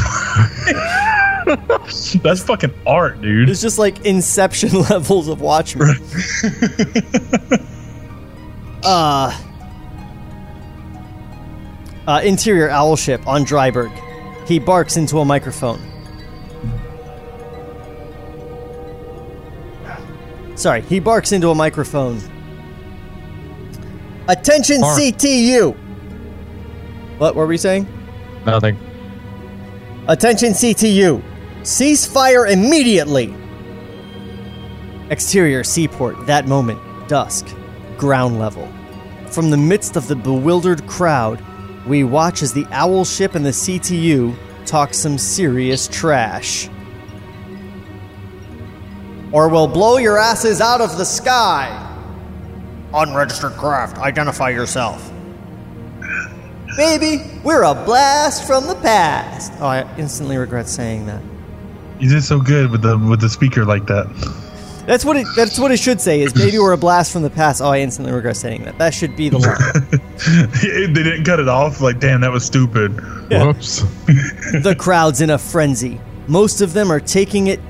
That's 2.22 2.42
fucking 2.44 2.72
art, 2.86 3.20
dude. 3.20 3.50
It's 3.50 3.60
just 3.60 3.78
like 3.78 4.06
inception 4.06 4.82
levels 4.90 5.26
of 5.28 5.40
Watchmen. 5.40 5.88
uh, 8.84 9.40
uh, 12.06 12.20
interior 12.22 12.70
owl 12.70 12.94
ship 12.96 13.26
on 13.26 13.44
Dreiberg. 13.44 13.90
He 14.46 14.58
barks 14.58 14.96
into 14.96 15.18
a 15.18 15.24
microphone. 15.24 15.80
Sorry, 20.56 20.82
he 20.82 21.00
barks 21.00 21.32
into 21.32 21.50
a 21.50 21.54
microphone. 21.54 22.20
Attention, 24.28 24.80
Bark. 24.82 25.00
CTU. 25.00 25.76
What 27.18 27.34
were 27.34 27.46
we 27.46 27.56
saying? 27.56 27.88
Nothing. 28.44 28.78
Attention 30.06 30.52
CTU. 30.52 31.22
Cease 31.62 32.07
fire 32.07 32.46
immediately. 32.46 33.35
Exterior 35.11 35.62
seaport, 35.62 36.27
that 36.27 36.46
moment, 36.46 36.81
dusk, 37.09 37.46
ground 37.99 38.38
level. 38.38 38.68
From 39.27 39.51
the 39.51 39.57
midst 39.57 39.96
of 39.96 40.09
the 40.09 40.16
bewildered 40.16 40.87
crowd, 40.87 41.42
we 41.87 42.05
watch 42.05 42.42
as 42.42 42.53
the 42.53 42.66
owl 42.70 43.05
ship 43.05 43.35
and 43.35 43.44
the 43.44 43.51
CTU 43.51 44.35
talk 44.66 44.94
some 44.94 45.18
serious 45.18 45.88
trash. 45.88 46.68
or 49.33 49.49
we'll 49.49 49.68
blow 49.68 49.96
your 49.99 50.18
asses 50.18 50.61
out 50.61 50.81
of 50.81 50.99
the 50.99 51.05
sky. 51.05 51.87
Unregistered 52.92 53.53
craft, 53.53 53.99
identify 53.99 54.49
yourself. 54.49 55.12
Baby, 56.77 57.23
we're 57.44 57.62
a 57.62 57.75
blast 57.75 58.46
from 58.46 58.66
the 58.66 58.75
past. 58.77 59.53
Oh, 59.61 59.66
I 59.66 59.96
instantly 59.96 60.37
regret 60.37 60.68
saying 60.68 61.07
that. 61.07 61.23
You 62.00 62.08
did 62.08 62.22
so 62.22 62.40
good 62.40 62.70
with 62.70 62.82
the 62.82 62.96
with 62.98 63.20
the 63.20 63.28
speaker 63.28 63.64
like 63.64 63.86
that. 63.86 64.06
That's 64.86 65.04
what 65.04 65.16
it. 65.16 65.26
That's 65.36 65.58
what 65.58 65.70
it 65.70 65.78
should 65.78 66.00
say. 66.00 66.22
Is 66.22 66.34
maybe 66.34 66.58
we're 66.58 66.72
a 66.72 66.78
blast 66.78 67.12
from 67.12 67.22
the 67.22 67.30
past. 67.30 67.60
Oh, 67.60 67.68
I 67.68 67.80
instantly 67.80 68.12
regret 68.12 68.36
saying 68.36 68.64
that. 68.64 68.78
That 68.78 68.94
should 68.94 69.14
be 69.16 69.28
the 69.28 69.38
line. 69.38 70.92
they 70.94 71.02
didn't 71.02 71.24
cut 71.24 71.38
it 71.38 71.48
off. 71.48 71.80
Like, 71.80 72.00
damn, 72.00 72.22
that 72.22 72.32
was 72.32 72.44
stupid. 72.44 72.92
Whoops. 73.30 73.82
the 74.62 74.74
crowd's 74.78 75.20
in 75.20 75.30
a 75.30 75.38
frenzy. 75.38 76.00
Most 76.26 76.62
of 76.62 76.72
them 76.72 76.90
are 76.90 77.00
taking 77.00 77.48
it. 77.48 77.60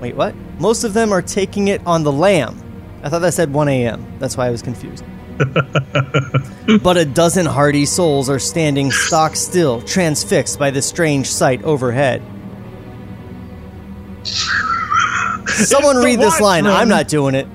Wait, 0.00 0.14
what? 0.14 0.34
Most 0.58 0.84
of 0.84 0.92
them 0.92 1.12
are 1.12 1.22
taking 1.22 1.68
it 1.68 1.84
on 1.86 2.02
the 2.02 2.12
lamb. 2.12 2.62
I 3.02 3.08
thought 3.08 3.20
that 3.20 3.32
said 3.34 3.52
1 3.52 3.68
a.m. 3.68 4.18
That's 4.18 4.36
why 4.36 4.46
I 4.46 4.50
was 4.50 4.62
confused. 4.62 5.04
but 6.82 6.96
a 6.96 7.04
dozen 7.04 7.46
hardy 7.46 7.86
souls 7.86 8.28
are 8.28 8.38
standing 8.38 8.90
stock 8.90 9.36
still, 9.36 9.80
transfixed 9.82 10.58
by 10.58 10.70
the 10.70 10.82
strange 10.82 11.30
sight 11.30 11.62
overhead. 11.64 12.22
Someone 14.26 15.96
read 15.98 16.20
this 16.20 16.40
line. 16.40 16.66
I'm 16.66 16.88
not 16.88 17.08
doing 17.08 17.34
it. 17.34 17.46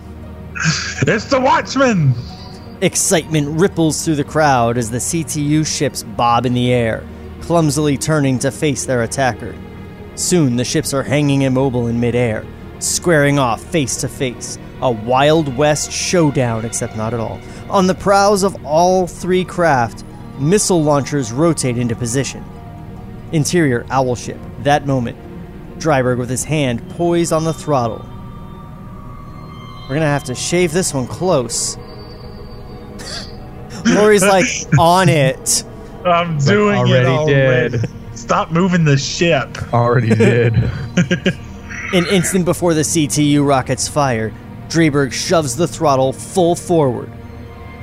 It's 1.08 1.26
the 1.26 1.40
Watchman. 1.40 2.14
Excitement 2.82 3.60
ripples 3.60 4.04
through 4.04 4.16
the 4.16 4.24
crowd 4.24 4.78
as 4.78 4.90
the 4.90 4.98
CTU 4.98 5.66
ships 5.66 6.04
bob 6.04 6.46
in 6.46 6.54
the 6.54 6.72
air, 6.74 7.04
clumsily 7.42 7.98
turning 7.98 8.40
to 8.40 8.52
face 8.52 8.86
their 8.86 9.04
attacker. 9.04 9.56
Soon 10.16 10.56
the 10.56 10.66
ships 10.66 10.94
are 10.94 11.04
hanging 11.04 11.44
immobile 11.44 11.88
in 11.88 12.00
midair, 12.00 12.46
squaring 12.80 13.40
off 13.40 13.62
face 13.62 13.98
to 13.98 14.08
face. 14.08 14.58
A 14.82 14.92
Wild 14.92 15.56
West 15.56 15.92
showdown, 15.92 16.66
except 16.66 16.98
not 16.98 17.14
at 17.14 17.20
all. 17.20 17.40
On 17.70 17.86
the 17.86 17.94
prows 17.94 18.42
of 18.42 18.66
all 18.66 19.06
three 19.06 19.46
craft, 19.46 20.04
missile 20.40 20.82
launchers 20.82 21.32
rotate 21.32 21.78
into 21.78 21.96
position. 21.96 22.44
Interior 23.32 23.86
owl 23.92 24.16
ship, 24.16 24.40
that 24.64 24.88
moment. 24.88 25.18
Dreiberg 25.82 26.18
with 26.18 26.30
his 26.30 26.44
hand 26.44 26.88
poised 26.92 27.34
on 27.34 27.44
the 27.44 27.54
throttle. 27.54 28.06
We're 29.90 29.96
gonna 29.96 30.06
have 30.06 30.24
to 30.26 30.36
shave 30.36 30.72
this 30.72 30.94
one 30.94 31.08
close. 31.08 31.78
Laurie's 33.86 34.24
like 34.24 34.46
on 34.80 35.10
it. 35.10 35.64
I'm 36.06 36.38
doing 36.38 36.78
already 36.78 36.94
it 36.94 37.06
already. 37.06 37.78
did. 37.80 37.90
Stop 38.14 38.52
moving 38.52 38.86
the 38.86 38.98
ship. 38.98 39.58
Already 39.74 40.16
did. 40.16 40.54
An 41.94 42.06
instant 42.08 42.46
before 42.46 42.74
the 42.74 42.82
CTU 42.82 43.46
rockets 43.46 43.88
fire, 43.88 44.32
Dreiberg 44.70 45.12
shoves 45.12 45.58
the 45.58 45.68
throttle 45.68 46.14
full 46.14 46.56
forward. 46.56 47.12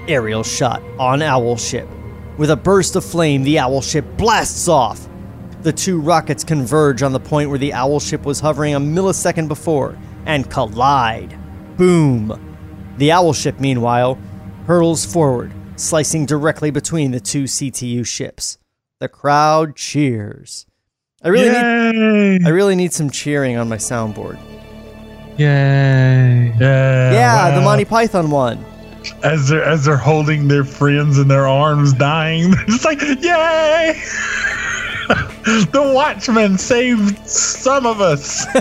Aerial 0.06 0.42
shot 0.42 0.82
on 0.98 1.20
Owl 1.20 1.56
ship. 1.56 1.86
With 2.38 2.50
a 2.50 2.56
burst 2.56 2.96
of 2.96 3.04
flame, 3.04 3.42
the 3.42 3.58
Owl 3.58 3.82
ship 3.82 4.06
blasts 4.16 4.68
off. 4.68 5.06
The 5.62 5.72
two 5.72 6.00
rockets 6.00 6.44
converge 6.44 7.02
on 7.02 7.12
the 7.12 7.20
point 7.20 7.50
where 7.50 7.58
the 7.58 7.72
Owl 7.72 7.98
ship 8.00 8.24
was 8.24 8.40
hovering 8.40 8.74
a 8.74 8.80
millisecond 8.80 9.48
before 9.48 9.98
and 10.24 10.48
collide. 10.50 11.36
Boom. 11.76 12.94
The 12.98 13.10
Owl 13.12 13.32
ship, 13.32 13.58
meanwhile, 13.58 14.18
hurtles 14.66 15.04
forward, 15.04 15.52
slicing 15.76 16.26
directly 16.26 16.70
between 16.70 17.10
the 17.10 17.20
two 17.20 17.44
CTU 17.44 18.06
ships. 18.06 18.58
The 19.00 19.08
crowd 19.08 19.74
cheers. 19.76 20.66
I 21.22 21.28
really 21.28 21.48
need 21.48 22.46
I 22.46 22.50
really 22.50 22.76
need 22.76 22.92
some 22.92 23.10
cheering 23.10 23.56
on 23.56 23.68
my 23.68 23.76
soundboard. 23.76 24.38
Yay. 25.38 26.54
yeah, 26.58 27.12
Yeah, 27.12 27.54
the. 27.56 27.60
Monty 27.60 27.84
Python 27.84 28.30
one. 28.30 28.64
as 29.22 29.48
they're 29.48 29.64
as 29.64 29.84
they're 29.84 29.96
holding 29.96 30.48
their 30.48 30.64
friends 30.64 31.18
in 31.18 31.28
their 31.28 31.46
arms, 31.48 31.92
dying. 31.92 32.50
They're 32.52 32.66
just 32.66 32.84
like, 32.84 33.00
yay! 33.00 34.00
the 35.72 35.92
Watchman 35.94 36.58
saved 36.58 37.26
some 37.26 37.86
of 37.86 38.02
us. 38.02 38.44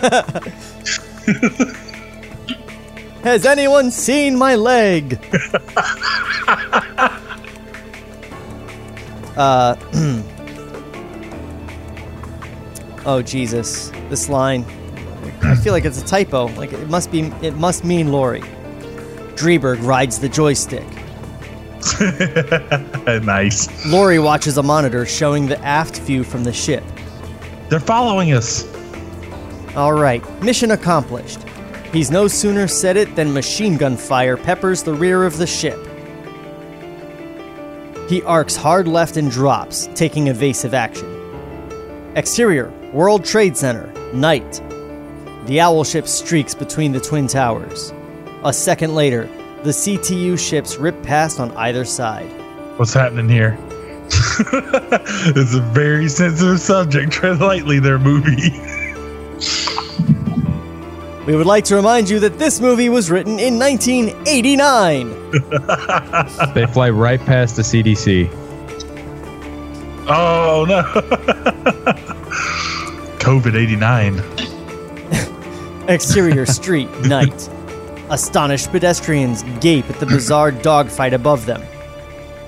Has 3.24 3.46
anyone 3.46 3.92
seen 3.92 4.38
my 4.38 4.56
leg? 4.56 5.20
uh. 9.36 9.76
oh 13.06 13.22
Jesus! 13.22 13.90
This 14.10 14.30
line. 14.30 14.64
I 15.42 15.56
feel 15.56 15.74
like 15.74 15.84
it's 15.84 16.02
a 16.02 16.06
typo. 16.06 16.46
Like 16.56 16.72
it 16.72 16.90
must 16.90 17.12
be. 17.12 17.24
It 17.42 17.58
must 17.58 17.84
mean 17.84 18.14
Laurie. 18.14 18.44
Dreiberg 19.36 19.86
rides 19.86 20.20
the 20.20 20.30
joystick. 20.30 20.88
nice. 23.24 23.86
Laurie 23.86 24.20
watches 24.20 24.58
a 24.58 24.64
monitor 24.64 25.06
showing 25.06 25.48
the 25.48 25.60
aft 25.64 26.00
view 26.02 26.24
from 26.24 26.44
the 26.44 26.54
ship. 26.54 26.84
They're 27.70 27.80
following 27.80 28.34
us. 28.34 28.66
All 29.76 29.94
right, 29.94 30.24
mission 30.42 30.72
accomplished. 30.72 31.40
He's 31.94 32.12
no 32.12 32.28
sooner 32.28 32.68
said 32.68 32.98
it 32.98 33.16
than 33.16 33.34
machine 33.34 33.78
gun 33.78 33.96
fire 33.96 34.38
peppers 34.38 34.84
the 34.84 34.94
rear 34.94 35.24
of 35.24 35.38
the 35.38 35.48
ship. 35.48 35.80
He 38.10 38.24
arcs 38.24 38.56
hard 38.56 38.88
left 38.88 39.18
and 39.18 39.30
drops, 39.30 39.90
taking 39.94 40.28
evasive 40.28 40.74
action. 40.74 41.14
Exterior 42.16 42.70
World 42.94 43.26
Trade 43.26 43.58
Center, 43.58 43.92
night. 44.14 44.62
The 45.46 45.60
owl 45.60 45.84
ship 45.84 46.08
streaks 46.08 46.56
between 46.56 46.92
the 46.92 47.00
twin 47.00 47.28
towers. 47.28 47.94
A 48.44 48.54
second 48.54 48.96
later, 48.96 49.30
the 49.68 49.74
CTU 49.74 50.40
ships 50.40 50.78
rip 50.78 51.04
past 51.04 51.42
on 51.42 51.52
either 51.58 51.84
side. 51.84 52.30
What's 52.78 52.94
happening 52.94 53.28
here? 53.28 53.58
it's 54.06 55.54
a 55.54 55.60
very 55.74 56.08
sensitive 56.08 56.62
subject. 56.62 57.12
Tread 57.12 57.42
lightly, 57.42 57.80
their 57.80 58.00
movie. 58.00 58.54
We 61.28 61.36
would 61.36 61.46
like 61.46 61.66
to 61.66 61.76
remind 61.76 62.10
you 62.10 62.22
that 62.22 62.40
this 62.40 62.62
movie 62.62 62.88
was 62.88 63.12
written 63.12 63.38
in 63.38 63.60
1989. 63.60 65.10
They 66.54 66.66
fly 66.68 66.90
right 66.90 67.20
past 67.20 67.58
the 67.58 67.64
CDC. 67.64 68.30
Oh 70.08 70.66
no. 70.66 70.84
COVID 73.20 73.56
89. 73.56 74.24
Exterior 75.90 76.46
street, 76.46 76.90
night. 77.02 77.50
Astonished 78.10 78.72
pedestrians 78.72 79.44
gape 79.60 79.90
at 79.90 80.00
the 80.00 80.06
bizarre 80.06 80.52
dogfight 80.64 81.14
above 81.14 81.46
them. 81.46 81.62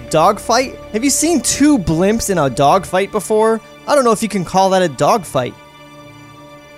Dogfight? 0.09 0.75
Have 0.93 1.03
you 1.03 1.09
seen 1.09 1.41
two 1.41 1.77
blimps 1.77 2.29
in 2.29 2.37
a 2.37 2.49
dogfight 2.49 3.11
before? 3.11 3.61
I 3.87 3.95
don't 3.95 4.03
know 4.03 4.11
if 4.11 4.23
you 4.23 4.29
can 4.29 4.45
call 4.45 4.69
that 4.71 4.81
a 4.81 4.87
dogfight. 4.89 5.53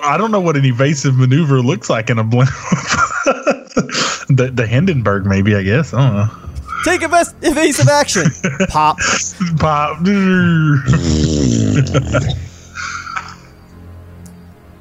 I 0.04 0.18
don't 0.18 0.32
know 0.32 0.40
what 0.42 0.58
an 0.58 0.66
evasive 0.66 1.16
maneuver 1.16 1.62
looks 1.62 1.90
like 1.90 2.10
in 2.10 2.18
a 2.18 2.24
blimp. 2.24 2.50
the, 4.30 4.52
the 4.54 4.66
Hindenburg, 4.68 5.26
maybe, 5.26 5.56
I 5.56 5.62
guess. 5.62 5.94
I 5.94 6.08
don't 6.08 6.16
know. 6.16 6.50
Take 6.84 7.02
evas- 7.02 7.36
evasive 7.44 7.88
action. 7.88 8.24
Pop. 8.70 8.98
Pop. 9.60 10.00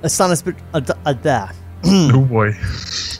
Astonished. 0.02 0.44
ad- 0.72 0.90
ad- 1.04 1.54
oh 1.84 2.20
boy. 2.22 2.52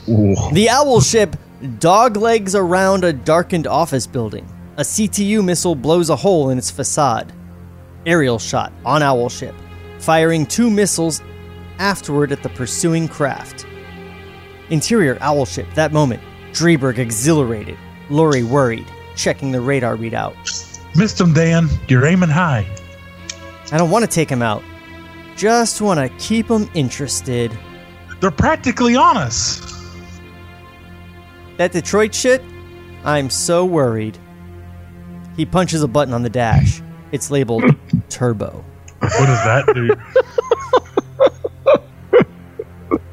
The 0.05 0.67
owl 0.69 1.01
ship 1.01 1.35
doglegs 1.61 2.55
around 2.55 3.03
a 3.03 3.13
darkened 3.13 3.67
office 3.67 4.07
building. 4.07 4.47
A 4.77 4.81
CTU 4.81 5.43
missile 5.43 5.75
blows 5.75 6.09
a 6.09 6.15
hole 6.15 6.49
in 6.49 6.57
its 6.57 6.71
facade. 6.71 7.31
Aerial 8.05 8.39
shot 8.39 8.73
on 8.83 9.03
owl 9.03 9.29
ship, 9.29 9.53
firing 9.99 10.45
two 10.45 10.69
missiles 10.69 11.21
afterward 11.77 12.31
at 12.31 12.41
the 12.41 12.49
pursuing 12.49 13.07
craft. 13.07 13.65
Interior 14.69 15.17
owl 15.21 15.45
ship, 15.45 15.67
that 15.75 15.91
moment. 15.93 16.21
Dreiberg 16.51 16.97
exhilarated. 16.97 17.77
Laurie 18.09 18.43
worried, 18.43 18.87
checking 19.15 19.51
the 19.51 19.61
radar 19.61 19.95
readout. 19.95 20.35
Missed 20.95 21.21
him, 21.21 21.33
Dan. 21.33 21.69
You're 21.87 22.05
aiming 22.05 22.29
high. 22.29 22.67
I 23.71 23.77
don't 23.77 23.91
want 23.91 24.03
to 24.03 24.11
take 24.11 24.29
him 24.29 24.41
out. 24.41 24.63
Just 25.35 25.81
want 25.81 25.99
to 25.99 26.09
keep 26.17 26.49
him 26.49 26.69
interested. 26.73 27.57
They're 28.19 28.31
practically 28.31 28.95
on 28.95 29.17
us. 29.17 29.70
That 31.57 31.71
Detroit 31.71 32.13
shit? 32.15 32.41
I'm 33.03 33.29
so 33.29 33.65
worried. 33.65 34.17
He 35.37 35.45
punches 35.45 35.81
a 35.83 35.87
button 35.87 36.13
on 36.13 36.23
the 36.23 36.29
dash. 36.29 36.81
It's 37.11 37.31
labeled 37.31 37.63
Turbo. 38.09 38.63
What 38.99 39.11
does 39.11 39.43
that 39.45 39.71
do? 39.73 39.95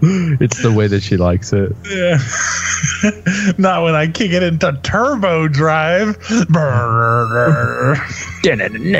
It's 0.00 0.62
the 0.62 0.72
way 0.72 0.86
that 0.86 1.02
she 1.02 1.16
likes 1.16 1.52
it. 1.52 1.72
yeah. 1.90 2.18
Not 3.58 3.82
when 3.82 3.96
I 3.96 4.06
kick 4.06 4.30
it 4.30 4.44
into 4.44 4.78
turbo 4.84 5.48
drive. 5.48 6.16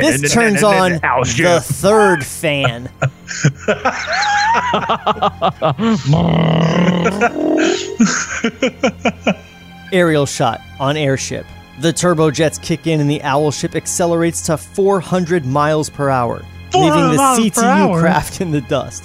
This 0.01 0.33
turns 0.33 0.61
on 0.61 0.91
the 0.91 1.61
third 1.63 2.25
fan. 2.25 2.89
Aerial 9.91 10.25
shot 10.25 10.61
on 10.79 10.97
airship. 10.97 11.45
The 11.79 11.93
turbojets 11.93 12.61
kick 12.61 12.87
in 12.87 12.99
and 12.99 13.09
the 13.09 13.21
owl 13.23 13.51
ship 13.51 13.75
accelerates 13.75 14.41
to 14.43 14.57
400 14.57 15.45
miles 15.45 15.89
per 15.89 16.09
hour, 16.09 16.43
leaving 16.73 17.09
the 17.09 17.15
miles 17.15 17.39
per 17.39 17.61
CTU 17.61 17.63
hour? 17.63 17.99
craft 18.01 18.41
in 18.41 18.51
the 18.51 18.61
dust. 18.61 19.03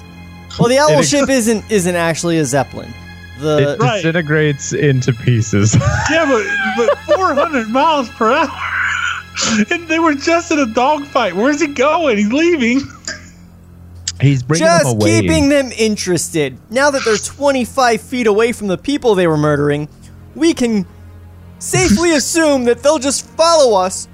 Well, 0.59 0.69
the 0.69 0.79
owl 0.79 1.03
ship 1.03 1.29
isn't 1.29 1.65
isn't 1.71 1.97
actually 1.97 2.39
a 2.39 2.45
zeppelin. 2.45 2.93
The 3.41 3.75
It 3.75 3.81
Right. 3.81 3.97
disintegrates 3.97 4.73
into 4.73 5.13
pieces. 5.13 5.75
Yeah, 6.11 6.27
but 6.27 6.45
but 6.77 6.99
400 7.17 7.69
miles 7.71 8.09
per 8.11 8.33
hour. 8.33 8.49
And 9.71 9.89
they 9.89 9.99
were 9.99 10.15
just 10.15 10.53
in 10.53 10.61
a 10.61 10.67
dogfight. 10.67 11.35
Where's 11.35 11.61
he 11.61 11.67
going? 11.67 12.19
He's 12.19 12.33
leaving. 12.33 12.81
He's 14.21 14.43
bringing 14.43 14.67
them 14.67 14.81
just 14.81 14.95
away. 14.95 15.21
keeping 15.21 15.49
them 15.49 15.73
interested. 15.77 16.59
Now 16.71 16.91
that 16.91 17.05
they're 17.05 17.17
25 17.17 18.01
feet 18.01 18.27
away 18.27 18.53
from 18.53 18.69
the 18.69 18.79
people 18.79 19.15
they 19.15 19.27
were 19.27 19.37
murdering, 19.37 19.89
we 20.35 20.55
can 20.55 20.87
safely 21.59 22.13
assume 22.17 22.65
that 22.65 22.83
they'll 22.83 22.99
just 22.99 23.27
follow 23.31 23.79
us 23.81 24.09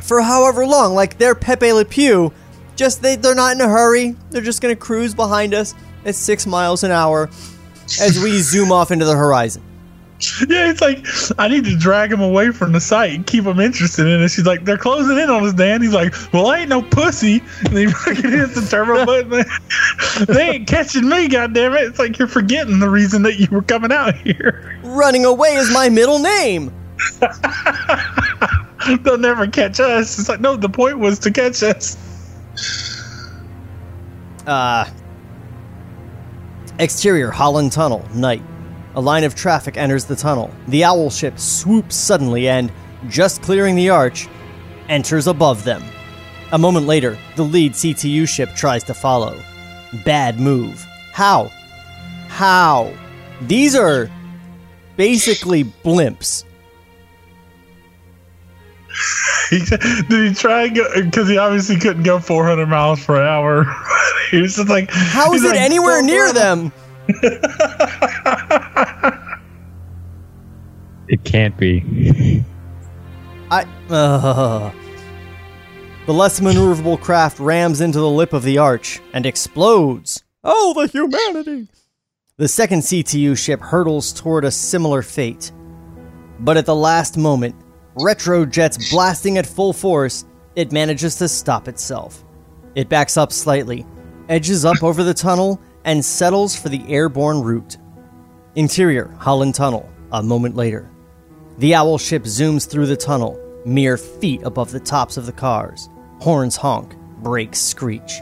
for 0.00 0.20
however 0.20 0.66
long. 0.66 0.94
Like 0.94 1.18
they're 1.18 1.34
Pepe 1.34 1.72
Le 1.72 1.84
Pew. 1.84 2.32
Just 2.74 3.02
they, 3.02 3.16
they're 3.16 3.34
not 3.34 3.54
in 3.54 3.60
a 3.60 3.68
hurry. 3.68 4.16
They're 4.30 4.40
just 4.42 4.62
going 4.62 4.74
to 4.74 4.80
cruise 4.80 5.14
behind 5.14 5.54
us 5.54 5.74
at 6.04 6.14
six 6.14 6.46
miles 6.46 6.82
an 6.84 6.90
hour 6.90 7.28
as 8.00 8.18
we 8.22 8.38
zoom 8.40 8.72
off 8.72 8.90
into 8.90 9.04
the 9.04 9.14
horizon. 9.14 9.62
Yeah, 10.48 10.70
it's 10.70 10.80
like 10.80 11.04
I 11.38 11.48
need 11.48 11.64
to 11.64 11.76
drag 11.76 12.12
him 12.12 12.20
away 12.20 12.50
from 12.52 12.72
the 12.72 12.80
site 12.80 13.12
and 13.12 13.26
keep 13.26 13.44
him 13.44 13.60
interested 13.60 14.06
in 14.06 14.22
it. 14.22 14.28
She's 14.28 14.46
like, 14.46 14.64
they're 14.64 14.76
closing 14.76 15.18
in 15.18 15.30
on 15.30 15.44
us, 15.44 15.54
Dan. 15.54 15.82
He's 15.82 15.94
like, 15.94 16.14
well, 16.32 16.46
I 16.46 16.60
ain't 16.60 16.68
no 16.68 16.82
pussy. 16.82 17.42
And 17.64 17.76
he 17.78 17.86
fucking 17.90 18.30
hits 18.30 18.54
the 18.54 18.66
turbo 18.68 19.06
button. 19.26 19.44
they 20.34 20.50
ain't 20.50 20.68
catching 20.68 21.08
me, 21.08 21.28
goddamn 21.28 21.74
it! 21.74 21.82
It's 21.82 21.98
like 21.98 22.18
you're 22.18 22.28
forgetting 22.28 22.78
the 22.78 22.90
reason 22.90 23.22
that 23.22 23.38
you 23.38 23.48
were 23.50 23.62
coming 23.62 23.92
out 23.92 24.14
here. 24.16 24.78
Running 24.82 25.24
away 25.24 25.54
is 25.54 25.72
my 25.72 25.88
middle 25.88 26.18
name. 26.18 26.72
They'll 29.02 29.18
never 29.18 29.46
catch 29.46 29.80
us. 29.80 30.18
It's 30.18 30.28
like, 30.28 30.40
no, 30.40 30.56
the 30.56 30.68
point 30.68 30.98
was 30.98 31.18
to 31.20 31.30
catch 31.30 31.62
us. 31.62 31.96
Uh, 34.46 34.88
exterior 36.78 37.30
Holland 37.30 37.72
Tunnel, 37.72 38.06
night. 38.14 38.42
A 38.94 39.00
line 39.00 39.24
of 39.24 39.34
traffic 39.34 39.76
enters 39.76 40.04
the 40.04 40.16
tunnel. 40.16 40.50
The 40.68 40.84
owl 40.84 41.08
ship 41.10 41.38
swoops 41.38 41.96
suddenly 41.96 42.48
and, 42.48 42.70
just 43.08 43.42
clearing 43.42 43.74
the 43.74 43.88
arch, 43.88 44.28
enters 44.88 45.26
above 45.26 45.64
them. 45.64 45.82
A 46.52 46.58
moment 46.58 46.86
later, 46.86 47.16
the 47.36 47.42
lead 47.42 47.72
CTU 47.72 48.28
ship 48.28 48.50
tries 48.54 48.84
to 48.84 48.94
follow. 48.94 49.40
Bad 50.04 50.38
move. 50.38 50.84
How? 51.12 51.50
How? 52.28 52.92
These 53.42 53.74
are 53.74 54.10
basically 54.96 55.64
blimps. 55.64 56.44
Did 59.50 60.28
he 60.28 60.34
try 60.34 60.64
and 60.64 60.76
go? 60.76 61.02
Because 61.02 61.28
he 61.28 61.38
obviously 61.38 61.76
couldn't 61.78 62.02
go 62.02 62.18
400 62.18 62.66
miles 62.66 63.04
per 63.04 63.22
hour. 63.22 63.64
he 64.30 64.42
was 64.42 64.56
just 64.56 64.68
like, 64.68 64.90
How 64.90 65.32
is 65.32 65.44
it 65.44 65.48
like, 65.48 65.60
anywhere 65.60 66.02
near 66.02 66.26
for 66.28 66.30
it." 66.30 66.34
them? 66.34 66.72
It 71.08 71.24
can't 71.24 71.56
be. 71.58 72.42
I. 73.50 73.66
Uh, 73.90 74.72
the 76.06 76.14
less 76.14 76.40
maneuverable 76.40 76.98
craft 76.98 77.38
rams 77.38 77.80
into 77.80 77.98
the 77.98 78.08
lip 78.08 78.32
of 78.32 78.42
the 78.42 78.58
arch 78.58 79.00
and 79.12 79.26
explodes. 79.26 80.24
Oh, 80.42 80.72
the 80.74 80.86
humanity! 80.88 81.68
The 82.38 82.48
second 82.48 82.80
CTU 82.80 83.36
ship 83.36 83.60
hurtles 83.60 84.12
toward 84.12 84.44
a 84.44 84.50
similar 84.50 85.02
fate. 85.02 85.52
But 86.40 86.56
at 86.56 86.66
the 86.66 86.74
last 86.74 87.18
moment, 87.18 87.54
retro 88.00 88.46
jets 88.46 88.90
blasting 88.90 89.36
at 89.38 89.46
full 89.46 89.72
force, 89.72 90.24
it 90.56 90.72
manages 90.72 91.16
to 91.16 91.28
stop 91.28 91.68
itself. 91.68 92.24
It 92.74 92.88
backs 92.88 93.16
up 93.18 93.32
slightly, 93.32 93.86
edges 94.28 94.64
up 94.64 94.82
over 94.82 95.04
the 95.04 95.14
tunnel, 95.14 95.60
and 95.84 96.04
settles 96.04 96.54
for 96.56 96.68
the 96.68 96.84
airborne 96.88 97.42
route. 97.42 97.76
Interior 98.54 99.08
Holland 99.18 99.54
Tunnel, 99.54 99.88
a 100.12 100.22
moment 100.22 100.56
later. 100.56 100.90
The 101.58 101.74
owl 101.74 101.98
ship 101.98 102.24
zooms 102.24 102.68
through 102.68 102.86
the 102.86 102.96
tunnel, 102.96 103.38
mere 103.64 103.96
feet 103.96 104.42
above 104.42 104.72
the 104.72 104.80
tops 104.80 105.16
of 105.16 105.26
the 105.26 105.32
cars. 105.32 105.88
Horns 106.20 106.56
honk, 106.56 106.94
brakes 107.22 107.60
screech. 107.60 108.20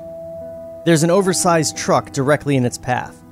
There's 0.84 1.02
an 1.02 1.10
oversized 1.10 1.76
truck 1.76 2.12
directly 2.12 2.56
in 2.56 2.64
its 2.64 2.78
path. 2.78 3.22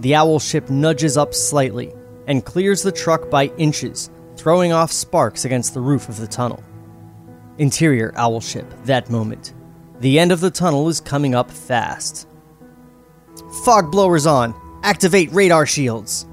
The 0.00 0.14
owl 0.14 0.38
ship 0.38 0.70
nudges 0.70 1.16
up 1.16 1.34
slightly 1.34 1.92
and 2.26 2.44
clears 2.44 2.82
the 2.82 2.92
truck 2.92 3.30
by 3.30 3.46
inches, 3.58 4.10
throwing 4.36 4.72
off 4.72 4.92
sparks 4.92 5.44
against 5.44 5.74
the 5.74 5.80
roof 5.80 6.08
of 6.08 6.16
the 6.16 6.26
tunnel. 6.26 6.62
Interior 7.58 8.12
owl 8.16 8.40
ship, 8.40 8.66
that 8.84 9.10
moment. 9.10 9.52
The 10.00 10.18
end 10.18 10.32
of 10.32 10.40
the 10.40 10.50
tunnel 10.50 10.88
is 10.88 11.00
coming 11.00 11.34
up 11.34 11.50
fast. 11.50 12.26
Fog 13.64 13.90
blowers 13.90 14.26
on. 14.26 14.54
Activate 14.82 15.30
radar 15.32 15.66
shields. 15.66 16.26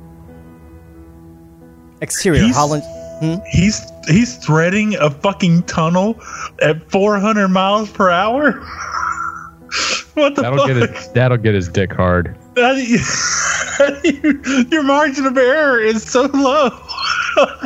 Exterior 2.02 2.44
He's- 2.44 2.56
Holland. 2.56 2.84
Hmm? 3.20 3.36
He's 3.50 3.82
he's 4.08 4.38
threading 4.38 4.96
a 4.98 5.10
fucking 5.10 5.64
tunnel 5.64 6.20
at 6.62 6.90
400 6.92 7.48
miles 7.48 7.90
per 7.90 8.12
hour. 8.12 8.52
what 10.14 10.36
the 10.36 10.44
That'll 10.44 10.60
fuck? 10.60 10.68
get 10.68 10.76
his 10.96 11.08
that'll 11.14 11.38
get 11.38 11.56
his 11.56 11.68
dick 11.68 11.92
hard. 11.92 12.38
How 12.56 12.74
do 12.76 12.84
you- 12.84 13.00
how 13.04 13.90
do 13.90 14.10
you- 14.10 14.66
your 14.72 14.84
margin 14.84 15.26
of 15.26 15.36
error 15.38 15.80
is 15.80 16.04
so 16.04 16.24
low. 16.34 16.70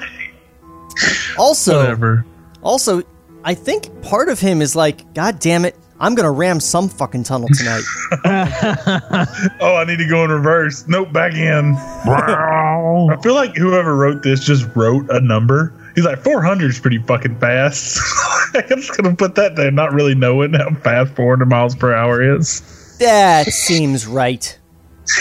Also, 1.38 1.78
Whatever. 1.80 2.26
Also, 2.62 3.02
I 3.44 3.54
think 3.56 4.04
part 4.04 4.30
of 4.30 4.39
him 4.39 4.62
is 4.62 4.76
like, 4.76 5.14
God 5.16 5.39
damn 5.39 5.66
it, 5.66 5.76
I'm 6.02 6.16
gonna 6.16 6.32
ram 6.32 6.60
some 6.60 6.89
fucking 6.89 7.24
tunnel 7.24 7.47
tonight. 7.54 7.84
Oh, 9.62 9.76
I 9.76 9.86
need 9.86 9.97
to 9.99 10.08
go 10.08 10.24
in 10.24 10.32
reverse. 10.32 10.88
Nope, 10.88 11.14
back 11.14 11.34
in. 11.34 11.76
I 11.76 13.18
feel 13.22 13.36
like 13.36 13.56
whoever 13.56 13.95
wrote 13.95 14.24
this 14.24 14.43
just 14.43 14.68
wrote 14.76 15.06
a 15.10 15.20
number. 15.20 15.74
He's 15.95 16.06
like, 16.06 16.24
400 16.24 16.70
is 16.72 16.80
pretty 16.80 16.97
fucking 16.99 17.39
fast. 17.39 17.99
I'm 18.56 18.68
just 18.82 18.97
going 18.97 19.10
to 19.10 19.16
put 19.16 19.36
that 19.36 19.56
there, 19.56 19.70
not 19.72 19.93
really 19.93 20.16
knowing 20.16 20.54
how 20.54 20.74
fast 20.76 21.14
400 21.16 21.45
miles 21.47 21.76
per 21.76 21.93
hour 21.93 22.22
is. 22.22 22.97
that 22.99 23.47
seems 23.47 24.08
right. 24.08 24.58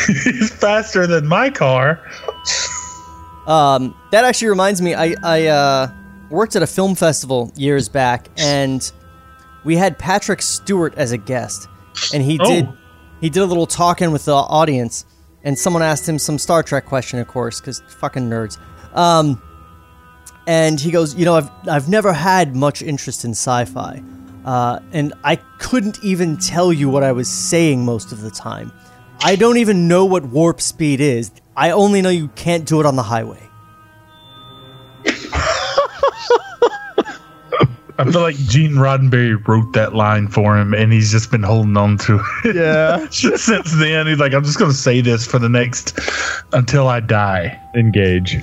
He's 0.07 0.51
faster 0.51 1.07
than 1.07 1.27
my 1.27 1.51
car. 1.51 2.01
Um, 3.47 3.95
that 4.13 4.25
actually 4.25 4.49
reminds 4.49 4.81
me, 4.81 4.95
I, 4.95 5.15
I 5.23 5.47
uh, 5.47 5.93
worked 6.31 6.57
at 6.57 6.63
a 6.63 6.67
film 6.67 6.95
festival 6.95 7.53
years 7.57 7.89
back, 7.89 8.29
and 8.39 8.91
we 9.65 9.77
had 9.77 9.99
Patrick 9.99 10.43
Stewart 10.43 10.95
as 10.97 11.13
a 11.13 11.19
guest, 11.19 11.69
and 12.15 12.23
he 12.23 12.39
did 12.39 12.67
Oh. 12.67 12.75
he 13.21 13.29
did 13.31 13.43
a 13.43 13.47
little 13.47 13.67
talking 13.67 14.11
with 14.13 14.25
the 14.25 14.35
audience, 14.35 15.05
and 15.45 15.59
someone 15.59 15.83
asked 15.83 16.09
him 16.09 16.19
some 16.19 16.39
Star 16.39 16.63
Trek 16.63 16.87
question, 16.87 17.19
of 17.19 17.29
course, 17.29 17.61
because 17.61 17.83
fucking 17.99 18.29
nerds. 18.31 18.59
Um, 18.95 19.41
and 20.47 20.81
he 20.81 20.91
goes, 20.91 21.15
you 21.15 21.25
know, 21.25 21.37
I've 21.37 21.51
I've 21.69 21.89
never 21.89 22.13
had 22.13 22.57
much 22.57 22.83
interest 22.83 23.25
in 23.25 23.33
sci-fi, 23.33 24.03
uh, 24.45 24.81
and 24.93 25.13
I 25.25 25.37
couldn't 25.59 26.03
even 26.03 26.37
tell 26.39 26.73
you 26.73 26.89
what 26.89 27.03
I 27.05 27.13
was 27.13 27.29
saying 27.29 27.85
most 27.85 28.13
of 28.13 28.21
the 28.23 28.31
time. 28.31 28.73
I 29.23 29.37
don't 29.37 29.59
even 29.59 29.87
know 29.87 30.07
what 30.07 30.25
warp 30.25 30.63
speed 30.63 31.01
is. 31.01 31.31
I 31.55 31.73
only 31.73 32.01
know 32.01 32.09
you 32.09 32.29
can't 32.29 32.65
do 32.65 32.81
it 32.81 32.87
on 32.87 32.97
the 32.97 33.03
highway. 33.03 33.50
I 38.01 38.11
feel 38.11 38.21
like 38.23 38.37
Gene 38.37 38.73
Roddenberry 38.73 39.47
wrote 39.47 39.73
that 39.75 39.95
line 39.95 40.29
for 40.29 40.59
him, 40.59 40.75
and 40.75 40.93
he's 40.93 41.11
just 41.11 41.31
been 41.31 41.43
holding 41.43 41.77
on 41.77 41.99
to 41.99 42.21
it. 42.45 42.57
Yeah. 42.57 43.07
Since 43.11 43.79
then, 43.79 44.07
he's 44.07 44.19
like, 44.19 44.35
I'm 44.35 44.45
just 44.45 44.59
going 44.59 44.71
to 44.71 44.77
say 44.77 45.01
this 45.01 45.27
for 45.27 45.39
the 45.39 45.49
next 45.49 45.99
until 46.53 46.89
I 46.89 47.01
die. 47.01 47.61
Engage. 47.75 48.37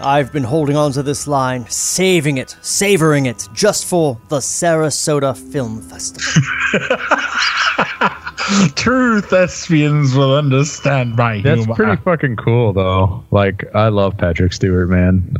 I've 0.00 0.32
been 0.32 0.42
holding 0.42 0.76
on 0.76 0.90
to 0.92 1.02
this 1.02 1.28
line, 1.28 1.66
saving 1.68 2.38
it, 2.38 2.56
savoring 2.60 3.26
it, 3.26 3.48
just 3.54 3.86
for 3.86 4.18
the 4.28 4.38
Sarasota 4.38 5.36
Film 5.36 5.80
Festival. 5.80 6.42
True 8.74 9.20
thespians 9.20 10.14
will 10.14 10.34
understand 10.34 11.16
my 11.16 11.40
That's 11.42 11.60
humor. 11.60 11.74
pretty 11.74 12.02
fucking 12.02 12.36
cool 12.36 12.72
though. 12.72 13.24
Like 13.30 13.64
I 13.74 13.88
love 13.88 14.16
Patrick 14.16 14.52
Stewart, 14.52 14.88
man. 14.88 15.36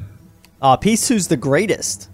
Uh, 0.61 0.77
Peace 0.77 1.09
Who's 1.09 1.29
the 1.29 1.37
greatest. 1.37 2.11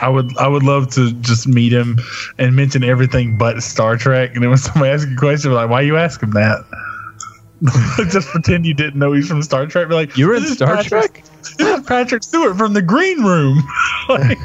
I 0.00 0.08
would 0.08 0.36
I 0.38 0.48
would 0.48 0.62
love 0.62 0.90
to 0.94 1.12
just 1.12 1.46
meet 1.46 1.72
him 1.72 1.98
and 2.38 2.56
mention 2.56 2.82
everything 2.82 3.36
but 3.36 3.62
Star 3.62 3.96
Trek. 3.96 4.34
And 4.34 4.42
then 4.42 4.50
when 4.50 4.58
somebody 4.58 4.90
asks 4.90 5.08
you 5.08 5.14
a 5.16 5.18
question, 5.18 5.52
like, 5.52 5.68
why 5.68 5.82
you 5.82 5.96
ask 5.96 6.22
him 6.22 6.30
that? 6.32 6.64
just 8.10 8.28
pretend 8.28 8.64
you 8.64 8.72
didn't 8.72 8.98
know 8.98 9.12
he's 9.12 9.28
from 9.28 9.42
Star 9.42 9.66
Trek. 9.66 9.88
Be 9.88 9.94
like, 9.94 10.16
you're 10.16 10.34
in 10.34 10.44
Star 10.46 10.76
Patrick- 10.76 11.14
Trek? 11.14 11.24
This 11.58 11.78
is 11.80 11.86
Patrick 11.86 12.22
Stewart 12.22 12.56
from 12.56 12.74
the 12.74 12.82
Green 12.82 13.22
Room. 13.22 13.62
Like, 14.08 14.38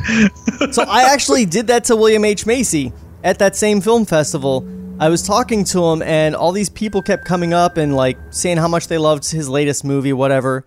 So 0.72 0.84
I 0.84 1.12
actually 1.12 1.45
did 1.45 1.68
that 1.68 1.86
to 1.86 1.95
William 1.95 2.24
H. 2.24 2.45
Macy 2.45 2.93
at 3.24 3.39
that 3.39 3.56
same 3.56 3.82
film 3.82 4.06
festival. 4.06 4.64
I 4.99 5.10
was 5.10 5.24
talking 5.24 5.64
to 5.66 5.84
him, 5.86 6.03
and 6.03 6.36
all 6.36 6.51
these 6.51 6.70
people 6.70 7.01
kept 7.01 7.26
coming 7.26 7.51
up 7.51 7.78
and 7.78 7.95
like 7.95 8.18
saying 8.30 8.58
how 8.58 8.68
much 8.68 8.88
they 8.88 8.99
loved 8.99 9.30
his 9.30 9.49
latest 9.49 9.84
movie, 9.84 10.14
whatever. 10.14 10.66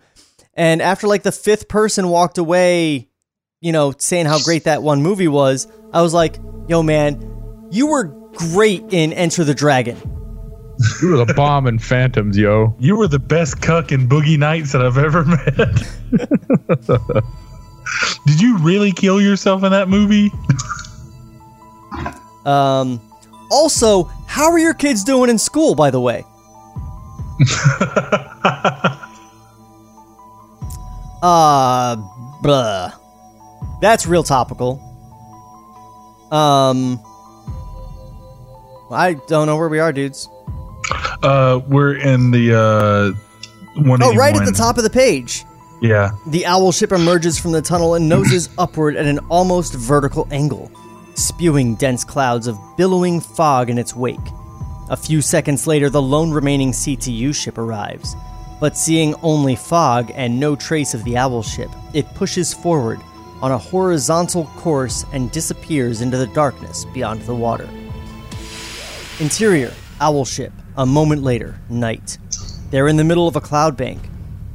And 0.54 0.82
after 0.82 1.06
like 1.06 1.22
the 1.22 1.30
fifth 1.32 1.68
person 1.68 2.08
walked 2.08 2.38
away, 2.38 3.07
you 3.60 3.72
know, 3.72 3.92
saying 3.98 4.26
how 4.26 4.38
great 4.40 4.64
that 4.64 4.82
one 4.82 5.02
movie 5.02 5.28
was, 5.28 5.66
I 5.92 6.02
was 6.02 6.14
like, 6.14 6.38
"Yo, 6.68 6.82
man, 6.82 7.20
you 7.70 7.88
were 7.88 8.14
great 8.52 8.84
in 8.90 9.12
Enter 9.12 9.44
the 9.44 9.54
Dragon." 9.54 9.96
You 11.02 11.10
were 11.10 11.24
the 11.24 11.34
bomb 11.34 11.66
in 11.66 11.80
Phantoms, 11.80 12.38
yo. 12.38 12.76
You 12.78 12.96
were 12.96 13.08
the 13.08 13.18
best 13.18 13.60
cuck 13.60 13.90
in 13.90 14.08
Boogie 14.08 14.38
Nights 14.38 14.70
that 14.72 14.80
I've 14.80 14.96
ever 14.96 15.24
met. 15.24 15.48
Did 18.26 18.40
you 18.40 18.58
really 18.58 18.92
kill 18.92 19.20
yourself 19.20 19.64
in 19.64 19.72
that 19.72 19.88
movie? 19.88 20.30
Um, 22.44 23.00
also, 23.50 24.04
how 24.28 24.52
are 24.52 24.58
your 24.58 24.74
kids 24.74 25.02
doing 25.02 25.30
in 25.30 25.38
school, 25.38 25.74
by 25.74 25.90
the 25.90 26.00
way? 26.00 26.24
uh, 31.22 31.96
blah. 32.40 32.92
That's 33.80 34.06
real 34.06 34.22
topical. 34.22 34.80
Um, 36.30 37.00
I 38.90 39.16
don't 39.28 39.46
know 39.46 39.56
where 39.56 39.68
we 39.68 39.78
are, 39.78 39.92
dudes. 39.92 40.28
Uh, 41.22 41.60
we're 41.66 41.96
in 41.96 42.30
the 42.30 42.54
uh, 42.54 43.82
one. 43.82 44.02
Oh, 44.02 44.14
right 44.14 44.34
at 44.34 44.44
the 44.44 44.52
top 44.52 44.78
of 44.78 44.84
the 44.84 44.90
page. 44.90 45.44
Yeah. 45.80 46.10
The 46.26 46.46
owl 46.46 46.72
ship 46.72 46.92
emerges 46.92 47.38
from 47.38 47.52
the 47.52 47.62
tunnel 47.62 47.94
and 47.94 48.08
noses 48.08 48.48
upward 48.58 48.96
at 48.96 49.06
an 49.06 49.20
almost 49.28 49.74
vertical 49.74 50.26
angle, 50.30 50.70
spewing 51.14 51.76
dense 51.76 52.04
clouds 52.04 52.46
of 52.46 52.58
billowing 52.76 53.20
fog 53.20 53.70
in 53.70 53.78
its 53.78 53.94
wake. 53.94 54.18
A 54.90 54.96
few 54.96 55.20
seconds 55.20 55.66
later, 55.66 55.90
the 55.90 56.02
lone 56.02 56.30
remaining 56.30 56.72
CTU 56.72 57.34
ship 57.34 57.58
arrives. 57.58 58.16
But 58.60 58.76
seeing 58.76 59.14
only 59.22 59.54
fog 59.54 60.10
and 60.14 60.40
no 60.40 60.56
trace 60.56 60.94
of 60.94 61.04
the 61.04 61.16
owl 61.16 61.42
ship, 61.42 61.70
it 61.94 62.12
pushes 62.14 62.52
forward 62.52 63.00
on 63.42 63.52
a 63.52 63.58
horizontal 63.58 64.44
course 64.56 65.04
and 65.12 65.30
disappears 65.30 66.00
into 66.00 66.16
the 66.16 66.26
darkness 66.28 66.84
beyond 66.86 67.20
the 67.22 67.34
water. 67.34 67.68
Interior, 69.20 69.72
owl 70.00 70.24
ship. 70.24 70.52
A 70.76 70.86
moment 70.86 71.22
later, 71.22 71.58
night. 71.68 72.18
They're 72.70 72.88
in 72.88 72.96
the 72.96 73.04
middle 73.04 73.26
of 73.26 73.34
a 73.34 73.40
cloud 73.40 73.76
bank. 73.76 74.00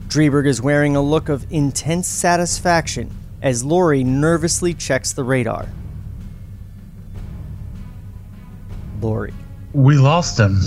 Dreiberg 0.08 0.48
is 0.48 0.62
wearing 0.62 0.96
a 0.96 1.02
look 1.02 1.28
of 1.28 1.46
intense 1.52 2.08
satisfaction 2.08 3.10
as 3.42 3.64
Laurie 3.64 4.04
nervously 4.04 4.74
checks 4.74 5.12
the 5.12 5.24
radar. 5.24 5.68
Laurie. 9.02 9.34
We 9.74 9.98
lost 9.98 10.40
him. 10.40 10.58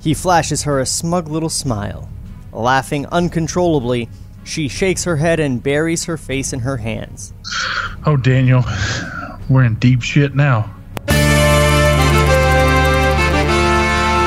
He 0.00 0.14
flashes 0.14 0.62
her 0.62 0.78
a 0.78 0.86
smug 0.86 1.28
little 1.28 1.48
smile. 1.48 2.08
Laughing 2.52 3.06
uncontrollably, 3.06 4.08
she 4.44 4.68
shakes 4.68 5.04
her 5.04 5.16
head 5.16 5.40
and 5.40 5.62
buries 5.62 6.04
her 6.04 6.16
face 6.16 6.52
in 6.52 6.60
her 6.60 6.76
hands. 6.76 7.32
Oh, 8.06 8.16
Daniel, 8.16 8.64
we're 9.48 9.64
in 9.64 9.74
deep 9.76 10.02
shit 10.02 10.34
now. 10.34 10.70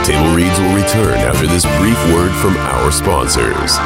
Table 0.03 0.34
Reads 0.34 0.57
will 0.59 0.76
return 0.76 1.18
after 1.18 1.47
this 1.47 1.65
brief 1.78 2.13
word 2.13 2.32
from 2.36 2.55
our 2.57 2.91
sponsors. 2.91 3.78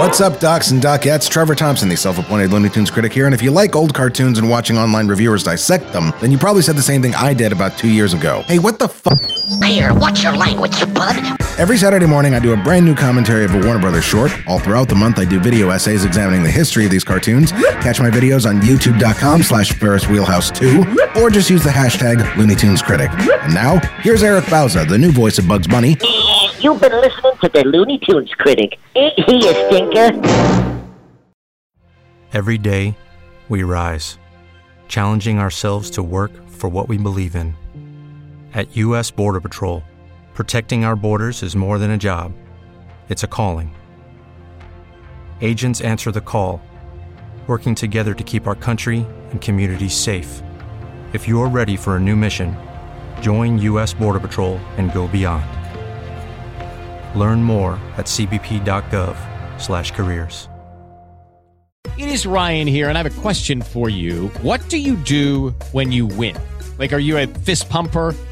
What's 0.00 0.22
up, 0.22 0.40
docs 0.40 0.70
and 0.70 0.80
docettes? 0.80 1.28
Trevor 1.28 1.54
Thompson, 1.54 1.90
the 1.90 1.94
self 1.94 2.18
appointed 2.18 2.52
Looney 2.52 2.70
Tunes 2.70 2.90
critic 2.90 3.12
here. 3.12 3.26
And 3.26 3.34
if 3.34 3.42
you 3.42 3.50
like 3.50 3.76
old 3.76 3.92
cartoons 3.92 4.38
and 4.38 4.48
watching 4.48 4.78
online 4.78 5.08
reviewers 5.08 5.42
dissect 5.42 5.92
them, 5.92 6.14
then 6.22 6.32
you 6.32 6.38
probably 6.38 6.62
said 6.62 6.76
the 6.76 6.82
same 6.82 7.02
thing 7.02 7.14
I 7.14 7.34
did 7.34 7.52
about 7.52 7.76
two 7.76 7.90
years 7.90 8.14
ago. 8.14 8.42
Hey, 8.46 8.58
what 8.58 8.78
the 8.78 8.88
fuck? 8.88 9.20
Here, 9.62 9.92
watch 9.92 10.22
your 10.22 10.34
language, 10.34 10.80
you 10.80 10.86
bud. 10.86 11.16
Every 11.58 11.76
Saturday 11.76 12.06
morning, 12.06 12.32
I 12.32 12.38
do 12.38 12.54
a 12.54 12.56
brand 12.56 12.86
new 12.86 12.94
commentary 12.94 13.44
of 13.44 13.54
a 13.54 13.58
Warner 13.58 13.78
Brothers 13.78 14.04
short. 14.04 14.32
All 14.48 14.58
throughout 14.58 14.88
the 14.88 14.94
month, 14.94 15.18
I 15.18 15.26
do 15.26 15.38
video 15.38 15.68
essays 15.68 16.06
examining 16.06 16.44
the 16.44 16.50
history 16.50 16.86
of 16.86 16.90
these 16.90 17.04
cartoons. 17.04 17.52
Catch 17.52 18.00
my 18.00 18.08
videos 18.08 18.48
on 18.48 18.62
youtube.com 18.62 19.42
slash 19.42 19.72
Ferris 19.72 20.08
Wheelhouse 20.08 20.50
2, 20.50 20.96
or 21.16 21.28
just 21.28 21.50
use 21.50 21.62
the 21.62 21.68
hashtag 21.68 22.38
Looney 22.38 22.54
Tunes 22.54 22.80
Critic. 22.80 23.10
And 23.12 23.52
now, 23.52 23.80
here's 24.00 24.22
Eric 24.22 24.46
Bauza, 24.46 24.88
the 24.88 24.96
new 24.96 25.12
voice 25.12 25.38
of 25.38 25.46
Bugs 25.46 25.68
Bunny. 25.68 25.98
You've 26.60 26.78
been 26.78 26.92
listening 26.92 27.38
to 27.40 27.48
the 27.48 27.64
Looney 27.64 27.98
Tunes 27.98 28.34
critic. 28.34 28.78
Ain't 28.94 29.18
he 29.18 29.48
a 29.48 29.54
stinker? 29.66 30.84
Every 32.34 32.58
day, 32.58 32.98
we 33.48 33.62
rise, 33.62 34.18
challenging 34.86 35.38
ourselves 35.38 35.88
to 35.92 36.02
work 36.02 36.32
for 36.50 36.68
what 36.68 36.86
we 36.86 36.98
believe 36.98 37.34
in. 37.34 37.54
At 38.52 38.76
U.S. 38.76 39.10
Border 39.10 39.40
Patrol, 39.40 39.82
protecting 40.34 40.84
our 40.84 40.94
borders 40.94 41.42
is 41.42 41.56
more 41.56 41.78
than 41.78 41.92
a 41.92 41.96
job, 41.98 42.34
it's 43.08 43.22
a 43.22 43.26
calling. 43.26 43.74
Agents 45.40 45.80
answer 45.80 46.12
the 46.12 46.20
call, 46.20 46.60
working 47.46 47.74
together 47.74 48.12
to 48.12 48.22
keep 48.22 48.46
our 48.46 48.54
country 48.54 49.06
and 49.30 49.40
communities 49.40 49.94
safe. 49.94 50.42
If 51.14 51.26
you're 51.26 51.48
ready 51.48 51.76
for 51.76 51.96
a 51.96 52.00
new 52.00 52.16
mission, 52.16 52.54
join 53.22 53.56
U.S. 53.60 53.94
Border 53.94 54.20
Patrol 54.20 54.58
and 54.76 54.92
go 54.92 55.08
beyond. 55.08 55.59
Learn 57.14 57.42
more 57.42 57.74
at 57.96 58.06
cbp.gov/careers. 58.06 60.48
It 61.96 62.08
is 62.08 62.26
Ryan 62.26 62.66
here, 62.66 62.88
and 62.88 62.96
I 62.96 63.02
have 63.02 63.18
a 63.18 63.20
question 63.20 63.62
for 63.62 63.88
you. 63.88 64.28
What 64.42 64.68
do 64.68 64.78
you 64.78 64.96
do 64.96 65.50
when 65.72 65.92
you 65.92 66.06
win? 66.06 66.36
Like, 66.78 66.92
are 66.92 66.98
you 66.98 67.18
a 67.18 67.26
fist 67.26 67.68
pumper? 67.68 68.14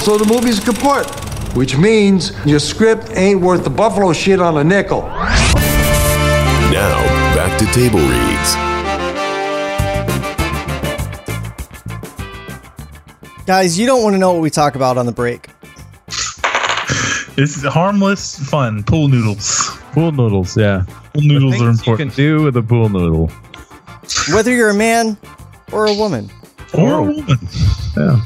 So 0.00 0.16
the 0.16 0.24
movie's 0.24 0.58
kaput, 0.60 1.06
which 1.54 1.76
means 1.76 2.32
your 2.46 2.58
script 2.58 3.10
ain't 3.10 3.42
worth 3.42 3.64
the 3.64 3.70
buffalo 3.70 4.14
shit 4.14 4.40
on 4.40 4.56
a 4.56 4.64
nickel. 4.64 5.02
Now, 6.72 7.04
back 7.34 7.58
to 7.58 7.66
Table 7.66 7.98
Reads. 7.98 8.54
Guys, 13.44 13.78
you 13.78 13.84
don't 13.84 14.02
want 14.02 14.14
to 14.14 14.18
know 14.18 14.32
what 14.32 14.40
we 14.40 14.48
talk 14.48 14.74
about 14.74 14.96
on 14.96 15.04
the 15.04 15.12
break. 15.12 15.48
It's 17.36 17.62
harmless 17.64 18.38
fun. 18.48 18.82
Pool 18.84 19.08
noodles. 19.08 19.70
Pool 19.92 20.12
noodles, 20.12 20.56
yeah. 20.56 20.84
Pool 21.12 21.22
noodles 21.22 21.58
The 21.58 21.64
are 21.64 21.70
important. 21.70 21.86
You 21.86 21.96
can 21.96 22.38
do 22.38 22.42
with 22.44 22.56
a 22.56 22.62
pool 22.62 22.88
noodle. 22.88 23.30
Whether 24.32 24.52
you're 24.54 24.70
a 24.70 24.74
man 24.74 25.18
or 25.72 25.86
a 25.86 25.94
woman. 25.94 26.30
Or 26.72 26.94
a 26.94 27.02
woman. 27.02 27.38
Yeah. 27.96 28.20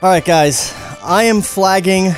All 0.00 0.08
right, 0.08 0.24
guys, 0.24 0.72
I 1.02 1.24
am 1.24 1.42
flagging. 1.42 2.12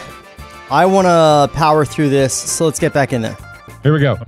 I 0.71 0.85
want 0.85 1.07
to 1.07 1.51
power 1.57 1.87
through 1.87 2.11
this, 2.11 2.35
so 2.35 2.67
let's 2.67 2.79
get 2.79 2.93
back 2.93 3.15
in 3.15 3.23
there. 3.23 3.39
Here 3.83 3.95
we 3.95 4.01
go. 4.01 4.19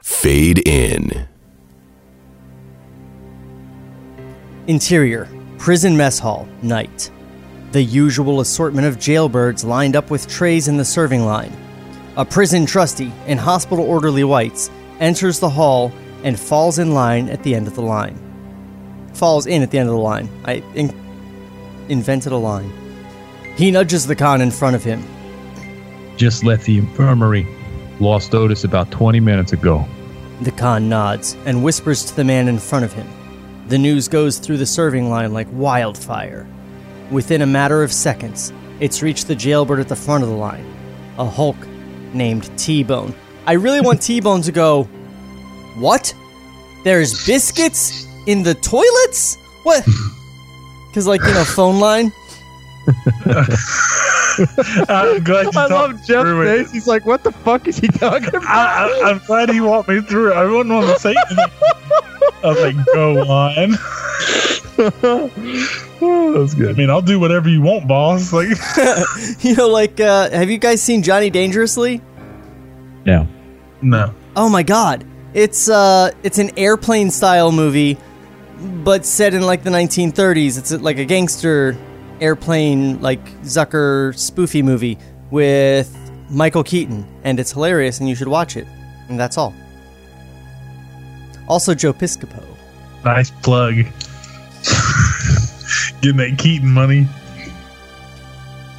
Fade 0.00 0.66
in. 0.66 1.28
Interior 4.66 5.28
Prison 5.58 5.94
Mess 5.94 6.18
Hall, 6.18 6.48
night. 6.62 7.10
The 7.72 7.82
usual 7.82 8.40
assortment 8.40 8.86
of 8.86 8.96
jailbirds 8.96 9.62
lined 9.62 9.94
up 9.94 10.10
with 10.10 10.26
trays 10.26 10.66
in 10.66 10.78
the 10.78 10.86
serving 10.86 11.26
line. 11.26 11.54
A 12.16 12.24
prison 12.24 12.64
trustee 12.64 13.12
in 13.26 13.36
hospital 13.36 13.84
orderly 13.84 14.24
whites 14.24 14.70
enters 15.00 15.38
the 15.38 15.50
hall 15.50 15.92
and 16.22 16.40
falls 16.40 16.78
in 16.78 16.94
line 16.94 17.28
at 17.28 17.42
the 17.42 17.54
end 17.54 17.66
of 17.66 17.74
the 17.74 17.82
line. 17.82 18.18
Falls 19.12 19.44
in 19.46 19.60
at 19.60 19.70
the 19.70 19.78
end 19.78 19.90
of 19.90 19.94
the 19.94 20.00
line. 20.00 20.30
I 20.46 20.62
in- 20.74 21.03
invented 21.88 22.32
a 22.32 22.36
line. 22.36 22.72
He 23.56 23.70
nudges 23.70 24.06
the 24.06 24.16
con 24.16 24.40
in 24.40 24.50
front 24.50 24.76
of 24.76 24.82
him. 24.84 25.04
Just 26.16 26.44
left 26.44 26.64
the 26.64 26.78
infirmary. 26.78 27.46
Lost 28.00 28.34
Otis 28.34 28.64
about 28.64 28.90
20 28.90 29.20
minutes 29.20 29.52
ago. 29.52 29.86
The 30.40 30.50
con 30.50 30.88
nods 30.88 31.36
and 31.46 31.62
whispers 31.62 32.04
to 32.06 32.16
the 32.16 32.24
man 32.24 32.48
in 32.48 32.58
front 32.58 32.84
of 32.84 32.92
him. 32.92 33.08
The 33.68 33.78
news 33.78 34.08
goes 34.08 34.38
through 34.38 34.58
the 34.58 34.66
serving 34.66 35.08
line 35.08 35.32
like 35.32 35.46
wildfire. 35.52 36.46
Within 37.10 37.42
a 37.42 37.46
matter 37.46 37.82
of 37.82 37.92
seconds, 37.92 38.52
it's 38.80 39.02
reached 39.02 39.28
the 39.28 39.34
jailbird 39.36 39.80
at 39.80 39.88
the 39.88 39.96
front 39.96 40.24
of 40.24 40.30
the 40.30 40.36
line, 40.36 40.66
a 41.18 41.24
Hulk 41.24 41.56
named 42.12 42.50
T 42.58 42.82
Bone. 42.82 43.14
I 43.46 43.52
really 43.52 43.80
want 43.80 44.02
T 44.02 44.20
Bone 44.20 44.42
to 44.42 44.52
go, 44.52 44.84
What? 45.76 46.14
There's 46.82 47.24
biscuits 47.26 48.06
in 48.26 48.42
the 48.42 48.54
toilets? 48.54 49.36
What? 49.62 49.86
Because, 50.94 51.08
like, 51.08 51.22
you 51.22 51.34
know, 51.34 51.42
phone 51.42 51.80
line. 51.80 52.12
I'm 54.88 55.24
glad 55.24 55.42
you 55.42 55.48
I 55.48 55.50
talked 55.52 55.70
love 55.72 55.90
me 55.90 55.96
Jeff's 56.06 56.22
through 56.22 56.42
it. 56.42 56.58
face. 56.58 56.70
He's 56.70 56.86
like, 56.86 57.04
"What 57.04 57.24
the 57.24 57.32
fuck 57.32 57.66
is 57.66 57.78
he 57.78 57.88
talking 57.88 58.28
about?" 58.28 58.44
I, 58.44 59.02
I, 59.02 59.10
I'm 59.10 59.18
glad 59.26 59.50
he 59.50 59.60
walked 59.60 59.88
me 59.88 60.00
through 60.02 60.30
it. 60.30 60.36
I 60.36 60.44
wouldn't 60.44 60.72
want 60.72 60.86
to 60.86 61.00
say 61.00 61.16
anything. 61.16 61.50
I 62.44 62.46
was 62.46 62.60
like, 62.60 62.76
go 62.94 63.18
on. 63.28 63.70
That's 66.34 66.54
good. 66.54 66.68
I 66.68 66.78
mean, 66.78 66.90
I'll 66.90 67.02
do 67.02 67.18
whatever 67.18 67.48
you 67.48 67.60
want, 67.60 67.88
boss. 67.88 68.32
Like, 68.32 68.48
you 69.42 69.56
know, 69.56 69.66
like, 69.66 69.98
uh, 69.98 70.30
have 70.30 70.48
you 70.48 70.58
guys 70.58 70.80
seen 70.80 71.02
Johnny 71.02 71.30
Dangerously? 71.30 72.00
No. 73.04 73.26
no. 73.82 74.14
Oh 74.36 74.48
my 74.48 74.62
god. 74.62 75.04
It's 75.32 75.68
uh 75.68 76.12
it's 76.22 76.38
an 76.38 76.56
airplane 76.56 77.10
style 77.10 77.50
movie 77.50 77.98
but 78.84 79.04
set 79.04 79.34
in 79.34 79.42
like 79.42 79.62
the 79.62 79.70
1930s. 79.70 80.58
It's 80.58 80.72
like 80.72 80.98
a 80.98 81.04
gangster 81.04 81.76
airplane 82.20 83.00
like 83.02 83.24
Zucker 83.42 84.14
spoofy 84.14 84.62
movie 84.62 84.98
with 85.30 85.96
Michael 86.30 86.64
Keaton 86.64 87.06
and 87.24 87.40
it's 87.40 87.52
hilarious 87.52 88.00
and 88.00 88.08
you 88.08 88.14
should 88.14 88.28
watch 88.28 88.56
it. 88.56 88.66
And 89.08 89.18
that's 89.18 89.36
all. 89.36 89.54
Also 91.48 91.74
Joe 91.74 91.92
Piscopo. 91.92 92.42
Nice 93.04 93.30
plug. 93.30 93.74
Getting 96.00 96.16
that 96.18 96.36
Keaton 96.38 96.70
money. 96.70 97.06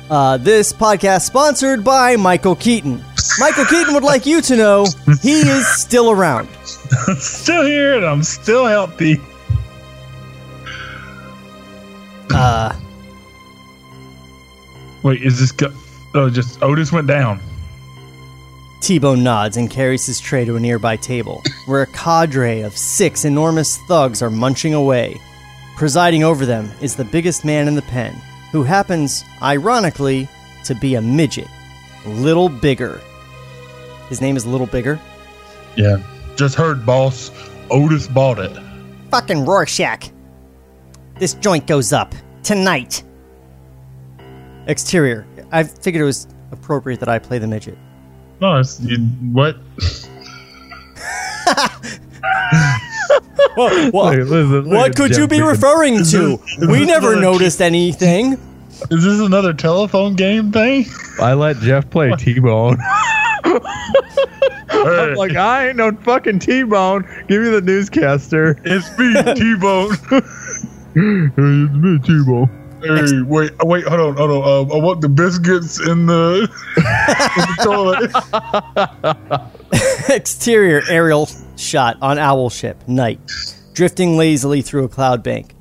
Uh, 0.09 0.37
this 0.37 0.71
podcast 0.71 1.21
sponsored 1.21 1.83
by 1.83 2.15
Michael 2.15 2.55
Keaton. 2.55 3.03
Michael 3.39 3.65
Keaton 3.65 3.93
would 3.93 4.03
like 4.03 4.25
you 4.25 4.41
to 4.41 4.55
know 4.55 4.85
he 5.21 5.41
is 5.41 5.67
still 5.67 6.11
around. 6.11 6.47
I'm 7.07 7.15
still 7.19 7.65
here 7.65 7.97
and 7.97 8.05
I'm 8.05 8.23
still 8.23 8.65
healthy. 8.65 9.19
Uh, 12.35 12.73
Wait, 15.03 15.21
is 15.21 15.39
this 15.39 15.51
go- 15.51 15.73
Oh, 16.13 16.29
just 16.29 16.61
Otis 16.63 16.91
went 16.91 17.07
down. 17.07 17.39
T-Bone 18.81 19.23
nods 19.23 19.57
and 19.57 19.69
carries 19.69 20.05
his 20.05 20.19
tray 20.19 20.45
to 20.45 20.55
a 20.55 20.59
nearby 20.59 20.95
table, 20.95 21.41
where 21.65 21.81
a 21.81 21.87
cadre 21.87 22.61
of 22.61 22.77
six 22.77 23.25
enormous 23.25 23.77
thugs 23.87 24.21
are 24.21 24.29
munching 24.29 24.73
away. 24.73 25.19
Presiding 25.75 26.23
over 26.23 26.45
them 26.45 26.71
is 26.81 26.95
the 26.95 27.03
biggest 27.05 27.43
man 27.43 27.67
in 27.67 27.75
the 27.75 27.81
pen, 27.83 28.13
who 28.51 28.63
happens, 28.63 29.25
ironically, 29.41 30.27
to 30.63 30.75
be 30.75 30.95
a 30.95 31.01
midget. 31.01 31.47
Little 32.05 32.47
Bigger. 32.49 33.01
His 34.09 34.21
name 34.21 34.37
is 34.37 34.45
Little 34.45 34.67
Bigger? 34.67 34.99
Yeah. 35.75 35.97
Just 36.35 36.55
heard, 36.55 36.85
boss. 36.85 37.31
Otis 37.71 38.07
bought 38.07 38.39
it. 38.39 38.55
Fucking 39.11 39.45
Rorschach. 39.45 40.11
This 41.19 41.33
joint 41.35 41.65
goes 41.67 41.91
up. 41.91 42.13
Tonight. 42.45 43.03
Exterior. 44.67 45.25
I 45.51 45.63
figured 45.63 46.01
it 46.01 46.05
was 46.05 46.27
appropriate 46.51 46.99
that 47.01 47.09
I 47.09 47.19
play 47.19 47.39
the 47.39 47.47
midget. 47.47 47.77
No, 48.39 48.59
it's 48.59 48.79
you, 48.79 48.99
what? 49.33 49.57
What, 53.57 54.15
Hey, 54.15 54.23
listen, 54.23 54.69
what 54.69 54.89
at 54.89 54.95
could 54.97 55.09
Jeff 55.11 55.17
you 55.19 55.27
be 55.27 55.37
being- 55.37 55.45
referring 55.47 55.97
to? 56.03 56.37
this- 56.37 56.67
We 56.67 56.85
never 56.85 57.13
another- 57.13 57.21
noticed 57.21 57.61
anything. 57.61 58.33
Is 58.91 59.03
this 59.03 59.19
another 59.21 59.53
telephone 59.53 60.15
game 60.15 60.51
thing? 60.51 60.85
I 61.21 61.33
let 61.33 61.57
Jeff 61.59 61.89
play 61.89 62.11
T-Bone. 62.17 62.77
Hey, 64.67 64.81
I'm 65.11 65.15
like, 65.15 65.35
I 65.35 65.69
ain't 65.69 65.77
no 65.77 65.91
fucking 66.03 66.39
T-Bone. 66.39 67.03
Give 67.29 67.41
me 67.43 67.49
the 67.49 67.61
newscaster. 67.61 68.59
it's 68.65 68.85
me, 68.99 69.13
T-Bone. 69.33 69.95
Hey, 70.09 70.21
it's 70.95 71.37
me, 71.37 71.99
T-Bone. 71.99 72.49
hey, 72.81 73.21
wait, 73.23 73.51
wait, 73.63 73.83
hold 73.85 73.99
on, 73.99 74.15
hold 74.15 74.31
on. 74.31 74.69
Uh, 74.69 74.73
I 74.73 74.77
want 74.81 75.01
the 75.01 75.09
biscuits 75.09 75.79
in 75.79 76.05
the, 76.05 76.49
in 76.77 76.83
the 76.83 78.11
toilet. 79.71 80.09
Exterior 80.09 80.83
aerial 80.89 81.27
shot 81.57 81.97
on 82.01 82.17
Owl 82.17 82.49
Ship, 82.49 82.81
night, 82.87 83.19
drifting 83.73 84.15
lazily 84.17 84.61
through 84.61 84.85
a 84.85 84.89
cloud 84.89 85.21
bank. 85.23 85.53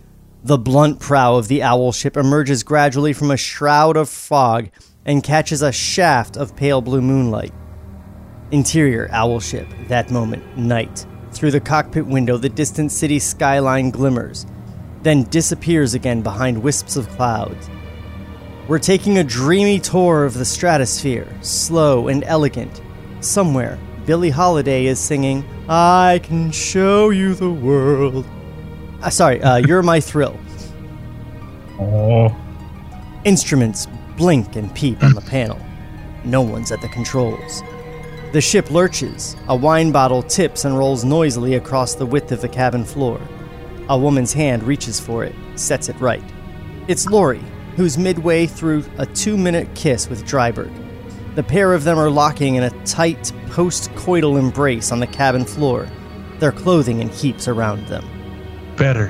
The 0.44 0.58
blunt 0.58 1.00
prow 1.00 1.36
of 1.36 1.48
the 1.48 1.62
Owl 1.62 1.92
Ship 1.92 2.16
emerges 2.16 2.62
gradually 2.62 3.12
from 3.12 3.30
a 3.30 3.36
shroud 3.36 3.96
of 3.96 4.08
fog 4.08 4.68
and 5.04 5.24
catches 5.24 5.62
a 5.62 5.72
shaft 5.72 6.36
of 6.36 6.54
pale 6.54 6.80
blue 6.80 7.00
moonlight. 7.00 7.52
Interior 8.50 9.08
Owl 9.10 9.40
Ship, 9.40 9.66
that 9.88 10.10
moment, 10.10 10.56
night. 10.56 11.06
Through 11.32 11.50
the 11.50 11.60
cockpit 11.60 12.06
window, 12.06 12.36
the 12.36 12.48
distant 12.48 12.92
city 12.92 13.18
skyline 13.18 13.90
glimmers, 13.90 14.46
then 15.04 15.24
disappears 15.24 15.94
again 15.94 16.22
behind 16.22 16.62
wisps 16.62 16.96
of 16.96 17.08
clouds. 17.10 17.70
We're 18.66 18.78
taking 18.78 19.18
a 19.18 19.24
dreamy 19.24 19.78
tour 19.78 20.24
of 20.24 20.34
the 20.34 20.44
stratosphere, 20.44 21.28
slow 21.42 22.08
and 22.08 22.24
elegant. 22.24 22.80
Somewhere, 23.20 23.78
Billie 24.06 24.30
Holiday 24.30 24.86
is 24.86 24.98
singing, 24.98 25.44
I 25.68 26.20
can 26.22 26.50
show 26.50 27.10
you 27.10 27.34
the 27.34 27.50
world. 27.50 28.26
Uh, 29.02 29.10
sorry, 29.10 29.42
uh, 29.42 29.56
You're 29.56 29.82
My 29.82 30.00
Thrill. 30.00 30.38
Oh, 31.78 32.34
Instruments 33.24 33.86
blink 34.16 34.56
and 34.56 34.74
peep 34.74 35.02
on 35.02 35.12
the 35.14 35.20
panel. 35.30 35.58
No 36.24 36.40
one's 36.40 36.72
at 36.72 36.80
the 36.80 36.88
controls. 36.88 37.62
The 38.32 38.40
ship 38.40 38.70
lurches. 38.70 39.36
A 39.48 39.56
wine 39.56 39.92
bottle 39.92 40.22
tips 40.22 40.64
and 40.64 40.76
rolls 40.76 41.04
noisily 41.04 41.54
across 41.54 41.94
the 41.94 42.06
width 42.06 42.32
of 42.32 42.40
the 42.40 42.48
cabin 42.48 42.84
floor. 42.84 43.20
A 43.88 43.98
woman's 43.98 44.32
hand 44.32 44.62
reaches 44.62 44.98
for 44.98 45.24
it, 45.24 45.34
sets 45.56 45.88
it 45.88 46.00
right. 46.00 46.22
It's 46.88 47.06
Laurie, 47.06 47.42
who's 47.76 47.98
midway 47.98 48.46
through 48.46 48.84
a 48.98 49.06
two 49.06 49.36
minute 49.36 49.68
kiss 49.74 50.08
with 50.08 50.24
Dreiberg. 50.24 50.72
The 51.34 51.42
pair 51.42 51.74
of 51.74 51.84
them 51.84 51.98
are 51.98 52.10
locking 52.10 52.54
in 52.54 52.62
a 52.62 52.84
tight 52.84 53.32
post 53.50 53.90
coital 53.92 54.38
embrace 54.38 54.90
on 54.92 55.00
the 55.00 55.06
cabin 55.06 55.44
floor, 55.44 55.88
their 56.38 56.52
clothing 56.52 57.00
in 57.00 57.08
heaps 57.08 57.46
around 57.48 57.86
them. 57.88 58.04
better. 58.76 59.08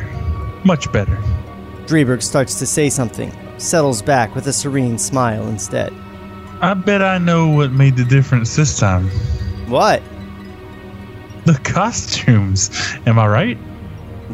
Much 0.64 0.90
better. 0.92 1.16
Dreiberg 1.86 2.22
starts 2.22 2.58
to 2.58 2.66
say 2.66 2.88
something, 2.88 3.30
settles 3.58 4.00
back 4.02 4.34
with 4.34 4.46
a 4.46 4.52
serene 4.52 4.98
smile 4.98 5.46
instead. 5.46 5.92
I 6.62 6.72
bet 6.74 7.02
I 7.02 7.18
know 7.18 7.48
what 7.48 7.70
made 7.72 7.96
the 7.96 8.04
difference 8.04 8.56
this 8.56 8.78
time. 8.78 9.08
What? 9.68 10.02
The 11.44 11.60
costumes. 11.64 12.70
Am 13.06 13.18
I 13.18 13.26
right? 13.26 13.58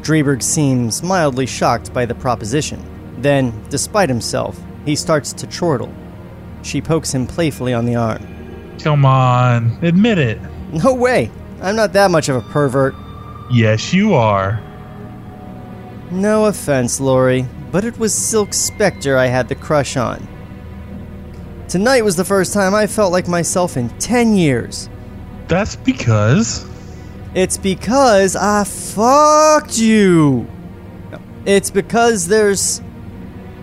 Dreiberg 0.01 0.43
seems 0.43 1.03
mildly 1.03 1.47
shocked 1.47 1.93
by 1.93 2.07
the 2.07 2.15
proposition. 2.15 2.83
Then, 3.19 3.53
despite 3.69 4.09
himself, 4.09 4.59
he 4.85 4.97
starts 4.97 5.33
to 5.35 5.47
chortle. 5.47 5.95
She 6.63 6.81
pokes 6.81 7.13
him 7.13 7.27
playfully 7.27 7.75
on 7.75 7.87
the 7.87 7.97
arm. 7.97 8.77
Come 8.83 9.05
on, 9.05 9.79
admit 9.83 10.19
it. 10.19 10.41
No 10.73 10.95
way! 10.95 11.31
I'm 11.61 11.77
not 11.77 11.93
that 11.93 12.11
much 12.11 12.29
of 12.29 12.37
a 12.37 12.49
pervert. 12.49 12.95
Yes, 13.51 13.93
you 13.93 14.15
are. 14.15 14.61
No 16.11 16.47
offense, 16.47 17.01
Laurie, 17.01 17.47
but 17.71 17.85
it 17.85 17.99
was 17.99 18.15
Silk 18.15 18.55
Spectre 18.55 19.19
I 19.19 19.27
had 19.27 19.49
the 19.49 19.55
crush 19.55 19.97
on. 19.97 20.27
Tonight 21.69 22.03
was 22.03 22.17
the 22.17 22.25
first 22.25 22.53
time 22.53 22.75
I 22.75 22.87
felt 22.87 23.13
like 23.13 23.29
myself 23.29 23.77
in 23.77 23.91
10 23.99 24.35
years. 24.35 24.89
That's 25.47 25.77
because. 25.77 26.65
It's 27.35 27.57
because 27.57 28.35
I 28.35 28.65
fucked 28.65 29.79
you. 29.79 30.49
No, 31.11 31.21
It's 31.47 31.71
because 31.71 32.27
there's 32.27 32.83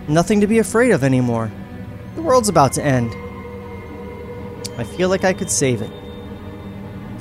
nothing 0.08 0.40
to 0.40 0.46
be 0.46 0.58
afraid 0.58 0.90
of 0.90 1.04
anymore. 1.04 1.50
The 2.14 2.22
world's 2.22 2.48
about 2.48 2.72
to 2.74 2.84
end. 2.84 3.14
I 4.78 4.84
feel 4.84 5.08
like 5.08 5.24
I 5.24 5.34
could 5.34 5.50
save 5.50 5.82
it. 5.82 5.90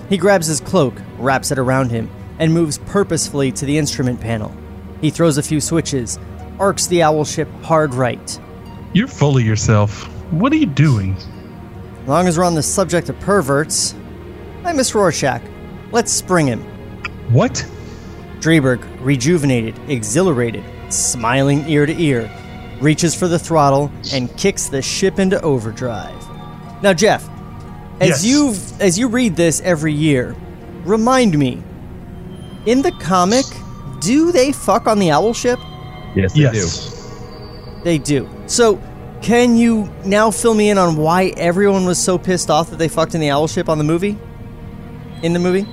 He 0.09 0.17
grabs 0.17 0.47
his 0.47 0.61
cloak, 0.61 1.01
wraps 1.17 1.51
it 1.51 1.59
around 1.59 1.89
him, 1.89 2.09
and 2.39 2.53
moves 2.53 2.77
purposefully 2.77 3.51
to 3.51 3.65
the 3.65 3.77
instrument 3.77 4.21
panel. 4.21 4.55
He 5.01 5.09
throws 5.09 5.37
a 5.37 5.43
few 5.43 5.59
switches, 5.59 6.17
arcs 6.59 6.87
the 6.87 7.03
owl 7.03 7.25
ship 7.25 7.49
hard 7.63 7.93
right. 7.93 8.39
You're 8.93 9.07
full 9.07 9.37
of 9.37 9.43
yourself. 9.43 10.03
What 10.31 10.53
are 10.53 10.57
you 10.57 10.65
doing? 10.65 11.15
As 12.03 12.07
long 12.07 12.27
as 12.27 12.37
we're 12.37 12.45
on 12.45 12.55
the 12.55 12.63
subject 12.63 13.09
of 13.09 13.19
perverts, 13.19 13.93
I 14.63 14.71
miss 14.71 14.95
Rorschach. 14.95 15.41
Let's 15.91 16.11
spring 16.11 16.47
him. 16.47 16.61
What? 17.31 17.65
Dreiberg, 18.39 18.85
rejuvenated, 19.01 19.79
exhilarated, 19.89 20.63
smiling 20.89 21.67
ear 21.67 21.85
to 21.85 22.01
ear, 22.01 22.29
reaches 22.81 23.15
for 23.15 23.27
the 23.27 23.39
throttle 23.39 23.91
and 24.13 24.35
kicks 24.37 24.67
the 24.67 24.81
ship 24.81 25.19
into 25.19 25.41
overdrive. 25.41 26.13
Now, 26.83 26.93
Jeff, 26.93 27.27
as 27.99 28.23
Yes. 28.23 28.25
you 28.25 28.55
as 28.79 28.99
you 28.99 29.07
read 29.07 29.35
this 29.35 29.61
every 29.61 29.93
year, 29.93 30.35
remind 30.85 31.37
me. 31.37 31.63
In 32.65 32.81
the 32.81 32.91
comic, 32.91 33.45
do 34.01 34.31
they 34.31 34.51
fuck 34.51 34.87
on 34.87 34.99
the 34.99 35.09
owl 35.09 35.33
ship? 35.33 35.57
Yes, 36.15 36.33
they 36.33 36.41
yes. 36.41 36.93
They 37.83 37.97
do. 37.97 38.29
So, 38.45 38.79
can 39.21 39.55
you 39.55 39.89
now 40.05 40.29
fill 40.31 40.53
me 40.53 40.69
in 40.69 40.77
on 40.77 40.97
why 40.97 41.33
everyone 41.37 41.85
was 41.85 41.97
so 41.97 42.17
pissed 42.17 42.49
off 42.51 42.69
that 42.69 42.77
they 42.77 42.87
fucked 42.89 43.15
in 43.15 43.21
the 43.21 43.29
owl 43.29 43.47
ship 43.47 43.69
on 43.69 43.77
the 43.77 43.83
movie? 43.83 44.17
In 45.23 45.33
the 45.33 45.39
movie? 45.39 45.65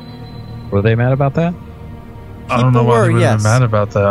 Do. 0.70 0.76
Were 0.76 0.82
they 0.82 0.94
mad 0.94 1.12
about 1.12 1.34
that? 1.34 1.54
I 2.48 2.60
don't 2.60 2.72
know 2.72 2.84
why 2.84 2.98
were, 2.98 3.06
they 3.06 3.12
were 3.14 3.20
yes. 3.20 3.42
mad 3.42 3.62
about 3.62 3.90
that. 3.92 4.02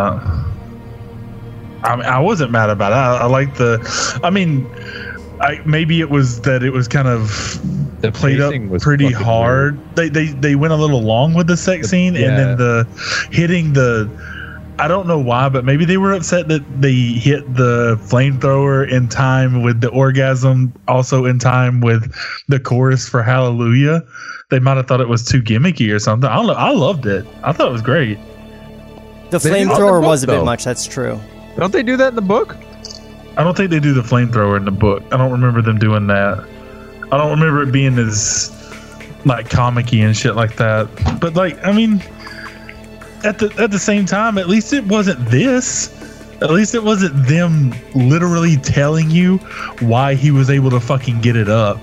I 1.83 1.95
mean, 1.95 2.05
I 2.05 2.19
wasn't 2.19 2.51
mad 2.51 2.69
about 2.69 2.91
it. 2.91 2.95
I, 2.95 3.17
I 3.17 3.25
like 3.25 3.55
the. 3.55 4.19
I 4.23 4.29
mean, 4.29 4.65
I 5.41 5.59
maybe 5.65 5.99
it 5.99 6.09
was 6.09 6.41
that 6.41 6.63
it 6.63 6.71
was 6.71 6.87
kind 6.87 7.07
of 7.07 7.27
The 8.01 8.11
played 8.11 8.39
up 8.39 8.53
was 8.69 8.83
pretty 8.83 9.09
fucking 9.09 9.25
hard. 9.25 9.95
They 9.95 10.09
they 10.09 10.27
they 10.27 10.55
went 10.55 10.73
a 10.73 10.77
little 10.77 11.01
long 11.01 11.33
with 11.33 11.47
the 11.47 11.57
sex 11.57 11.89
scene, 11.89 12.15
and 12.15 12.37
then 12.37 12.57
the 12.57 12.87
hitting 13.31 13.73
the. 13.73 14.09
I 14.80 14.88
don't 14.88 15.07
know 15.07 15.19
why, 15.19 15.49
but 15.49 15.65
maybe 15.65 15.86
they 15.86 15.97
were 15.97 16.13
upset 16.13 16.47
that 16.47 16.63
they 16.82 16.93
hit 16.93 17.41
the 17.55 17.95
flamethrower 18.03 18.89
in 18.89 19.07
time 19.07 19.61
with 19.61 19.82
the 19.82 19.89
orgasm, 19.89 20.74
also 20.88 21.26
in 21.26 21.38
time 21.39 21.80
with 21.80 22.13
the 22.47 22.59
chorus 22.59 23.07
for 23.07 23.21
Hallelujah. 23.21 24.01
They 24.49 24.59
might 24.59 24.78
have 24.78 24.88
thought 24.88 24.99
it 24.99 25.07
was 25.09 25.24
too 25.26 25.41
gimmicky 25.41 25.93
or 25.93 25.99
something. 25.99 26.30
I 26.30 26.36
don't 26.36 26.47
know. 26.47 26.53
I 26.53 26.71
loved 26.71 27.05
it. 27.05 27.26
I 27.43 27.51
thought 27.51 27.67
it 27.67 27.71
was 27.71 27.82
great. 27.84 28.17
The 29.30 29.39
They 29.39 29.49
did 29.49 29.67
on 29.67 29.67
the 29.67 29.74
flamethrower 29.76 30.01
was 30.03 30.24
a 30.24 30.28
bit 30.28 30.34
though. 30.34 30.45
much. 30.45 30.63
That's 30.63 30.86
true. 30.88 31.19
Don't 31.57 31.71
they 31.71 31.84
do 31.84 31.95
that 31.97 32.09
in 32.09 32.15
the 32.15 32.21
book? 32.21 32.55
I 33.38 33.43
don't 33.43 33.55
think 33.55 33.69
they 33.69 33.80
do 33.80 33.93
the 33.93 34.01
flamethrower 34.01 34.57
in 34.57 34.65
the 34.65 34.71
book. 34.71 35.03
I 35.11 35.17
don't 35.17 35.32
remember 35.32 35.61
them 35.61 35.78
doing 35.80 36.07
that. 36.07 36.47
I 37.11 37.17
don't 37.17 37.32
remember 37.32 37.63
it 37.63 37.71
being 37.71 37.97
as 37.97 38.51
like 39.26 39.49
comicky 39.49 40.03
and 40.05 40.15
shit 40.17 40.36
like 40.36 40.55
that. 40.57 40.88
But 41.19 41.36
like, 41.36 41.63
I 41.65 41.71
mean, 41.71 42.01
at 43.24 43.39
the 43.39 43.53
at 43.59 43.71
the 43.71 43.80
same 43.80 44.05
time, 44.05 44.38
at 44.38 44.47
least 44.49 44.74
it 44.74 44.86
wasn't 44.86 45.26
this. 45.30 45.89
At 46.41 46.49
least 46.51 46.76
it 46.76 46.84
wasn't 46.84 47.28
them 47.28 47.74
literally 47.95 48.57
telling 48.57 49.09
you 49.09 49.38
why 49.80 50.15
he 50.15 50.32
was 50.32 50.49
able 50.49 50.69
to 50.71 50.80
fucking 50.80 51.21
get 51.21 51.36
it 51.38 51.47
up. 51.49 51.78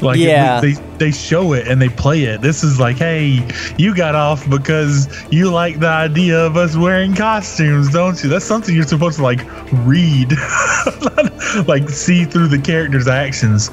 Like 0.00 0.16
it- 0.18 0.22
Yeah. 0.22 0.60
they 0.60 0.72
they 0.98 1.10
show 1.12 1.52
it 1.52 1.68
and 1.68 1.80
they 1.82 1.88
play 1.88 2.22
it. 2.24 2.40
This 2.40 2.64
is 2.64 2.80
like, 2.80 2.96
hey, 2.96 3.46
you 3.76 3.94
got 3.94 4.14
off 4.14 4.48
because 4.48 5.08
you 5.30 5.50
like 5.50 5.80
the 5.80 5.88
idea 5.88 6.38
of 6.46 6.56
us 6.56 6.76
wearing 6.76 7.14
costumes, 7.14 7.92
don't 7.92 8.22
you? 8.22 8.28
That's 8.30 8.44
something 8.44 8.74
you're 8.74 8.86
supposed 8.86 9.16
to 9.18 9.22
like 9.22 9.40
read, 9.72 10.32
like 11.66 11.88
see 11.90 12.24
through 12.24 12.48
the 12.48 12.58
character's 12.58 13.06
actions. 13.08 13.70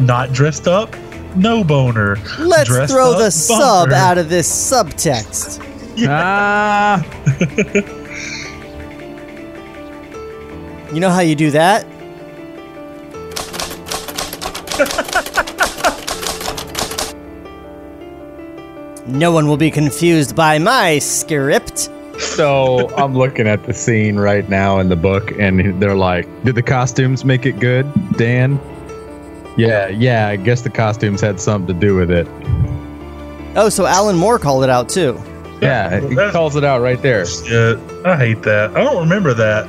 Not 0.00 0.32
dressed 0.32 0.68
up, 0.68 0.94
no 1.34 1.64
boner. 1.64 2.16
Let's 2.38 2.68
Dressed 2.68 2.92
throw 2.92 3.18
the 3.18 3.30
sub 3.30 3.90
out 3.92 4.18
of 4.18 4.28
this 4.28 4.48
subtext. 4.48 5.64
Ah, 6.06 7.02
You 10.92 11.00
know 11.00 11.10
how 11.10 11.20
you 11.20 11.34
do 11.34 11.50
that? 11.50 11.84
no 19.06 19.32
one 19.32 19.48
will 19.48 19.56
be 19.56 19.70
confused 19.70 20.36
by 20.36 20.58
my 20.58 20.98
script. 20.98 21.88
so 22.18 22.88
I'm 22.96 23.16
looking 23.16 23.46
at 23.46 23.64
the 23.64 23.72
scene 23.74 24.16
right 24.16 24.48
now 24.48 24.78
in 24.80 24.88
the 24.88 24.96
book, 24.96 25.32
and 25.38 25.80
they're 25.80 25.96
like, 25.96 26.26
"Did 26.44 26.54
the 26.56 26.62
costumes 26.62 27.24
make 27.24 27.46
it 27.46 27.58
good, 27.60 27.86
Dan?" 28.16 28.60
Yeah, 29.56 29.88
yeah. 29.88 30.28
I 30.28 30.36
guess 30.36 30.62
the 30.62 30.70
costumes 30.70 31.20
had 31.20 31.40
something 31.40 31.74
to 31.74 31.80
do 31.86 31.96
with 31.96 32.10
it. 32.10 32.28
Oh, 33.56 33.68
so 33.68 33.86
Alan 33.86 34.16
Moore 34.16 34.38
called 34.38 34.62
it 34.62 34.70
out 34.70 34.88
too. 34.88 35.20
Yeah, 35.60 36.00
he 36.08 36.14
That's- 36.14 36.32
calls 36.32 36.56
it 36.56 36.64
out 36.64 36.80
right 36.82 37.00
there. 37.02 37.26
Shit, 37.26 37.78
I 38.04 38.16
hate 38.16 38.42
that. 38.42 38.70
I 38.76 38.84
don't 38.84 38.98
remember 38.98 39.34
that. 39.34 39.66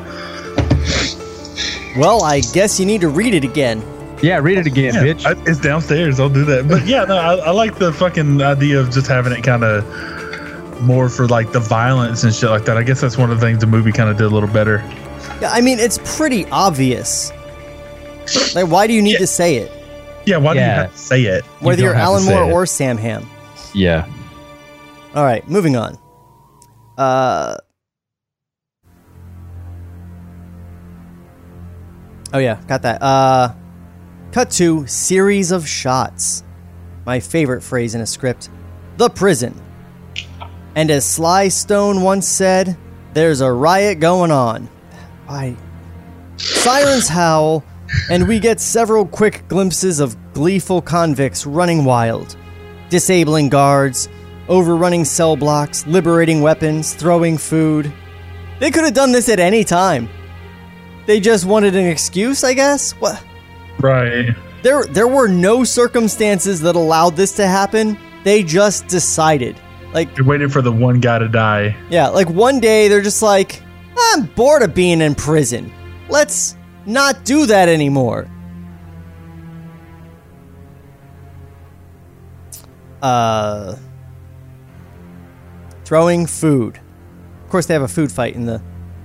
Well, 1.98 2.24
I 2.24 2.40
guess 2.54 2.80
you 2.80 2.86
need 2.86 3.02
to 3.02 3.10
read 3.10 3.34
it 3.34 3.44
again. 3.44 3.84
Yeah, 4.22 4.38
read 4.40 4.58
it 4.58 4.68
again, 4.68 4.94
Yeah, 4.94 5.04
bitch. 5.04 5.26
I- 5.26 5.42
it's 5.50 5.60
downstairs. 5.60 6.20
I'll 6.20 6.30
do 6.30 6.46
that. 6.46 6.68
But 6.68 6.86
yeah, 6.86 7.06
no, 7.06 7.18
I, 7.18 7.36
I 7.36 7.50
like 7.52 7.78
the 7.78 7.92
fucking 7.94 8.42
idea 8.42 8.80
of 8.80 8.92
just 8.92 9.08
having 9.08 9.34
it 9.34 9.42
kind 9.44 9.64
of 9.64 10.82
more 10.82 11.10
for 11.10 11.28
like 11.28 11.52
the 11.52 11.60
violence 11.60 12.24
and 12.24 12.34
shit 12.34 12.50
like 12.50 12.66
that. 12.66 12.78
I 12.78 12.84
guess 12.84 13.02
that's 13.02 13.18
one 13.18 13.32
of 13.32 13.40
the 13.40 13.46
things 13.46 13.60
the 13.60 13.68
movie 13.68 13.92
kind 13.92 14.10
of 14.10 14.18
did 14.18 14.26
a 14.26 14.30
little 14.30 14.50
better. 14.50 14.78
Yeah, 15.42 15.52
I 15.52 15.62
mean, 15.62 15.80
it's 15.80 16.00
pretty 16.18 16.46
obvious. 16.52 17.32
Like, 18.54 18.68
why 18.68 18.88
do 18.88 18.94
you 18.94 19.02
need 19.02 19.18
to 19.18 19.28
say 19.28 19.56
it? 19.56 19.72
Yeah, 20.26 20.38
why 20.38 20.54
do 20.54 20.60
you 20.60 20.66
have 20.66 20.92
to 20.92 20.98
say 20.98 21.24
it? 21.24 21.44
Whether 21.62 21.78
don't 21.78 21.86
you're 21.86 21.94
have 21.96 22.02
to 22.02 22.06
Alan 22.06 22.22
say 22.24 22.34
Moore 22.36 22.50
it. 22.50 22.54
or 22.54 22.66
Sam 22.66 22.98
Hamm. 22.98 23.28
yeah. 23.74 24.06
All 25.16 25.24
right, 25.24 25.48
moving 25.50 25.76
on. 25.76 25.98
Uh. 26.98 27.58
Oh 32.32 32.38
yeah, 32.38 32.62
got 32.68 32.84
that. 32.84 33.02
Uh, 33.02 33.56
cut 34.32 34.52
to 34.52 34.86
series 34.86 35.52
of 35.52 35.68
shots. 35.68 36.44
My 37.06 37.20
favorite 37.20 37.62
phrase 37.62 37.96
in 37.96 38.02
a 38.02 38.06
script: 38.06 38.50
the 38.98 39.10
prison. 39.10 39.60
And 40.76 40.92
as 40.92 41.06
Sly 41.06 41.48
Stone 41.48 42.02
once 42.02 42.28
said, 42.28 42.78
"There's 43.14 43.42
a 43.42 43.52
riot 43.52 44.00
going 44.00 44.30
on." 44.30 44.70
Why? 45.26 45.56
Sirens 46.38 47.08
howl, 47.08 47.64
and 48.12 48.28
we 48.28 48.40
get 48.40 48.62
several 48.62 49.06
quick 49.06 49.44
glimpses 49.48 50.00
of 50.00 50.16
gleeful 50.34 50.84
convicts 50.84 51.48
running 51.48 51.84
wild, 51.84 52.36
disabling 52.90 53.50
guards, 53.50 54.08
overrunning 54.50 55.06
cell 55.06 55.36
blocks, 55.36 55.86
liberating 55.88 56.42
weapons, 56.42 56.94
throwing 56.94 57.38
food. 57.38 57.92
They 58.60 58.72
could 58.72 58.84
have 58.84 58.94
done 58.94 59.12
this 59.12 59.30
at 59.30 59.40
any 59.40 59.64
time. 59.64 60.10
They 61.06 61.20
just 61.20 61.46
wanted 61.46 61.76
an 61.76 61.86
excuse, 61.86 62.44
I 62.44 62.54
guess. 62.54 62.92
What? 62.94 63.24
Right. 63.80 64.36
There, 64.64 64.86
there 64.86 65.08
were 65.08 65.28
no 65.30 65.64
circumstances 65.64 66.60
that 66.62 66.76
allowed 66.76 67.16
this 67.16 67.32
to 67.38 67.48
happen. 67.48 67.98
They 68.26 68.44
just 68.44 68.88
decided. 68.88 69.56
Like, 69.94 70.16
You're 70.18 70.28
waiting 70.28 70.50
for 70.50 70.62
the 70.62 70.72
one 70.72 71.00
guy 71.00 71.18
to 71.20 71.28
die. 71.30 71.76
yeah, 71.90 72.10
like 72.10 72.30
one 72.30 72.60
day 72.60 72.90
they're 72.90 73.02
just 73.02 73.22
like, 73.22 73.64
I'm 73.98 74.26
bored 74.26 74.62
of 74.62 74.76
being 74.76 75.02
in 75.02 75.16
prison. 75.16 75.72
Let's 76.10 76.56
not 76.86 77.24
do 77.26 77.46
that 77.46 77.70
anymore. 77.70 78.30
Uh, 83.02 83.76
throwing 85.90 86.28
food. 86.28 86.80
Of 87.44 87.50
course, 87.50 87.66
they 87.66 87.74
have 87.74 87.82
a 87.82 87.88
food 87.88 88.12
fight 88.12 88.36
in 88.36 88.46
the 88.46 88.62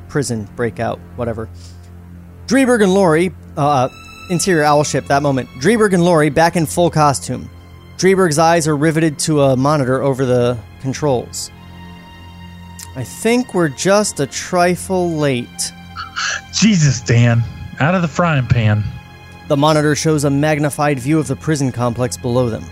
prison 0.08 0.46
breakout, 0.54 1.00
whatever. 1.16 1.48
Dreiberg 2.46 2.82
and 2.82 2.92
Laurie, 2.92 3.34
uh, 3.56 3.88
interior 4.28 4.64
owl 4.64 4.84
ship, 4.84 5.06
that 5.06 5.22
moment. 5.22 5.48
Dreiberg 5.60 5.94
and 5.94 6.04
Laurie 6.04 6.28
back 6.28 6.56
in 6.56 6.66
full 6.66 6.90
costume. 6.90 7.48
Dreiberg's 7.96 8.38
eyes 8.38 8.68
are 8.68 8.76
riveted 8.76 9.18
to 9.20 9.40
a 9.40 9.56
monitor 9.56 10.02
over 10.02 10.26
the 10.26 10.58
controls. 10.82 11.50
I 12.96 13.02
think 13.02 13.54
we're 13.54 13.70
just 13.70 14.20
a 14.20 14.26
trifle 14.26 15.10
late. 15.12 15.72
Jesus, 16.52 17.00
Dan, 17.00 17.42
out 17.80 17.94
of 17.94 18.02
the 18.02 18.08
frying 18.08 18.46
pan. 18.46 18.84
The 19.48 19.56
monitor 19.56 19.96
shows 19.96 20.24
a 20.24 20.30
magnified 20.30 20.98
view 20.98 21.18
of 21.18 21.28
the 21.28 21.36
prison 21.36 21.72
complex 21.72 22.18
below 22.18 22.50
them. 22.50 22.64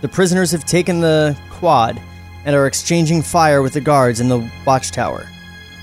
The 0.00 0.08
prisoners 0.08 0.50
have 0.50 0.64
taken 0.64 1.00
the 1.00 1.38
quad 1.50 2.00
and 2.44 2.54
are 2.54 2.66
exchanging 2.66 3.22
fire 3.22 3.62
with 3.62 3.72
the 3.72 3.80
guards 3.80 4.20
in 4.20 4.28
the 4.28 4.50
watchtower. 4.66 5.28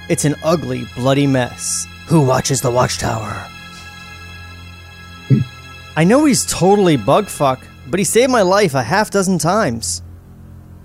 It's 0.10 0.26
an 0.26 0.36
ugly, 0.44 0.86
bloody 0.96 1.28
mess. 1.28 1.88
Who 2.08 2.22
watches 2.22 2.62
the 2.62 2.72
watchtower? 2.72 3.48
I 5.96 6.04
know 6.04 6.26
he's 6.26 6.46
totally 6.46 6.98
bugfuck, 6.98 7.64
but 7.88 8.00
he 8.00 8.04
saved 8.04 8.32
my 8.32 8.42
life 8.42 8.74
a 8.74 8.84
half 8.84 9.12
dozen 9.12 9.38
times. 9.38 10.04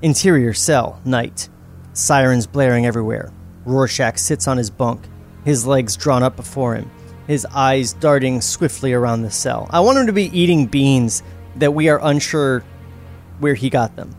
Interior 0.03 0.53
cell, 0.53 1.01
night. 1.05 1.49
Sirens 1.93 2.47
blaring 2.47 2.87
everywhere. 2.87 3.33
Rorschach 3.65 4.19
sits 4.19 4.47
on 4.47 4.59
his 4.59 4.71
bunk, 4.71 5.03
his 5.45 5.67
legs 5.67 5.97
drawn 5.97 6.23
up 6.23 6.37
before 6.37 6.75
him, 6.75 6.91
his 7.27 7.47
eyes 7.47 7.93
darting 7.95 8.41
swiftly 8.41 8.93
around 8.93 9.23
the 9.23 9.31
cell. 9.31 9.69
I 9.71 9.81
want 9.81 9.99
him 9.99 10.07
to 10.07 10.13
be 10.13 10.37
eating 10.39 10.67
beans 10.67 11.23
that 11.57 11.73
we 11.73 11.89
are 11.89 12.01
unsure 12.03 12.63
where 13.41 13.55
he 13.55 13.71
got 13.71 13.97
them. 13.97 14.15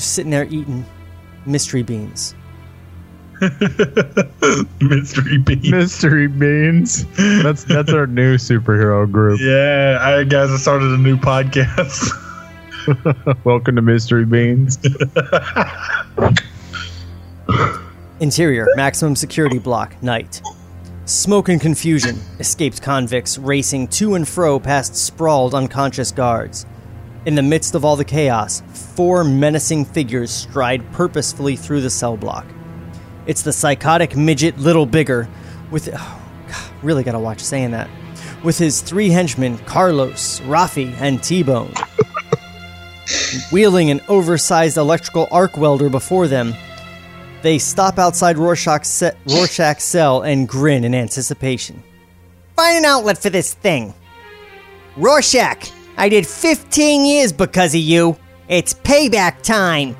Just 0.00 0.14
sitting 0.14 0.30
there 0.30 0.44
eating 0.46 0.86
mystery 1.44 1.82
beans. 1.82 2.34
Mystery 4.80 5.36
beans. 5.36 5.70
Mystery 5.70 6.26
beans. 6.26 7.04
That's 7.42 7.64
that's 7.64 7.92
our 7.92 8.06
new 8.06 8.36
superhero 8.36 9.12
group. 9.12 9.40
Yeah, 9.42 9.98
I 10.00 10.24
guys, 10.24 10.50
I 10.52 10.56
started 10.56 10.92
a 10.92 10.96
new 10.96 11.18
podcast. 11.18 12.14
Welcome 13.44 13.76
to 13.76 13.82
Mystery 13.82 14.24
Beans. 14.24 14.78
Interior, 18.20 18.68
maximum 18.76 19.14
security 19.14 19.58
block, 19.58 20.02
night. 20.02 20.40
Smoke 21.04 21.50
and 21.50 21.60
confusion, 21.60 22.18
escaped 22.38 22.80
convicts 22.80 23.36
racing 23.36 23.88
to 23.88 24.14
and 24.14 24.26
fro 24.26 24.58
past 24.58 24.96
sprawled, 24.96 25.54
unconscious 25.54 26.10
guards. 26.10 26.64
In 27.26 27.34
the 27.34 27.42
midst 27.42 27.74
of 27.74 27.84
all 27.84 27.96
the 27.96 28.04
chaos, 28.04 28.62
four 28.94 29.24
menacing 29.24 29.84
figures 29.84 30.30
stride 30.30 30.90
purposefully 30.92 31.54
through 31.56 31.82
the 31.82 31.90
cell 31.90 32.16
block. 32.16 32.46
It's 33.26 33.42
the 33.42 33.52
psychotic 33.52 34.16
midget 34.16 34.58
Little 34.58 34.86
Bigger, 34.86 35.28
with. 35.70 35.88
Oh, 35.92 36.22
God, 36.48 36.70
really 36.82 37.04
gotta 37.04 37.18
watch 37.18 37.40
saying 37.40 37.72
that. 37.72 37.90
With 38.42 38.56
his 38.56 38.80
three 38.80 39.10
henchmen, 39.10 39.58
Carlos, 39.58 40.40
Rafi, 40.40 40.94
and 40.98 41.22
T 41.22 41.42
Bone. 41.42 41.72
Wheeling 43.52 43.90
an 43.90 44.00
oversized 44.08 44.78
electrical 44.78 45.28
arc 45.30 45.56
welder 45.58 45.90
before 45.90 46.26
them, 46.26 46.54
They 47.42 47.58
stop 47.58 47.98
outside 47.98 48.36
Rorschach's, 48.38 48.88
ce- 48.88 49.16
Rorschach's 49.26 49.84
cell 49.84 50.22
and 50.22 50.48
grin 50.48 50.84
in 50.84 50.94
anticipation. 50.94 51.82
Find 52.56 52.78
an 52.78 52.84
outlet 52.84 53.18
for 53.18 53.30
this 53.30 53.54
thing. 53.54 53.94
Rorschach, 54.96 55.70
I 56.00 56.08
did 56.08 56.26
15 56.26 57.04
years 57.04 57.30
because 57.30 57.74
of 57.74 57.80
you. 57.82 58.16
It's 58.48 58.72
payback 58.72 59.42
time. 59.42 59.94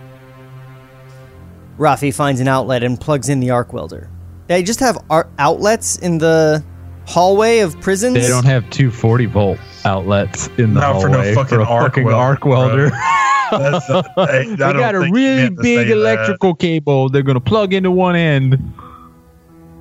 Rafi 1.78 2.12
finds 2.14 2.40
an 2.40 2.48
outlet 2.48 2.82
and 2.82 2.98
plugs 2.98 3.28
in 3.28 3.38
the 3.40 3.50
arc 3.50 3.74
welder. 3.74 4.08
They 4.46 4.62
just 4.62 4.80
have 4.80 4.96
ar- 5.10 5.28
outlets 5.38 5.98
in 5.98 6.16
the 6.16 6.64
hallway 7.04 7.58
of 7.58 7.78
prisons. 7.82 8.14
They 8.14 8.28
don't 8.28 8.46
have 8.46 8.68
two 8.70 8.90
40 8.90 9.26
volt 9.26 9.58
outlets 9.84 10.46
in 10.56 10.72
the 10.72 10.80
Not 10.80 11.02
for 11.02 11.10
no 11.10 11.18
hallway 11.18 11.34
fucking 11.34 11.58
a 11.58 11.64
arc 11.64 11.82
fucking 11.92 12.04
welder, 12.04 12.18
arc 12.18 12.44
welder. 12.46 12.88
That's 13.50 13.90
a, 13.90 14.02
I 14.16 14.44
they 14.48 14.56
got 14.56 14.94
a 14.94 15.00
really 15.00 15.50
big 15.50 15.58
say 15.62 15.84
that. 15.84 15.90
electrical 15.90 16.54
cable. 16.54 17.10
They're 17.10 17.22
gonna 17.22 17.40
plug 17.40 17.74
into 17.74 17.90
one 17.90 18.16
end. 18.16 18.52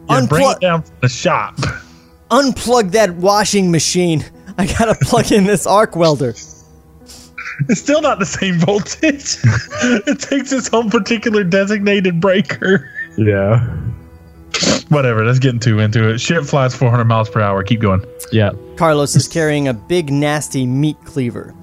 Yeah, 0.10 0.26
bring 0.26 0.44
Unplug- 0.44 0.56
it 0.58 0.60
down 0.60 0.82
from 0.82 0.96
the 1.02 1.08
shop. 1.08 1.56
Unplug 2.30 2.92
that 2.92 3.16
washing 3.16 3.72
machine. 3.72 4.26
I 4.60 4.66
gotta 4.66 4.96
plug 5.02 5.32
in 5.32 5.46
this 5.46 5.66
arc 5.66 5.96
welder. 5.96 6.30
It's 7.68 7.80
still 7.82 8.02
not 8.02 8.20
the 8.20 8.26
same 8.26 8.60
voltage. 8.60 9.38
it 9.44 10.20
takes 10.20 10.52
its 10.52 10.70
own 10.74 10.90
particular 10.90 11.44
designated 11.44 12.20
breaker. 12.22 12.90
Yeah. 13.18 13.66
Whatever. 14.90 15.26
Let's 15.26 15.40
get 15.40 15.62
too 15.62 15.80
into 15.80 16.10
it. 16.10 16.20
Ship 16.20 16.44
flies 16.44 16.76
400 16.76 17.06
miles 17.06 17.30
per 17.30 17.42
hour. 17.42 17.64
Keep 17.64 17.82
going. 17.82 18.04
Yeah. 18.32 18.52
Carlos 18.76 19.16
is 19.16 19.28
carrying 19.28 19.68
a 19.68 19.74
big, 19.74 20.12
nasty 20.12 20.66
meat 20.66 20.98
cleaver. 21.06 21.54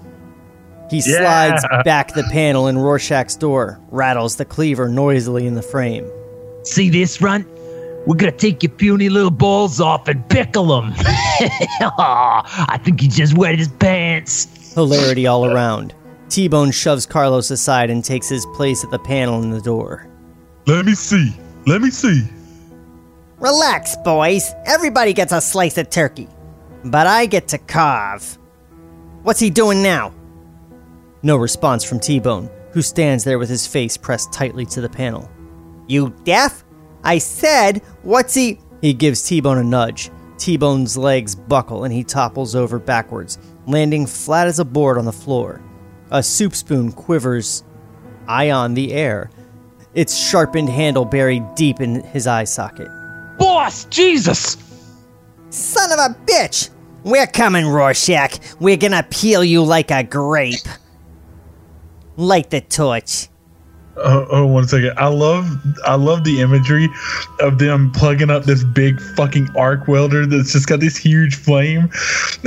He 0.91 1.03
Yeah. 1.05 1.57
slides 1.59 1.65
back 1.85 2.15
the 2.15 2.25
panel 2.25 2.67
in 2.69 2.79
Rorschach's 2.79 3.37
door, 3.37 3.81
rattles 3.91 4.37
the 4.37 4.45
cleaver 4.45 4.89
noisily 4.89 5.47
in 5.47 5.55
the 5.55 5.63
frame. 5.63 6.09
See 6.63 6.91
this 6.91 7.21
runt? 7.21 7.47
We're 8.07 8.17
gonna 8.17 8.33
take 8.33 8.63
your 8.63 8.71
puny 8.71 9.09
little 9.09 9.31
balls 9.31 9.81
off 9.81 10.07
and 10.07 10.27
pickle 10.29 10.67
them. 10.67 10.93
I 10.99 12.81
think 12.85 13.01
he 13.01 13.09
just 13.09 13.37
wet 13.37 13.59
his 13.59 13.69
pants. 13.69 14.75
Hilarity 14.75 15.27
all 15.27 15.45
around. 15.45 15.93
T 16.29 16.49
Bone 16.49 16.71
shoves 16.71 17.05
Carlos 17.07 17.51
aside 17.51 17.91
and 17.91 18.05
takes 18.05 18.29
his 18.29 18.47
place 18.55 18.85
at 18.85 18.91
the 18.91 18.99
panel 18.99 19.43
in 19.43 19.51
the 19.51 19.61
door. 19.61 20.09
Let 20.67 20.85
me 20.85 20.95
see. 20.95 21.35
Let 21.67 21.81
me 21.81 21.91
see. 21.91 22.25
Relax, 23.39 23.97
boys. 24.05 24.55
Everybody 24.65 25.13
gets 25.13 25.33
a 25.33 25.41
slice 25.41 25.77
of 25.77 25.91
turkey. 25.91 26.29
But 26.85 27.07
I 27.07 27.27
get 27.27 27.49
to 27.49 27.59
carve. 27.59 28.39
What's 29.23 29.41
he 29.41 29.51
doing 29.51 29.83
now? 29.83 30.15
No 31.23 31.37
response 31.37 31.83
from 31.83 31.99
T 31.99 32.21
Bone, 32.21 32.49
who 32.71 32.83
stands 32.83 33.25
there 33.25 33.39
with 33.39 33.49
his 33.49 33.67
face 33.67 33.97
pressed 33.97 34.33
tightly 34.33 34.65
to 34.67 34.81
the 34.81 34.89
panel. 34.89 35.29
You 35.89 36.15
deaf? 36.25 36.65
I 37.07 37.19
said, 37.19 37.83
what's 38.03 38.35
he. 38.35 38.59
He 38.83 38.93
gives 38.93 39.23
T 39.23 39.41
Bone 39.41 39.59
a 39.59 39.65
nudge. 39.65 40.11
T 40.39 40.57
Bone's 40.57 40.97
legs 40.97 41.37
buckle 41.37 41.85
and 41.85 41.95
he 41.95 42.03
topples 42.03 42.57
over 42.57 42.81
backwards, 42.81 43.39
landing 43.67 44.07
flat 44.07 44.49
as 44.49 44.59
a 44.59 44.65
board 44.65 44.99
on 44.99 45.05
the 45.05 45.13
floor. 45.13 45.63
A 46.11 46.21
soup 46.21 46.55
spoon 46.55 46.91
quivers 46.91 47.63
eye 48.27 48.51
on 48.51 48.75
the 48.75 48.93
air, 48.93 49.31
its 49.95 50.19
sharpened 50.19 50.69
handle 50.69 51.05
buried 51.05 51.55
deep 51.55 51.81
in 51.81 52.03
his 52.03 52.27
eye 52.27 52.45
socket. 52.45 52.89
Boss, 53.39 53.85
Jesus! 53.85 54.57
Son 55.51 55.93
of 55.93 55.99
a 55.99 56.15
bitch! 56.27 56.71
We're 57.05 57.29
coming, 57.29 57.69
Rorschach. 57.69 58.41
We're 58.59 58.77
gonna 58.77 59.07
peel 59.09 59.45
you 59.45 59.63
like 59.63 59.93
a 59.93 60.03
grape. 60.03 60.67
Light 62.17 62.51
the 62.51 62.63
torch. 62.63 63.29
Oh, 63.99 64.27
oh, 64.31 64.47
one 64.47 64.69
second. 64.69 64.93
I 64.99 65.09
love, 65.09 65.49
I 65.87 65.95
love 65.95 66.25
the 66.25 66.43
imagery 66.43 66.89
of 67.41 67.59
them 67.59 67.91
plugging 67.93 68.29
up 68.29 68.45
this 68.45 68.63
big 68.63 69.01
fucking 69.01 69.49
arc 69.57 69.89
welder 69.89 70.27
that's 70.27 70.53
just 70.53 70.67
got 70.67 70.81
this 70.81 70.99
huge 70.99 71.37
flame, 71.37 71.89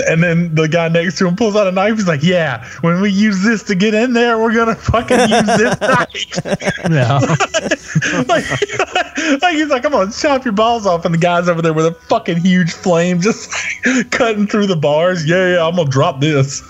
and 0.08 0.22
then 0.22 0.54
the 0.54 0.68
guy 0.68 0.90
next 0.90 1.18
to 1.18 1.28
him 1.28 1.36
pulls 1.36 1.56
out 1.56 1.66
a 1.66 1.72
knife. 1.72 1.96
He's 1.96 2.08
like, 2.08 2.22
"Yeah, 2.22 2.64
when 2.82 3.02
we 3.02 3.10
use 3.10 3.44
this 3.44 3.64
to 3.64 3.76
get 3.76 3.96
in 3.96 4.14
there, 4.14 4.38
we're 4.38 4.54
gonna 4.54 4.76
fucking 4.76 5.20
use 5.22 5.46
this 5.58 5.80
knife." 5.82 6.40
Yeah. 6.90 7.18
like, 8.28 9.42
like 9.42 9.56
he's 9.56 9.70
like, 9.70 9.82
"Come 9.82 9.96
on, 9.96 10.12
chop 10.12 10.46
your 10.46 10.54
balls 10.54 10.86
off," 10.86 11.04
and 11.04 11.14
the 11.14 11.18
guy's 11.18 11.50
over 11.50 11.64
there 11.64 11.74
with 11.74 11.88
a 11.88 11.94
fucking 11.94 12.38
huge 12.42 12.74
flame, 12.74 13.22
just 13.22 13.52
cutting 14.12 14.46
through 14.46 14.68
the 14.68 14.76
bars. 14.76 15.26
Yeah, 15.26 15.56
yeah, 15.56 15.68
I'm 15.68 15.76
gonna 15.76 15.90
drop 15.90 16.22
this. 16.22 16.62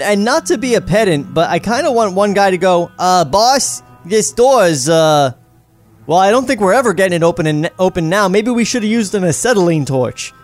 And 0.00 0.24
not 0.24 0.46
to 0.46 0.58
be 0.58 0.76
a 0.76 0.80
pedant, 0.80 1.34
but 1.34 1.50
I 1.50 1.58
kind 1.58 1.86
of 1.86 1.94
want 1.94 2.14
one 2.14 2.34
guy 2.34 2.50
to 2.50 2.56
go, 2.56 2.90
uh, 2.98 3.24
boss, 3.26 3.82
this 4.04 4.32
door 4.32 4.66
is, 4.66 4.88
uh, 4.88 5.32
well, 6.06 6.18
I 6.18 6.30
don't 6.30 6.46
think 6.46 6.60
we're 6.60 6.72
ever 6.72 6.92
getting 6.92 7.16
it 7.16 7.22
open 7.22 7.46
and 7.46 7.70
open 7.78 8.08
now. 8.08 8.28
Maybe 8.28 8.50
we 8.50 8.64
should 8.64 8.82
have 8.82 8.90
used 8.90 9.14
an 9.14 9.24
acetylene 9.24 9.84
torch. 9.84 10.32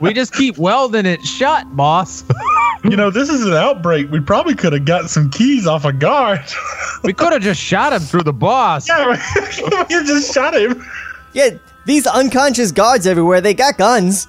We 0.00 0.12
just 0.12 0.32
keep 0.32 0.58
welding 0.58 1.06
it 1.06 1.24
shut, 1.24 1.64
boss. 1.76 2.24
You 2.84 2.96
know, 2.96 3.10
this 3.10 3.28
is 3.28 3.44
an 3.44 3.54
outbreak. 3.54 4.10
We 4.10 4.20
probably 4.20 4.54
could 4.54 4.72
have 4.72 4.84
got 4.84 5.10
some 5.10 5.30
keys 5.30 5.66
off 5.66 5.84
a 5.84 5.92
guard. 5.92 6.40
We 7.04 7.12
could 7.12 7.32
have 7.32 7.42
just 7.42 7.60
shot 7.60 7.92
him 7.92 8.00
through 8.00 8.24
the 8.24 8.32
boss. 8.32 8.88
Yeah, 8.88 9.12
you 9.88 10.04
just 10.06 10.34
shot 10.34 10.56
him. 10.56 10.84
Yeah, 11.32 11.50
these 11.86 12.08
unconscious 12.08 12.72
guards 12.72 13.06
everywhere, 13.06 13.40
they 13.40 13.54
got 13.54 13.78
guns. 13.78 14.26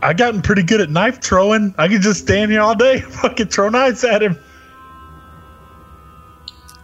I 0.00 0.14
gotten 0.14 0.40
pretty 0.40 0.62
good 0.62 0.80
at 0.80 0.88
knife 0.88 1.20
throwing. 1.20 1.74
I 1.76 1.88
could 1.88 2.00
just 2.00 2.20
stand 2.20 2.50
here 2.50 2.62
all 2.62 2.74
day, 2.74 3.00
fucking 3.02 3.48
throw 3.48 3.68
knives 3.68 4.04
at 4.04 4.22
him. 4.22 4.38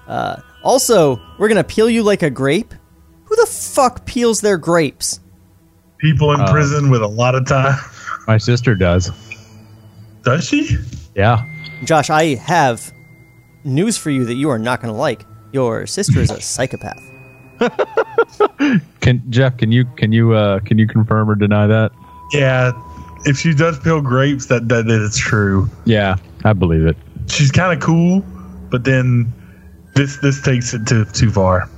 Uh, 0.08 0.36
also, 0.62 1.20
we're 1.38 1.48
gonna 1.48 1.62
peel 1.64 1.88
you 1.88 2.02
like 2.02 2.22
a 2.22 2.30
grape? 2.30 2.74
Who 3.26 3.36
the 3.36 3.46
fuck 3.46 4.06
peels 4.06 4.40
their 4.40 4.56
grapes? 4.58 5.20
People 5.98 6.32
in 6.32 6.40
Um, 6.40 6.46
prison 6.48 6.90
with 6.90 7.02
a 7.02 7.06
lot 7.06 7.34
of 7.34 7.46
time. 7.46 7.78
My 8.26 8.38
sister 8.38 8.74
does. 8.74 9.10
Does 10.24 10.44
she? 10.44 10.76
Yeah. 11.14 11.44
Josh, 11.84 12.10
I 12.10 12.34
have 12.36 12.90
news 13.64 13.96
for 13.96 14.10
you 14.10 14.24
that 14.24 14.34
you 14.34 14.48
are 14.50 14.58
not 14.58 14.80
gonna 14.80 14.94
like. 14.94 15.24
Your 15.52 15.86
sister 15.86 16.20
is 16.20 16.30
a 16.30 16.40
psychopath. 16.40 17.02
Can 19.00 19.22
Jeff? 19.30 19.56
Can 19.56 19.72
you 19.72 19.84
can 19.96 20.12
you 20.12 20.32
uh 20.34 20.60
can 20.60 20.78
you 20.78 20.86
confirm 20.86 21.30
or 21.30 21.34
deny 21.34 21.66
that? 21.66 21.92
Yeah. 22.32 22.72
If 23.24 23.38
she 23.38 23.52
does 23.54 23.78
peel 23.80 24.00
grapes, 24.00 24.46
that 24.46 24.68
that, 24.68 24.86
that 24.86 25.00
is 25.00 25.16
true. 25.16 25.68
Yeah, 25.84 26.16
I 26.44 26.52
believe 26.52 26.86
it. 26.86 26.96
She's 27.26 27.50
kind 27.50 27.72
of 27.76 27.84
cool, 27.84 28.20
but 28.70 28.84
then 28.84 29.32
this 29.98 30.16
this 30.18 30.40
takes 30.40 30.72
it 30.72 30.86
to 30.86 31.04
too 31.06 31.30
far. 31.30 31.68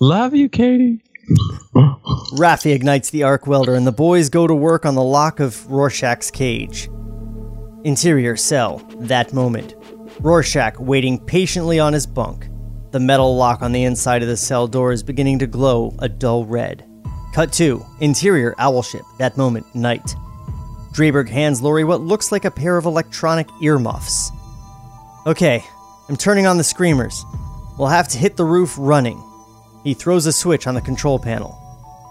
Love 0.00 0.34
you, 0.34 0.48
Katie. 0.48 1.00
Rafi 2.34 2.74
ignites 2.74 3.10
the 3.10 3.22
arc 3.22 3.46
welder, 3.46 3.74
and 3.74 3.86
the 3.86 3.92
boys 3.92 4.28
go 4.28 4.48
to 4.48 4.54
work 4.54 4.84
on 4.84 4.96
the 4.96 5.02
lock 5.02 5.38
of 5.38 5.70
Rorschach's 5.70 6.32
cage. 6.32 6.90
Interior 7.84 8.36
cell, 8.36 8.78
that 8.98 9.32
moment. 9.32 9.74
Rorschach 10.20 10.78
waiting 10.80 11.24
patiently 11.24 11.78
on 11.78 11.92
his 11.92 12.06
bunk. 12.06 12.48
The 12.90 13.00
metal 13.00 13.36
lock 13.36 13.62
on 13.62 13.70
the 13.70 13.84
inside 13.84 14.22
of 14.22 14.28
the 14.28 14.36
cell 14.36 14.66
door 14.66 14.92
is 14.92 15.02
beginning 15.02 15.38
to 15.38 15.46
glow 15.46 15.94
a 16.00 16.08
dull 16.08 16.44
red. 16.44 16.84
Cut 17.34 17.52
2. 17.52 17.84
Interior 18.00 18.54
owl 18.58 18.82
ship, 18.82 19.02
that 19.18 19.36
moment, 19.36 19.72
night. 19.74 20.14
Dreiberg 20.92 21.28
hands 21.28 21.62
Laurie 21.62 21.84
what 21.84 22.02
looks 22.02 22.32
like 22.32 22.44
a 22.44 22.50
pair 22.50 22.76
of 22.76 22.84
electronic 22.84 23.48
earmuffs. 23.62 24.30
Okay, 25.24 25.64
I'm 26.08 26.16
turning 26.16 26.46
on 26.46 26.58
the 26.58 26.64
screamers. 26.64 27.24
We'll 27.78 27.88
have 27.88 28.08
to 28.08 28.18
hit 28.18 28.36
the 28.36 28.44
roof 28.44 28.74
running. 28.78 29.22
He 29.84 29.94
throws 29.94 30.26
a 30.26 30.32
switch 30.32 30.66
on 30.66 30.74
the 30.74 30.80
control 30.80 31.18
panel. 31.18 31.58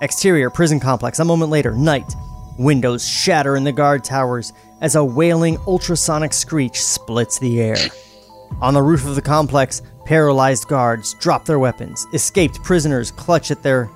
Exterior 0.01 0.49
prison 0.49 0.79
complex, 0.79 1.19
a 1.19 1.25
moment 1.25 1.51
later, 1.51 1.73
night. 1.73 2.13
Windows 2.57 3.07
shatter 3.07 3.55
in 3.55 3.63
the 3.63 3.71
guard 3.71 4.03
towers 4.03 4.53
as 4.81 4.95
a 4.95 5.03
wailing 5.03 5.57
ultrasonic 5.67 6.33
screech 6.33 6.81
splits 6.81 7.37
the 7.39 7.61
air. 7.61 7.77
On 8.61 8.73
the 8.73 8.81
roof 8.81 9.05
of 9.05 9.15
the 9.15 9.21
complex, 9.21 9.81
paralyzed 10.05 10.67
guards 10.67 11.13
drop 11.15 11.45
their 11.45 11.59
weapons. 11.59 12.05
Escaped 12.13 12.61
prisoners 12.63 13.11
clutch 13.11 13.51
at 13.51 13.63
their 13.63 13.89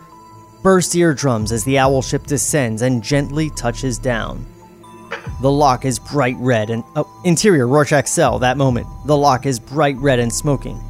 burst 0.61 0.95
eardrums 0.95 1.51
as 1.51 1.63
the 1.63 1.77
owl 1.77 2.01
ship 2.01 2.25
descends 2.25 2.81
and 2.81 3.03
gently 3.03 3.49
touches 3.51 3.97
down. 3.97 4.45
The 5.41 5.51
lock 5.51 5.86
is 5.86 5.99
bright 5.99 6.36
red 6.39 6.69
and 6.69 6.84
oh, 6.95 7.07
interior 7.23 7.67
Rorschach 7.67 8.07
cell. 8.07 8.39
That 8.39 8.57
moment, 8.57 8.88
the 9.05 9.17
lock 9.17 9.45
is 9.45 9.59
bright 9.59 9.97
red 9.97 10.19
and 10.19 10.34
smoking. 10.34 10.82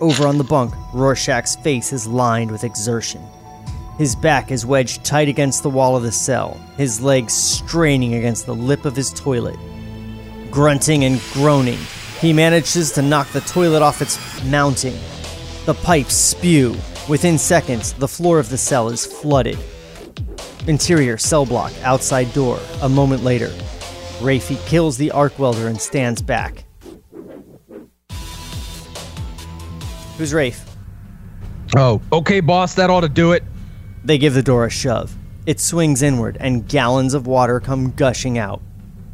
Over 0.00 0.26
on 0.26 0.38
the 0.38 0.44
bunk, 0.44 0.74
Rorschach's 0.94 1.56
face 1.56 1.92
is 1.92 2.06
lined 2.06 2.50
with 2.50 2.64
exertion. 2.64 3.22
His 3.98 4.16
back 4.16 4.50
is 4.50 4.64
wedged 4.64 5.04
tight 5.04 5.28
against 5.28 5.62
the 5.62 5.68
wall 5.68 5.94
of 5.94 6.02
the 6.02 6.12
cell, 6.12 6.58
his 6.78 7.02
legs 7.02 7.34
straining 7.34 8.14
against 8.14 8.46
the 8.46 8.54
lip 8.54 8.86
of 8.86 8.96
his 8.96 9.12
toilet. 9.12 9.58
Grunting 10.50 11.04
and 11.04 11.20
groaning, 11.32 11.78
he 12.18 12.32
manages 12.32 12.92
to 12.92 13.02
knock 13.02 13.28
the 13.32 13.42
toilet 13.42 13.82
off 13.82 14.00
its 14.00 14.18
mounting. 14.44 14.98
The 15.66 15.74
pipes 15.74 16.14
spew. 16.14 16.76
Within 17.08 17.36
seconds, 17.36 17.92
the 17.92 18.08
floor 18.08 18.38
of 18.38 18.48
the 18.48 18.56
cell 18.56 18.88
is 18.88 19.04
flooded. 19.04 19.58
Interior 20.66 21.18
cell 21.18 21.44
block, 21.44 21.72
outside 21.82 22.32
door. 22.32 22.58
A 22.80 22.88
moment 22.88 23.22
later, 23.22 23.52
Rafi 24.20 24.64
kills 24.66 24.98
the 24.98 25.10
arc 25.12 25.38
welder 25.38 25.66
and 25.66 25.80
stands 25.80 26.20
back. 26.20 26.64
Who's 30.18 30.34
Rafe? 30.34 30.62
Oh, 31.74 32.02
okay, 32.12 32.40
boss, 32.40 32.74
that 32.74 32.90
ought 32.90 33.00
to 33.00 33.08
do 33.08 33.32
it. 33.32 33.42
They 34.04 34.18
give 34.18 34.34
the 34.34 34.42
door 34.42 34.66
a 34.66 34.70
shove. 34.70 35.16
It 35.46 35.58
swings 35.58 36.02
inward, 36.02 36.36
and 36.38 36.68
gallons 36.68 37.14
of 37.14 37.26
water 37.26 37.60
come 37.60 37.92
gushing 37.92 38.36
out. 38.36 38.60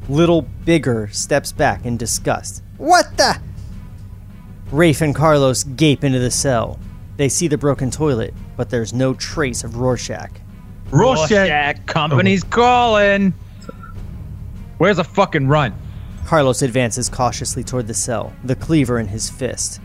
Little 0.09 0.43
Bigger 0.65 1.09
steps 1.13 1.53
back 1.53 1.85
in 1.85 1.97
disgust. 1.97 2.65
What 2.77 3.17
the? 3.17 3.41
Rafe 4.73 5.01
and 5.01 5.15
Carlos 5.15 5.63
gape 5.63 6.03
into 6.03 6.19
the 6.19 6.33
cell. 6.33 6.81
They 7.17 7.29
see 7.29 7.47
the 7.47 7.57
broken 7.57 7.93
toilet, 7.93 8.35
but 8.57 8.71
there's 8.71 8.93
no 8.93 9.15
trace 9.15 9.63
of 9.63 9.77
Rorschach. 9.77 10.33
Rorschach. 10.91 11.87
company's 11.87 12.45
oh. 12.45 12.49
calling. 12.49 13.35
Where's 14.79 14.99
a 14.99 15.05
fucking 15.05 15.49
run? 15.49 15.75
Carlos 16.27 16.61
advances 16.61 17.09
cautiously 17.09 17.65
toward 17.65 17.87
the 17.87 17.95
cell, 17.95 18.35
the 18.45 18.55
cleaver 18.55 18.99
in 18.99 19.09
his 19.09 19.31
fist. 19.31 19.81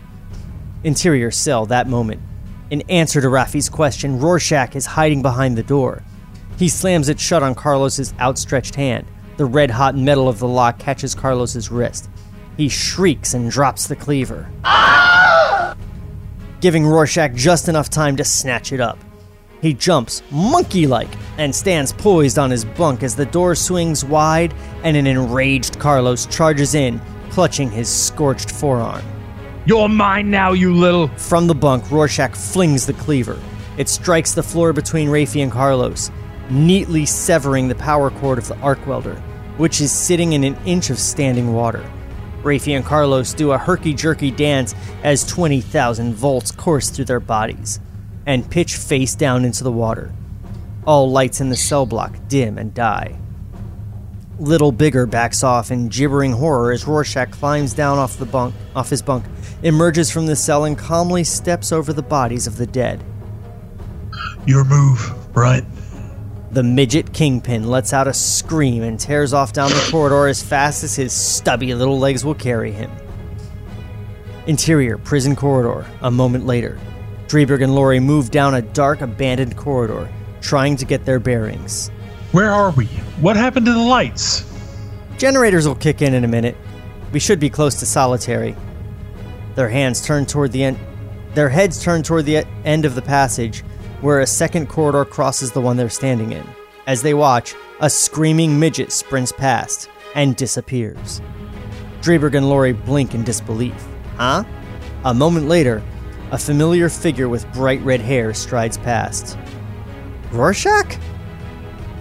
Interior 0.84 1.30
cell, 1.30 1.64
that 1.66 1.88
moment. 1.88 2.20
In 2.68 2.82
answer 2.90 3.20
to 3.22 3.28
Rafi's 3.28 3.70
question, 3.70 4.18
Rorschach 4.18 4.76
is 4.76 4.84
hiding 4.84 5.22
behind 5.22 5.56
the 5.56 5.62
door. 5.62 6.02
He 6.58 6.68
slams 6.68 7.08
it 7.08 7.18
shut 7.18 7.42
on 7.42 7.54
Carlos's 7.54 8.12
outstretched 8.20 8.74
hand. 8.74 9.06
The 9.38 9.46
red 9.46 9.70
hot 9.70 9.96
metal 9.96 10.28
of 10.28 10.38
the 10.38 10.48
lock 10.48 10.78
catches 10.78 11.14
Carlos's 11.14 11.70
wrist. 11.70 12.10
He 12.58 12.68
shrieks 12.68 13.32
and 13.32 13.50
drops 13.50 13.86
the 13.86 13.96
cleaver, 13.96 14.50
ah! 14.62 15.74
giving 16.60 16.86
Rorschach 16.86 17.32
just 17.34 17.68
enough 17.68 17.88
time 17.88 18.16
to 18.16 18.24
snatch 18.24 18.72
it 18.72 18.80
up. 18.80 18.98
He 19.62 19.72
jumps, 19.74 20.24
monkey 20.32 20.88
like, 20.88 21.08
and 21.38 21.54
stands 21.54 21.92
poised 21.92 22.36
on 22.36 22.50
his 22.50 22.64
bunk 22.64 23.04
as 23.04 23.14
the 23.14 23.24
door 23.24 23.54
swings 23.54 24.04
wide 24.04 24.52
and 24.82 24.96
an 24.96 25.06
enraged 25.06 25.78
Carlos 25.78 26.26
charges 26.26 26.74
in, 26.74 27.00
clutching 27.30 27.70
his 27.70 27.88
scorched 27.88 28.50
forearm. 28.50 29.04
You're 29.64 29.88
mine 29.88 30.32
now, 30.32 30.50
you 30.52 30.74
little. 30.74 31.06
From 31.16 31.46
the 31.46 31.54
bunk, 31.54 31.92
Rorschach 31.92 32.34
flings 32.34 32.86
the 32.86 32.92
cleaver. 32.94 33.40
It 33.78 33.88
strikes 33.88 34.34
the 34.34 34.42
floor 34.42 34.72
between 34.72 35.08
Rafi 35.08 35.44
and 35.44 35.52
Carlos, 35.52 36.10
neatly 36.50 37.06
severing 37.06 37.68
the 37.68 37.76
power 37.76 38.10
cord 38.10 38.38
of 38.38 38.48
the 38.48 38.58
arc 38.58 38.84
welder, 38.84 39.14
which 39.58 39.80
is 39.80 39.92
sitting 39.92 40.32
in 40.32 40.42
an 40.42 40.56
inch 40.66 40.90
of 40.90 40.98
standing 40.98 41.54
water. 41.54 41.88
Rafi 42.42 42.74
and 42.74 42.84
Carlos 42.84 43.32
do 43.32 43.52
a 43.52 43.58
herky 43.58 43.94
jerky 43.94 44.32
dance 44.32 44.74
as 45.04 45.24
20,000 45.24 46.14
volts 46.14 46.50
course 46.50 46.90
through 46.90 47.04
their 47.04 47.20
bodies 47.20 47.78
and 48.26 48.50
pitch 48.50 48.76
face 48.76 49.14
down 49.14 49.44
into 49.44 49.64
the 49.64 49.72
water. 49.72 50.12
All 50.86 51.10
lights 51.10 51.40
in 51.40 51.48
the 51.48 51.56
cell 51.56 51.86
block 51.86 52.16
dim 52.28 52.58
and 52.58 52.74
die. 52.74 53.18
Little 54.38 54.72
Bigger 54.72 55.06
backs 55.06 55.44
off 55.44 55.70
in 55.70 55.88
gibbering 55.88 56.32
horror 56.32 56.72
as 56.72 56.86
Rorschach 56.86 57.30
climbs 57.30 57.74
down 57.74 57.98
off 57.98 58.16
the 58.16 58.26
bunk, 58.26 58.54
off 58.74 58.90
his 58.90 59.02
bunk, 59.02 59.24
emerges 59.62 60.10
from 60.10 60.26
the 60.26 60.34
cell 60.34 60.64
and 60.64 60.76
calmly 60.76 61.22
steps 61.22 61.70
over 61.70 61.92
the 61.92 62.02
bodies 62.02 62.46
of 62.46 62.56
the 62.56 62.66
dead. 62.66 63.04
Your 64.46 64.64
move, 64.64 65.36
right? 65.36 65.64
The 66.50 66.62
midget 66.62 67.12
kingpin 67.12 67.68
lets 67.68 67.92
out 67.92 68.08
a 68.08 68.12
scream 68.12 68.82
and 68.82 68.98
tears 68.98 69.32
off 69.32 69.52
down 69.52 69.70
the 69.70 69.88
corridor 69.90 70.26
as 70.26 70.42
fast 70.42 70.82
as 70.82 70.96
his 70.96 71.12
stubby 71.12 71.74
little 71.74 71.98
legs 71.98 72.24
will 72.24 72.34
carry 72.34 72.72
him. 72.72 72.90
Interior 74.46 74.98
prison 74.98 75.36
corridor. 75.36 75.86
A 76.00 76.10
moment 76.10 76.46
later, 76.46 76.78
Dreiberg 77.32 77.64
and 77.64 77.74
Laurie 77.74 77.98
move 77.98 78.30
down 78.30 78.56
a 78.56 78.60
dark, 78.60 79.00
abandoned 79.00 79.56
corridor, 79.56 80.06
trying 80.42 80.76
to 80.76 80.84
get 80.84 81.06
their 81.06 81.18
bearings. 81.18 81.88
Where 82.32 82.50
are 82.50 82.72
we? 82.72 82.84
What 83.22 83.36
happened 83.36 83.64
to 83.64 83.72
the 83.72 83.78
lights? 83.78 84.44
Generators 85.16 85.66
will 85.66 85.74
kick 85.74 86.02
in 86.02 86.12
in 86.12 86.24
a 86.24 86.28
minute. 86.28 86.58
We 87.10 87.20
should 87.20 87.40
be 87.40 87.48
close 87.48 87.76
to 87.76 87.86
solitary. 87.86 88.54
Their 89.54 89.70
hands 89.70 90.04
turn 90.04 90.26
toward 90.26 90.52
the 90.52 90.62
end. 90.62 90.78
Their 91.32 91.48
heads 91.48 91.82
turn 91.82 92.02
toward 92.02 92.26
the 92.26 92.44
end 92.66 92.84
of 92.84 92.94
the 92.94 93.00
passage, 93.00 93.60
where 94.02 94.20
a 94.20 94.26
second 94.26 94.68
corridor 94.68 95.06
crosses 95.06 95.52
the 95.52 95.60
one 95.62 95.78
they're 95.78 95.88
standing 95.88 96.32
in. 96.32 96.46
As 96.86 97.00
they 97.00 97.14
watch, 97.14 97.54
a 97.80 97.88
screaming 97.88 98.60
midget 98.60 98.92
sprints 98.92 99.32
past 99.32 99.88
and 100.14 100.36
disappears. 100.36 101.22
Dreiberg 102.02 102.34
and 102.34 102.50
Laurie 102.50 102.74
blink 102.74 103.14
in 103.14 103.24
disbelief. 103.24 103.86
Huh? 104.18 104.44
A 105.06 105.14
moment 105.14 105.48
later, 105.48 105.82
a 106.32 106.38
familiar 106.38 106.88
figure 106.88 107.28
with 107.28 107.50
bright 107.52 107.80
red 107.82 108.00
hair 108.00 108.32
strides 108.32 108.78
past. 108.78 109.36
Rorschach? 110.30 110.98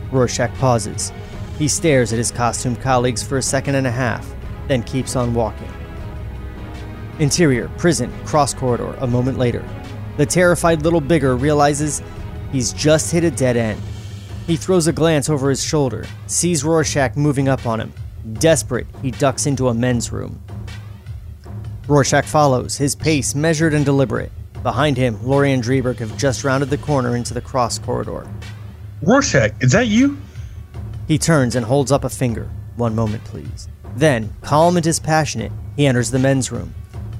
Rorschach 0.10 0.54
pauses. 0.54 1.12
He 1.60 1.68
stares 1.68 2.14
at 2.14 2.18
his 2.18 2.32
costumed 2.32 2.80
colleagues 2.80 3.22
for 3.22 3.38
a 3.38 3.42
second 3.42 3.76
and 3.76 3.86
a 3.86 3.92
half, 3.92 4.34
then 4.70 4.84
keeps 4.84 5.18
on 5.18 5.34
walking. 5.34 5.68
Interior, 7.20 7.68
prison, 7.78 8.10
cross 8.26 8.54
corridor, 8.54 8.96
a 9.02 9.06
moment 9.08 9.38
later. 9.38 9.68
The 10.16 10.26
terrified 10.26 10.82
little 10.82 11.02
bigger 11.02 11.36
realizes 11.36 12.02
he's 12.54 12.72
just 12.72 13.12
hit 13.12 13.26
a 13.26 13.32
dead 13.32 13.58
end. 13.58 13.82
He 14.48 14.56
throws 14.56 14.88
a 14.88 14.94
glance 14.94 15.30
over 15.30 15.50
his 15.50 15.62
shoulder, 15.62 16.06
sees 16.28 16.64
Rorschach 16.64 17.18
moving 17.18 17.50
up 17.50 17.66
on 17.66 17.82
him. 17.82 17.92
Desperate, 18.34 18.88
he 19.02 19.12
ducks 19.12 19.46
into 19.46 19.68
a 19.68 19.74
men's 19.74 20.10
room. 20.14 20.42
Rorschach 21.92 22.24
follows, 22.24 22.78
his 22.78 22.96
pace 22.96 23.36
measured 23.36 23.74
and 23.74 23.84
deliberate. 23.84 24.32
Behind 24.64 24.96
him, 24.96 25.22
Laurie 25.28 25.52
and 25.52 25.62
Dreiberg 25.62 25.98
have 25.98 26.18
just 26.18 26.46
rounded 26.46 26.70
the 26.70 26.78
corner 26.78 27.18
into 27.18 27.34
the 27.34 27.42
cross 27.42 27.78
corridor. 27.78 28.26
Rorschach, 29.02 29.52
is 29.60 29.74
that 29.74 29.88
you? 29.88 30.18
He 31.10 31.18
turns 31.18 31.54
and 31.54 31.66
holds 31.66 31.92
up 31.92 32.06
a 32.06 32.10
finger. 32.10 32.50
One 32.78 32.96
moment, 32.96 33.26
please. 33.26 33.68
Then, 33.98 34.34
calm 34.40 34.78
and 34.78 34.84
dispassionate, 34.86 35.52
he 35.76 35.86
enters 35.86 36.12
the 36.12 36.20
men's 36.20 36.50
room. 36.50 36.74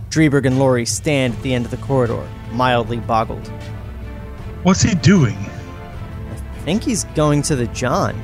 Dreiberg 0.10 0.46
and 0.46 0.58
Laurie 0.58 0.86
stand 0.86 1.34
at 1.34 1.42
the 1.42 1.54
end 1.54 1.66
of 1.66 1.72
the 1.72 1.78
corridor, 1.86 2.26
mildly 2.54 3.00
boggled. 3.00 3.46
What's 4.64 4.84
he 4.84 4.96
doing? 4.96 5.36
I 5.36 6.60
think 6.64 6.82
he's 6.82 7.04
going 7.14 7.42
to 7.42 7.58
the 7.58 7.68
John. 7.68 8.16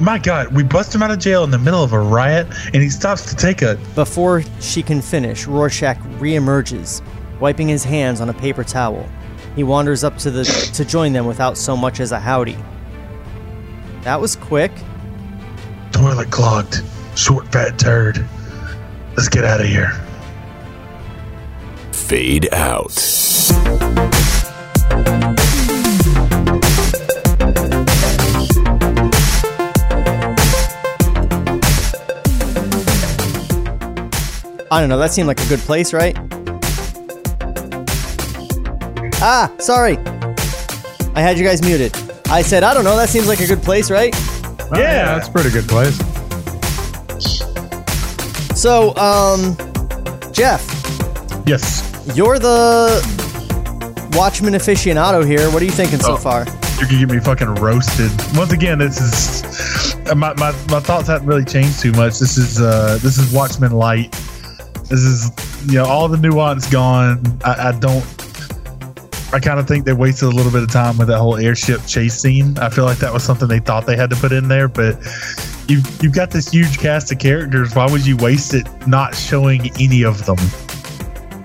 My 0.00 0.18
God, 0.18 0.54
we 0.54 0.62
bust 0.62 0.94
him 0.94 1.02
out 1.02 1.10
of 1.10 1.18
jail 1.18 1.44
in 1.44 1.50
the 1.50 1.58
middle 1.58 1.82
of 1.82 1.92
a 1.92 1.98
riot, 1.98 2.46
and 2.72 2.82
he 2.82 2.88
stops 2.88 3.26
to 3.26 3.36
take 3.36 3.62
a. 3.62 3.76
Before 3.94 4.42
she 4.60 4.82
can 4.82 5.02
finish, 5.02 5.46
Rorschach 5.46 5.98
reemerges, 6.18 7.02
wiping 7.38 7.68
his 7.68 7.84
hands 7.84 8.20
on 8.20 8.28
a 8.28 8.34
paper 8.34 8.64
towel. 8.64 9.08
He 9.56 9.64
wanders 9.64 10.04
up 10.04 10.16
to 10.18 10.30
the 10.30 10.44
to 10.74 10.84
join 10.84 11.12
them 11.12 11.26
without 11.26 11.58
so 11.58 11.76
much 11.76 12.00
as 12.00 12.12
a 12.12 12.20
howdy. 12.20 12.56
That 14.02 14.20
was 14.20 14.36
quick. 14.36 14.72
Toilet 15.92 16.30
clogged. 16.30 16.82
Short, 17.16 17.50
fat 17.52 17.78
turd. 17.78 18.24
Let's 19.16 19.28
get 19.28 19.44
out 19.44 19.60
of 19.60 19.66
here. 19.66 19.92
Fade 21.92 22.48
out. 22.52 22.96
I 34.70 34.78
don't 34.80 34.88
know, 34.88 34.98
that 34.98 35.10
seemed 35.12 35.26
like 35.26 35.40
a 35.40 35.48
good 35.48 35.58
place, 35.60 35.92
right? 35.92 36.16
Ah, 39.22 39.52
sorry. 39.58 39.98
I 41.14 41.20
had 41.20 41.36
you 41.38 41.44
guys 41.44 41.60
muted. 41.62 41.94
I 42.28 42.42
said, 42.42 42.62
I 42.62 42.72
don't 42.72 42.84
know, 42.84 42.96
that 42.96 43.08
seems 43.08 43.26
like 43.26 43.40
a 43.40 43.46
good 43.46 43.62
place, 43.62 43.90
right? 43.90 44.14
Oh, 44.72 44.78
yeah, 44.78 45.16
that's 45.16 45.28
a 45.28 45.32
pretty 45.32 45.50
good 45.50 45.66
place. 45.68 45.96
So, 48.56 48.94
um, 48.96 49.56
Jeff, 50.32 50.64
Yes. 51.46 51.82
you're 52.14 52.38
the 52.38 53.00
Watchman 54.12 54.54
aficionado 54.54 55.26
here. 55.26 55.50
What 55.50 55.62
are 55.62 55.64
you 55.64 55.70
thinking 55.72 55.98
so 55.98 56.12
Oh. 56.12 56.16
far? 56.16 56.44
You're 56.78 56.86
gonna 56.88 57.00
get 57.00 57.10
me 57.10 57.18
fucking 57.20 57.56
roasted. 57.56 58.10
Once 58.36 58.52
again, 58.52 58.78
this 58.78 59.00
is 59.00 59.96
uh, 60.08 60.14
my, 60.14 60.32
my, 60.34 60.52
my 60.70 60.80
thoughts 60.80 61.08
haven't 61.08 61.26
really 61.26 61.44
changed 61.44 61.80
too 61.80 61.92
much. 61.92 62.18
This 62.18 62.38
is 62.38 62.60
uh 62.60 62.98
this 63.02 63.18
is 63.18 63.30
Watchmen 63.32 63.72
Light. 63.72 64.14
This 64.90 65.00
is 65.00 65.30
you 65.66 65.78
know 65.78 65.86
all 65.86 66.08
the 66.08 66.16
nuance 66.18 66.68
gone. 66.68 67.22
I, 67.44 67.68
I 67.68 67.78
don't. 67.78 68.04
I 69.32 69.38
kind 69.38 69.60
of 69.60 69.68
think 69.68 69.84
they 69.84 69.92
wasted 69.92 70.24
a 70.24 70.32
little 70.32 70.50
bit 70.50 70.64
of 70.64 70.72
time 70.72 70.98
with 70.98 71.06
that 71.06 71.18
whole 71.18 71.36
airship 71.36 71.86
chase 71.86 72.20
scene. 72.20 72.58
I 72.58 72.68
feel 72.68 72.84
like 72.84 72.98
that 72.98 73.12
was 73.12 73.22
something 73.22 73.46
they 73.46 73.60
thought 73.60 73.86
they 73.86 73.94
had 73.94 74.10
to 74.10 74.16
put 74.16 74.32
in 74.32 74.48
there, 74.48 74.66
but 74.66 74.96
you've 75.68 75.86
you've 76.02 76.12
got 76.14 76.32
this 76.32 76.48
huge 76.50 76.78
cast 76.78 77.12
of 77.12 77.20
characters. 77.20 77.72
Why 77.74 77.88
would 77.88 78.04
you 78.04 78.16
waste 78.16 78.52
it 78.52 78.66
not 78.88 79.14
showing 79.14 79.70
any 79.78 80.02
of 80.02 80.26
them? 80.26 80.38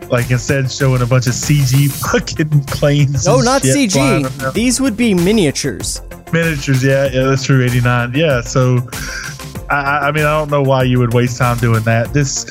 Like 0.10 0.32
instead 0.32 0.72
showing 0.72 1.04
a 1.04 1.06
bunch 1.06 1.28
of 1.28 1.34
CG 1.34 1.91
fucking 2.12 2.62
planes. 2.66 3.28
No, 3.28 3.41
not 3.41 3.62
CG. 3.62 4.54
These 4.54 4.82
would 4.82 4.98
be 4.98 5.14
miniatures. 5.14 6.02
miniatures. 6.34 6.84
Yeah, 6.84 7.10
yeah, 7.12 7.24
that's 7.26 7.43
true. 7.43 7.64
Eighty 7.64 7.82
nine. 7.82 8.12
Yeah, 8.16 8.41
so 8.41 8.80
I 9.70 10.08
I 10.08 10.12
mean, 10.12 10.26
I 10.26 10.32
don't 10.39 10.50
know 10.50 10.64
why 10.64 10.82
you 10.84 10.98
would 10.98 11.14
waste 11.14 11.38
time 11.38 11.58
doing 11.60 11.84
that. 11.84 12.12
This 12.12 12.43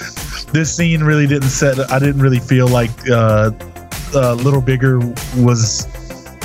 this 0.55 0.74
scene 0.74 1.02
really 1.02 1.26
didn't 1.26 1.48
set. 1.50 1.78
I 1.90 1.98
didn't 1.98 2.22
really 2.22 2.38
feel 2.40 2.68
like 2.68 2.90
uh, 3.11 3.50
uh, 4.14 4.34
Little 4.34 4.62
Bigger 4.62 4.98
was 5.36 5.84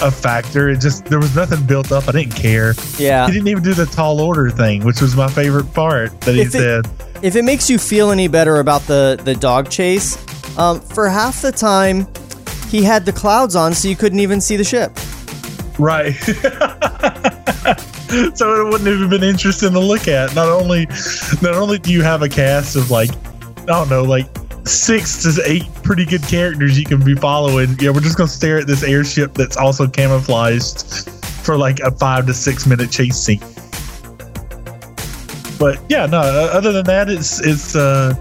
a 0.01 0.10
factor. 0.12 0.70
It 0.70 0.80
just 0.82 1.05
there 1.05 1.20
was 1.20 1.36
nothing 1.36 1.64
built 1.66 1.91
up. 1.91 2.07
I 2.10 2.12
didn't 2.14 2.36
care. 2.36 2.74
Yeah. 2.97 3.28
he 3.28 3.34
didn't 3.34 3.47
even 3.47 3.64
do 3.64 3.74
the 3.74 3.86
tall 3.86 4.20
order 4.20 4.49
thing, 4.49 4.84
which 4.84 4.99
was 5.01 5.16
my 5.16 5.30
favorite 5.30 5.72
part 5.74 6.20
that 6.22 6.36
he 6.36 6.41
If 6.41 6.47
it- 6.47 6.51
said. 6.86 6.88
If 7.22 7.36
it 7.36 7.43
makes 7.43 7.70
you 7.70 7.78
feel 7.78 8.12
any 8.12 8.28
better 8.30 8.60
about 8.60 8.82
the 8.84 9.20
the 9.24 9.36
dog 9.36 9.70
chase, 9.70 10.18
Um, 10.57 10.80
for 10.82 11.07
half 11.10 11.41
the 11.41 11.51
time, 11.51 12.07
he 12.70 12.82
had 12.84 13.05
the 13.05 13.12
clouds 13.14 13.55
on, 13.55 13.74
so 13.74 13.88
you 13.88 13.95
couldn't 13.95 14.20
even 14.22 14.41
see 14.41 14.55
the 14.57 14.64
ship. 14.64 14.91
Right. 15.78 16.14
so 18.36 18.62
it 18.62 18.70
wouldn't 18.72 18.99
have 19.01 19.10
been 19.10 19.24
interesting 19.24 19.72
to 19.74 19.80
look 19.80 20.07
at. 20.07 20.34
Not 20.36 20.47
only, 20.49 20.86
not 21.41 21.53
only 21.55 21.78
do 21.78 21.91
you 21.91 22.01
have 22.03 22.22
a 22.22 22.30
cast 22.30 22.76
of 22.76 22.89
like, 22.89 23.10
I 23.64 23.66
don't 23.66 23.89
know, 23.89 24.03
like 24.03 24.28
six 24.66 25.24
to 25.24 25.41
eight 25.45 25.64
pretty 25.84 26.05
good 26.05 26.24
characters 26.24 26.78
you 26.78 26.86
can 26.86 27.03
be 27.03 27.16
following. 27.16 27.76
Yeah, 27.80 27.91
we're 27.91 28.01
just 28.01 28.18
gonna 28.18 28.28
stare 28.28 28.60
at 28.60 28.68
this 28.68 28.84
airship 28.84 29.34
that's 29.34 29.57
also 29.57 29.88
camouflaged 29.88 31.10
for 31.43 31.57
like 31.57 31.80
a 31.80 31.91
five 31.91 32.26
to 32.28 32.34
six 32.34 32.66
minute 32.66 32.91
chase 32.91 33.18
scene. 33.18 33.39
But 35.60 35.80
yeah, 35.89 36.05
no. 36.05 36.20
uh, 36.20 36.49
Other 36.53 36.72
than 36.72 36.86
that, 36.86 37.10
it's 37.10 37.45
it's 37.45 37.76
uh, 37.76 38.14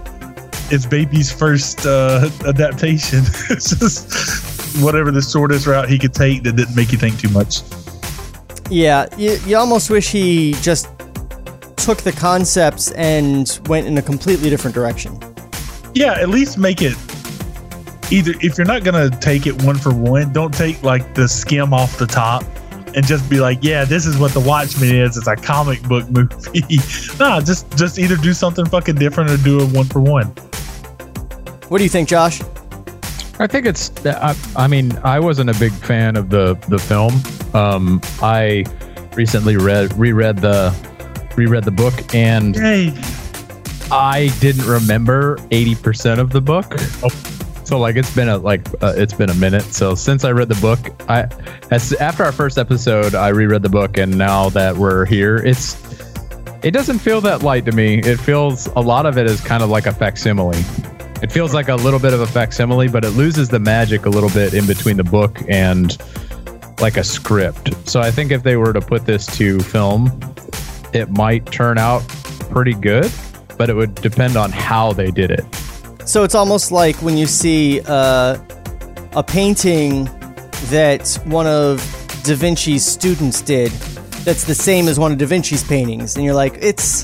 it's 0.71 0.85
baby's 0.85 1.31
first 1.31 1.85
uh, 1.85 2.29
adaptation. 2.45 3.19
it's 3.49 3.75
just 3.77 4.83
whatever 4.83 5.11
the 5.11 5.21
shortest 5.21 5.65
route 5.67 5.89
he 5.89 5.97
could 5.97 6.13
take 6.13 6.43
that 6.43 6.55
didn't 6.55 6.75
make 6.75 6.91
you 6.91 6.97
think 6.97 7.19
too 7.19 7.29
much. 7.29 7.61
Yeah, 8.69 9.07
you, 9.17 9.39
you 9.45 9.57
almost 9.57 9.89
wish 9.89 10.11
he 10.11 10.53
just 10.61 10.87
took 11.77 11.99
the 11.99 12.11
concepts 12.11 12.91
and 12.91 13.59
went 13.67 13.87
in 13.87 13.97
a 13.97 14.01
completely 14.01 14.49
different 14.49 14.75
direction. 14.75 15.17
Yeah, 15.93 16.13
at 16.13 16.29
least 16.29 16.57
make 16.57 16.81
it 16.81 16.95
either 18.11 18.33
if 18.41 18.57
you're 18.57 18.67
not 18.67 18.83
gonna 18.83 19.09
take 19.09 19.45
it 19.47 19.61
one 19.63 19.77
for 19.77 19.93
one, 19.93 20.31
don't 20.33 20.53
take 20.53 20.81
like 20.83 21.13
the 21.15 21.27
skim 21.27 21.73
off 21.73 21.97
the 21.97 22.05
top 22.07 22.43
and 22.95 23.05
just 23.05 23.29
be 23.29 23.39
like, 23.39 23.59
yeah, 23.61 23.85
this 23.85 24.05
is 24.05 24.17
what 24.17 24.31
the 24.31 24.39
Watchmen 24.39 24.95
is. 24.95 25.15
It's 25.17 25.27
a 25.27 25.35
comic 25.35 25.81
book 25.83 26.09
movie. 26.11 26.79
nah, 27.19 27.39
just 27.41 27.69
just 27.77 27.99
either 27.99 28.15
do 28.17 28.33
something 28.33 28.65
fucking 28.65 28.95
different 28.95 29.29
or 29.29 29.37
do 29.37 29.59
a 29.59 29.65
one 29.67 29.85
for 29.85 29.99
one. 30.01 30.27
What 31.67 31.77
do 31.77 31.83
you 31.83 31.89
think, 31.89 32.09
Josh? 32.09 32.41
I 33.39 33.47
think 33.47 33.65
it's. 33.65 33.91
I, 34.05 34.35
I 34.55 34.67
mean, 34.67 34.97
I 35.03 35.19
wasn't 35.19 35.49
a 35.49 35.59
big 35.59 35.71
fan 35.71 36.17
of 36.17 36.29
the 36.29 36.55
the 36.67 36.79
film. 36.79 37.13
Um, 37.53 38.01
I 38.21 38.65
recently 39.15 39.55
read 39.55 39.93
reread 39.93 40.39
the 40.39 40.75
reread 41.35 41.63
the 41.63 41.71
book, 41.71 41.93
and 42.13 42.55
Yay. 42.55 42.93
I 43.91 44.29
didn't 44.39 44.65
remember 44.65 45.37
eighty 45.51 45.75
percent 45.75 46.19
of 46.19 46.31
the 46.31 46.41
book. 46.41 46.79
So 47.63 47.77
like 47.77 47.97
it's 47.97 48.13
been 48.15 48.29
a 48.29 48.37
like 48.37 48.67
uh, 48.81 48.93
it's 48.95 49.13
been 49.13 49.29
a 49.29 49.35
minute. 49.35 49.63
So 49.63 49.93
since 49.93 50.23
I 50.23 50.31
read 50.31 50.47
the 50.47 50.59
book, 50.59 50.79
I 51.07 51.27
as 51.69 51.93
after 51.93 52.23
our 52.23 52.31
first 52.31 52.57
episode, 52.57 53.13
I 53.13 53.29
reread 53.29 53.61
the 53.61 53.69
book, 53.69 53.97
and 53.97 54.17
now 54.17 54.49
that 54.49 54.75
we're 54.75 55.05
here, 55.05 55.37
it's 55.37 55.77
it 56.63 56.71
doesn't 56.71 56.99
feel 56.99 57.21
that 57.21 57.43
light 57.43 57.65
to 57.65 57.71
me. 57.71 57.99
It 57.99 58.19
feels 58.19 58.67
a 58.75 58.79
lot 58.79 59.05
of 59.05 59.17
it 59.17 59.27
is 59.27 59.39
kind 59.41 59.61
of 59.61 59.69
like 59.69 59.85
a 59.85 59.93
facsimile. 59.93 60.57
It 61.21 61.31
feels 61.31 61.53
like 61.53 61.69
a 61.69 61.75
little 61.75 61.99
bit 61.99 62.13
of 62.13 62.21
a 62.21 62.27
facsimile, 62.27 62.87
but 62.87 63.05
it 63.05 63.11
loses 63.11 63.49
the 63.49 63.59
magic 63.59 64.05
a 64.05 64.09
little 64.09 64.29
bit 64.29 64.53
in 64.53 64.65
between 64.65 64.97
the 64.97 65.03
book 65.03 65.37
and 65.47 65.97
like 66.79 66.97
a 66.97 67.03
script. 67.03 67.75
So 67.87 67.99
I 67.99 68.09
think 68.09 68.31
if 68.31 68.41
they 68.41 68.55
were 68.55 68.73
to 68.73 68.81
put 68.81 69.05
this 69.05 69.25
to 69.37 69.59
film, 69.59 70.19
it 70.93 71.09
might 71.11 71.45
turn 71.51 71.77
out 71.77 72.07
pretty 72.51 72.73
good, 72.73 73.11
but 73.59 73.69
it 73.69 73.75
would 73.75 73.93
depend 73.95 74.37
on 74.37 74.51
how 74.51 74.93
they 74.93 75.11
did 75.11 75.29
it. 75.29 75.43
So 76.05 76.23
it's 76.23 76.33
almost 76.33 76.71
like 76.71 76.95
when 77.03 77.17
you 77.17 77.27
see 77.27 77.81
uh, 77.85 78.37
a 79.11 79.21
painting 79.21 80.05
that 80.71 81.19
one 81.25 81.45
of 81.45 81.77
Da 82.23 82.35
Vinci's 82.35 82.85
students 82.85 83.41
did 83.41 83.71
that's 84.23 84.45
the 84.45 84.55
same 84.55 84.87
as 84.87 84.97
one 84.97 85.11
of 85.11 85.17
Da 85.17 85.25
Vinci's 85.25 85.63
paintings, 85.63 86.15
and 86.15 86.23
you're 86.25 86.33
like, 86.33 86.57
it's 86.61 87.03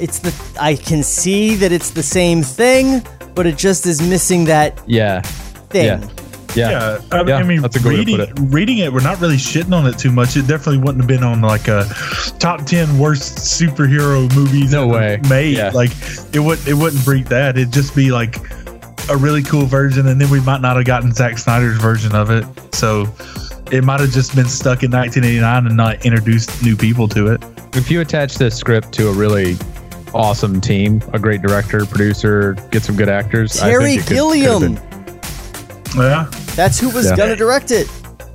it's 0.00 0.18
the 0.20 0.32
I 0.60 0.76
can 0.76 1.02
see 1.02 1.54
that 1.56 1.72
it's 1.72 1.90
the 1.90 2.02
same 2.02 2.42
thing, 2.42 3.02
but 3.34 3.46
it 3.46 3.56
just 3.56 3.86
is 3.86 4.00
missing 4.02 4.44
that 4.44 4.80
Yeah. 4.86 5.22
thing. 5.70 5.86
Yeah. 5.86 6.08
Yeah. 6.54 6.70
Yeah, 6.70 7.00
I, 7.12 7.22
Yeah, 7.22 7.36
I 7.36 7.42
mean, 7.42 7.62
that's 7.62 7.76
a 7.76 7.80
good 7.80 7.88
way 7.88 7.92
to 7.96 7.98
reading, 7.98 8.16
put 8.18 8.28
it. 8.30 8.52
reading 8.54 8.78
it, 8.78 8.92
we're 8.92 9.02
not 9.02 9.20
really 9.20 9.36
shitting 9.36 9.72
on 9.74 9.86
it 9.86 9.98
too 9.98 10.10
much. 10.10 10.36
It 10.36 10.46
definitely 10.46 10.78
wouldn't 10.78 10.98
have 10.98 11.06
been 11.08 11.22
on 11.24 11.40
like 11.40 11.68
a 11.68 11.84
top 12.38 12.64
ten 12.66 12.98
worst 12.98 13.36
superhero 13.38 14.32
movies 14.34 14.72
No 14.72 14.86
way. 14.88 15.20
made. 15.28 15.56
Yeah. 15.56 15.70
Like 15.70 15.90
it 16.34 16.40
would 16.40 16.66
it 16.66 16.74
wouldn't 16.74 17.04
break 17.04 17.26
that. 17.26 17.56
It'd 17.56 17.72
just 17.72 17.94
be 17.94 18.10
like 18.10 18.36
a 19.08 19.16
really 19.16 19.42
cool 19.42 19.64
version, 19.66 20.06
and 20.06 20.20
then 20.20 20.30
we 20.30 20.40
might 20.40 20.60
not 20.60 20.76
have 20.76 20.84
gotten 20.84 21.12
Zack 21.12 21.38
Snyder's 21.38 21.78
version 21.78 22.14
of 22.14 22.30
it. 22.30 22.44
So 22.74 23.06
it 23.72 23.82
might 23.84 24.00
have 24.00 24.10
just 24.10 24.34
been 24.36 24.46
stuck 24.48 24.82
in 24.82 24.90
1989 24.90 25.66
and 25.66 25.76
not 25.76 26.04
introduced 26.04 26.62
new 26.62 26.76
people 26.76 27.08
to 27.08 27.28
it. 27.28 27.42
If 27.74 27.90
you 27.90 28.00
attach 28.00 28.34
this 28.34 28.56
script 28.56 28.92
to 28.94 29.08
a 29.08 29.12
really 29.12 29.56
awesome 30.12 30.60
team, 30.60 31.00
a 31.12 31.18
great 31.20 31.40
director, 31.42 31.86
producer, 31.86 32.54
get 32.72 32.82
some 32.82 32.96
good 32.96 33.08
actors, 33.08 33.60
I 33.60 33.70
Terry 33.70 33.84
think 33.84 34.00
it 34.00 34.06
could- 34.08 34.14
Gilliam. 34.14 34.78
Could've 35.92 36.10
Yeah. 36.10 36.26
That's 36.54 36.78
who 36.80 36.88
was 36.90 37.06
Yeah. 37.06 37.16
gonna 37.16 37.36
direct 37.36 37.70
it. 37.70 37.88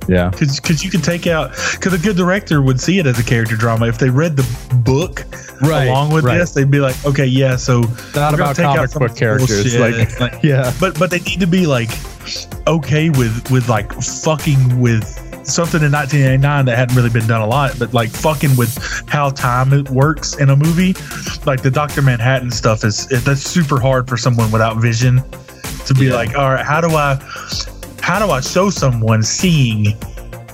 Yeah. 0.08 0.30
Because 0.30 0.84
you 0.84 0.90
could 0.90 1.02
take 1.02 1.26
out 1.26 1.50
because 1.72 1.92
a 1.92 1.98
good 1.98 2.16
director 2.16 2.62
would 2.62 2.80
see 2.80 2.98
it 3.00 3.06
as 3.06 3.18
a 3.18 3.24
character 3.24 3.56
drama. 3.56 3.86
If 3.88 3.98
they 3.98 4.08
read 4.10 4.36
the 4.36 4.46
book 4.76 5.24
Right, 5.62 5.86
along 5.86 6.12
with 6.12 6.24
right. 6.24 6.38
this, 6.38 6.52
they'd 6.52 6.70
be 6.70 6.80
like, 6.80 6.94
okay, 7.06 7.24
yeah, 7.24 7.56
so 7.56 7.80
Not 7.80 7.88
we're 7.88 8.12
gonna 8.14 8.34
about 8.36 8.56
take 8.56 8.66
out 8.66 8.76
comic 8.76 8.90
some 8.90 9.00
book 9.00 9.16
characters. 9.16 9.74
bullshit. 9.74 10.20
Like, 10.20 10.38
yeah. 10.44 10.72
but 10.78 10.98
but 10.98 11.10
they 11.10 11.18
need 11.20 11.40
to 11.40 11.46
be 11.46 11.66
like 11.66 11.90
okay 12.66 13.10
with 13.10 13.50
with 13.50 13.68
like 13.68 13.92
fucking 14.02 14.78
with 14.80 15.04
something 15.44 15.80
in 15.82 15.92
1989 15.92 16.64
that 16.66 16.76
hadn't 16.76 16.94
really 16.96 17.08
been 17.10 17.26
done 17.26 17.40
a 17.40 17.46
lot, 17.46 17.76
but 17.78 17.94
like 17.94 18.10
fucking 18.10 18.54
with 18.56 18.76
how 19.08 19.30
time 19.30 19.72
it 19.72 19.88
works 19.90 20.34
in 20.36 20.50
a 20.50 20.56
movie. 20.56 20.94
Like 21.46 21.62
the 21.62 21.70
Doctor 21.70 22.02
Manhattan 22.02 22.50
stuff 22.50 22.84
is 22.84 23.06
that's 23.24 23.40
super 23.42 23.80
hard 23.80 24.08
for 24.08 24.16
someone 24.16 24.50
without 24.52 24.76
vision 24.76 25.22
to 25.86 25.94
be 25.94 26.10
like, 26.10 26.36
all 26.36 26.50
right, 26.50 26.64
how 26.64 26.80
do 26.80 26.88
I 26.94 27.14
how 28.00 28.24
do 28.24 28.30
I 28.30 28.40
show 28.40 28.70
someone 28.70 29.22
seeing 29.22 29.96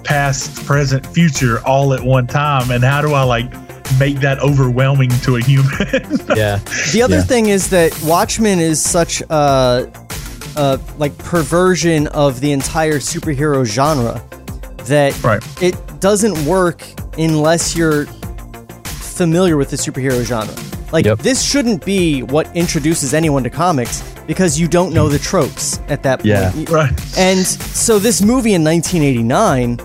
past, 0.04 0.64
present, 0.64 1.06
future 1.06 1.60
all 1.66 1.92
at 1.94 2.02
one 2.02 2.26
time, 2.26 2.70
and 2.70 2.82
how 2.82 3.02
do 3.02 3.12
I 3.12 3.22
like 3.24 3.50
make 3.98 4.20
that 4.20 4.38
overwhelming 4.40 5.10
to 5.24 5.36
a 5.36 5.42
human? 5.42 5.68
Yeah. 6.36 6.58
The 6.92 7.02
other 7.04 7.16
Yeah. 7.16 7.22
thing 7.22 7.46
is 7.46 7.68
that 7.70 7.98
Watchmen 8.04 8.58
is 8.58 8.80
such 8.82 9.20
a, 9.28 9.90
a 10.56 10.80
like 10.98 11.16
perversion 11.18 12.06
of 12.08 12.40
the 12.40 12.52
entire 12.52 12.98
superhero 12.98 13.64
genre 13.64 14.22
that 14.86 15.22
Right. 15.22 15.42
it 15.62 15.76
doesn't 16.00 16.44
work 16.46 16.82
unless 17.18 17.76
you're 17.76 18.06
familiar 18.84 19.56
with 19.56 19.70
the 19.70 19.76
superhero 19.76 20.24
genre. 20.24 20.54
Like 20.90 21.04
Yep. 21.06 21.18
this 21.20 21.42
shouldn't 21.42 21.84
be 21.84 22.22
what 22.22 22.48
introduces 22.56 23.14
anyone 23.14 23.42
to 23.44 23.50
comics 23.50 24.02
because 24.26 24.58
you 24.58 24.68
don't 24.68 24.92
know 24.92 25.08
the 25.08 25.18
tropes 25.18 25.80
at 25.88 26.02
that 26.04 26.20
point. 26.20 26.26
Yeah. 26.26 26.52
Right. 26.68 27.18
And 27.18 27.44
so 27.46 27.98
this 27.98 28.22
movie 28.22 28.54
in 28.54 28.62
1989, 28.64 29.76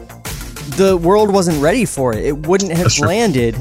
the 0.77 0.97
world 1.01 1.31
wasn't 1.31 1.61
ready 1.61 1.85
for 1.85 2.13
it. 2.13 2.25
It 2.25 2.47
wouldn't 2.47 2.71
have 2.71 2.83
That's 2.83 2.95
true. 2.95 3.07
landed 3.07 3.55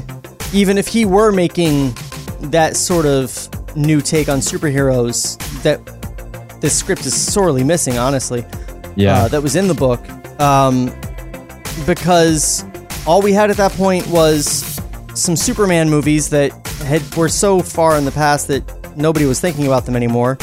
even 0.53 0.77
if 0.77 0.87
he 0.87 1.05
were 1.05 1.31
making 1.31 1.93
that 2.39 2.77
sort 2.77 3.05
of 3.05 3.49
new 3.75 4.01
take 4.01 4.29
on 4.29 4.39
superheroes 4.39 5.37
that 5.63 5.81
the 6.61 6.69
script 6.69 7.05
is 7.05 7.13
sorely 7.13 7.63
missing, 7.63 7.97
honestly. 7.97 8.45
Yeah. 8.95 9.23
Uh, 9.23 9.27
that 9.27 9.43
was 9.43 9.55
in 9.55 9.67
the 9.67 9.73
book. 9.73 9.99
Um, 10.39 10.87
because 11.85 12.63
all 13.05 13.21
we 13.21 13.33
had 13.33 13.49
at 13.51 13.57
that 13.57 13.71
point 13.73 14.07
was 14.07 14.79
some 15.13 15.35
Superman 15.35 15.89
movies 15.89 16.29
that 16.29 16.51
had 16.85 17.03
were 17.15 17.29
so 17.29 17.59
far 17.61 17.97
in 17.97 18.05
the 18.05 18.11
past 18.11 18.47
that 18.47 18.63
nobody 18.97 19.25
was 19.25 19.39
thinking 19.39 19.67
about 19.67 19.85
them 19.85 19.95
anymore, 19.95 20.37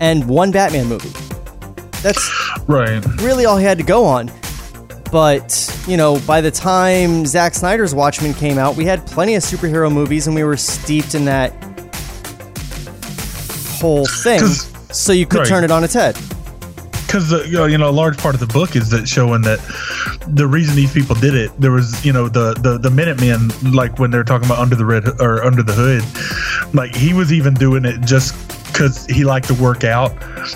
and 0.00 0.26
one 0.28 0.50
Batman 0.50 0.86
movie. 0.86 1.10
That's 2.02 2.30
Right. 2.66 3.04
really 3.20 3.44
all 3.44 3.56
he 3.58 3.64
had 3.64 3.78
to 3.78 3.84
go 3.84 4.04
on. 4.04 4.30
But, 5.12 5.82
you 5.88 5.96
know, 5.96 6.20
by 6.20 6.40
the 6.40 6.50
time 6.52 7.26
Zack 7.26 7.54
Snyder's 7.54 7.94
Watchmen 7.94 8.32
came 8.32 8.58
out, 8.58 8.76
we 8.76 8.84
had 8.84 9.04
plenty 9.06 9.34
of 9.34 9.42
superhero 9.42 9.92
movies 9.92 10.26
and 10.28 10.36
we 10.36 10.44
were 10.44 10.56
steeped 10.56 11.14
in 11.14 11.24
that 11.24 11.52
whole 13.80 14.06
thing. 14.06 14.42
So 14.92 15.12
you 15.12 15.26
could 15.26 15.40
right. 15.40 15.48
turn 15.48 15.64
it 15.64 15.70
on 15.70 15.84
its 15.84 15.94
head. 15.94 16.16
because 17.06 17.30
you 17.46 17.52
know, 17.52 17.66
you 17.66 17.78
know 17.78 17.88
a 17.88 17.92
large 17.92 18.18
part 18.18 18.34
of 18.34 18.40
the 18.40 18.46
book 18.46 18.76
is 18.76 18.90
that 18.90 19.08
showing 19.08 19.42
that 19.42 19.58
the 20.28 20.46
reason 20.46 20.76
these 20.76 20.92
people 20.92 21.14
did 21.16 21.34
it 21.34 21.50
there 21.60 21.72
was 21.72 22.04
you 22.04 22.12
know 22.12 22.28
the 22.28 22.54
the 22.54 22.78
the 22.78 22.90
minutemen 22.90 23.48
like 23.72 23.98
when 23.98 24.10
they're 24.12 24.22
talking 24.24 24.46
about 24.46 24.58
under 24.58 24.76
the 24.76 24.84
red 24.84 25.04
or 25.20 25.42
under 25.44 25.62
the 25.62 25.72
hood 25.72 26.04
like 26.74 26.94
he 26.94 27.12
was 27.14 27.32
even 27.32 27.54
doing 27.54 27.84
it 27.84 28.00
just 28.02 28.34
because 28.80 29.04
he 29.06 29.24
liked 29.24 29.46
to 29.46 29.54
work 29.54 29.84
out 29.84 30.10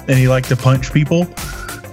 and 0.09 0.19
he 0.19 0.29
liked 0.29 0.49
to 0.49 0.57
punch 0.57 0.93
people 0.95 1.27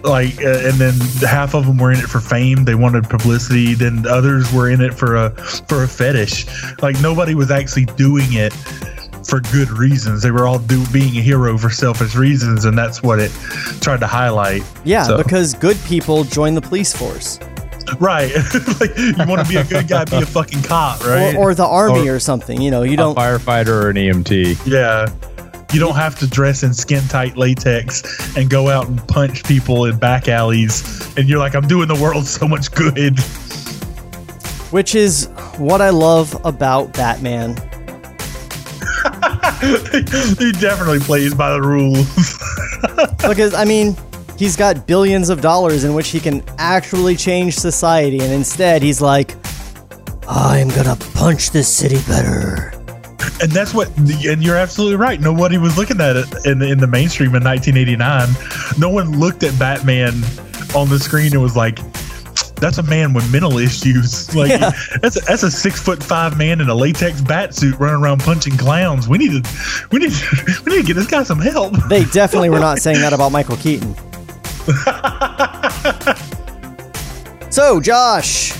like 0.04 0.34
uh, 0.42 0.48
and 0.64 0.76
then 0.76 0.94
half 1.28 1.54
of 1.54 1.66
them 1.66 1.78
were 1.78 1.92
in 1.92 2.00
it 2.00 2.06
for 2.06 2.22
fame 2.22 2.64
they 2.64 2.74
wanted 2.74 3.04
publicity 3.10 3.74
then 3.74 4.06
others 4.08 4.52
were 4.54 4.70
in 4.70 4.80
it 4.82 4.94
for 4.94 5.16
a 5.18 5.30
for 5.68 5.84
a 5.84 5.88
fetish 5.88 6.46
like 6.82 7.00
nobody 7.02 7.36
was 7.36 7.52
actually 7.52 7.86
doing 7.98 8.26
it 8.32 8.54
for 9.28 9.42
good 9.52 9.70
reasons 9.72 10.22
they 10.24 10.32
were 10.32 10.48
all 10.48 10.58
do 10.58 10.84
being 10.92 11.16
a 11.18 11.22
hero 11.22 11.58
for 11.58 11.70
selfish 11.70 12.16
reasons 12.16 12.64
and 12.66 12.78
that's 12.78 13.04
what 13.04 13.20
it 13.20 13.30
tried 13.82 14.00
to 14.00 14.08
highlight 14.08 14.64
Yeah, 14.86 15.04
So- 15.04 15.18
because 15.18 15.54
good 15.54 15.78
people 15.86 16.24
join 16.24 16.56
the 16.56 16.62
police 16.62 16.96
force. 16.96 17.40
right 18.00 18.32
like 18.80 18.98
you 18.98 19.14
want 19.28 19.46
to 19.46 19.48
be 19.50 19.58
a 19.58 19.64
good 19.66 19.88
guy 19.88 20.06
be 20.06 20.16
a 20.18 20.26
fucking 20.26 20.64
cop 20.64 21.06
right 21.06 21.36
Or, 21.36 21.52
or 21.52 21.56
the 21.56 21.66
army 21.66 22.08
Or- 22.08 22.16
or, 22.16 22.20
something. 22.20 22.60
You 22.62 22.72
know, 22.72 22.84
you 22.84 22.96
don't. 22.96 23.16
firefighter 23.18 23.68
or 23.84 23.90
an 23.90 23.98
EMT. 23.98 24.66
yeah 24.66 25.08
You 25.74 25.80
don't 25.80 25.96
have 25.96 26.20
to 26.20 26.28
dress 26.28 26.64
in 26.64 26.74
skin 26.74 27.04
tight 27.08 27.38
latex 27.38 28.36
and 28.36 28.50
go 28.50 28.70
out 28.70 28.90
and 28.90 29.06
punch 29.08 29.46
people 29.46 29.86
in 29.86 29.98
back 29.98 30.28
alleys. 30.28 31.16
And 31.16 31.30
you're 31.30 31.40
like, 31.40 31.56
I'm 31.56 31.68
doing 31.68 31.88
the 31.88 31.96
world 31.96 32.26
so 32.26 32.46
much 32.46 32.72
good. 32.72 33.18
Which 34.72 34.96
is 34.96 35.30
what 35.58 35.82
I 35.82 35.90
love 35.90 36.46
about 36.46 36.94
Batman. 36.94 37.56
he 39.62 40.52
definitely 40.52 41.00
plays 41.00 41.34
by 41.34 41.54
the 41.54 41.62
rules. 41.62 42.06
because, 43.30 43.54
I 43.54 43.64
mean, 43.64 43.96
he's 44.38 44.58
got 44.58 44.88
billions 44.88 45.30
of 45.30 45.40
dollars 45.40 45.84
in 45.84 45.94
which 45.94 46.10
he 46.10 46.20
can 46.20 46.44
actually 46.58 47.16
change 47.16 47.56
society, 47.56 48.20
and 48.20 48.34
instead 48.34 48.82
he's 48.82 49.02
like, 49.02 49.36
I'm 50.28 50.70
gonna 50.70 50.98
punch 51.14 51.52
this 51.52 51.68
city 51.68 52.00
better. 52.08 52.81
And 53.42 53.52
that's 53.52 53.74
what, 53.74 53.96
and 53.98 54.44
you're 54.44 54.58
absolutely 54.58 54.98
right. 54.98 55.20
Nobody 55.20 55.58
was 55.58 55.78
looking 55.78 56.00
at 56.00 56.16
it 56.16 56.28
in 56.46 56.60
the, 56.60 56.72
in 56.72 56.78
the 56.80 56.88
mainstream 56.88 57.34
in 57.36 57.44
1989. 57.44 58.80
No 58.80 58.90
one 58.90 59.20
looked 59.20 59.44
at 59.44 59.58
Batman 59.58 60.14
on 60.76 60.90
the 60.90 61.00
screen 61.00 61.34
and 61.34 61.42
was 61.42 61.56
like, 61.56 61.80
that's 62.56 62.78
a 62.78 62.84
man 62.84 63.14
with 63.14 63.30
mental 63.32 63.58
issues. 63.58 64.34
Like 64.36 64.50
Yeah. 64.52 64.72
that's 65.02 65.18
a, 65.18 65.22
that's 65.22 65.42
a 65.44 65.50
six 65.50 65.82
foot 65.82 66.04
five 66.04 66.38
man 66.38 66.62
in 66.62 66.70
a 66.70 66.76
latex 66.76 67.20
bat 67.20 67.56
suit 67.56 67.78
running 67.80 68.02
around 68.04 68.22
punching 68.22 68.56
clowns. 68.58 69.10
We 69.10 69.18
need 69.18 69.44
to 69.44 69.88
we 69.92 70.00
need 70.00 70.12
to, 70.12 70.62
we 70.66 70.74
need 70.76 70.82
to 70.82 70.88
get 70.88 70.94
this 70.96 71.08
guy 71.08 71.24
some 71.24 71.40
help. 71.40 71.74
They 71.90 72.06
definitely 72.06 72.52
were 72.52 72.60
not 72.60 72.78
saying 72.78 73.02
that 73.02 73.14
about 73.14 73.32
Michael 73.32 73.58
Keaton. 73.58 73.96
so, 77.52 77.82
Josh, 77.82 78.54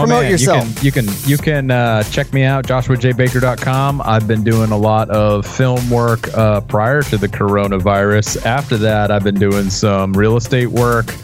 Promote 0.00 0.22
man, 0.22 0.30
yourself. 0.30 0.82
You 0.82 0.92
can 0.92 1.06
you 1.06 1.12
can, 1.12 1.30
you 1.30 1.38
can 1.38 1.70
uh, 1.70 2.02
check 2.04 2.32
me 2.32 2.44
out, 2.44 2.66
joshuajbaker.com. 2.66 4.02
I've 4.04 4.26
been 4.26 4.44
doing 4.44 4.70
a 4.70 4.76
lot 4.76 5.10
of 5.10 5.46
film 5.46 5.88
work 5.90 6.32
uh, 6.36 6.60
prior 6.62 7.02
to 7.02 7.16
the 7.16 7.28
coronavirus. 7.28 8.44
After 8.44 8.76
that, 8.78 9.10
I've 9.10 9.24
been 9.24 9.38
doing 9.38 9.70
some 9.70 10.12
real 10.12 10.36
estate 10.36 10.68
work 10.68 11.14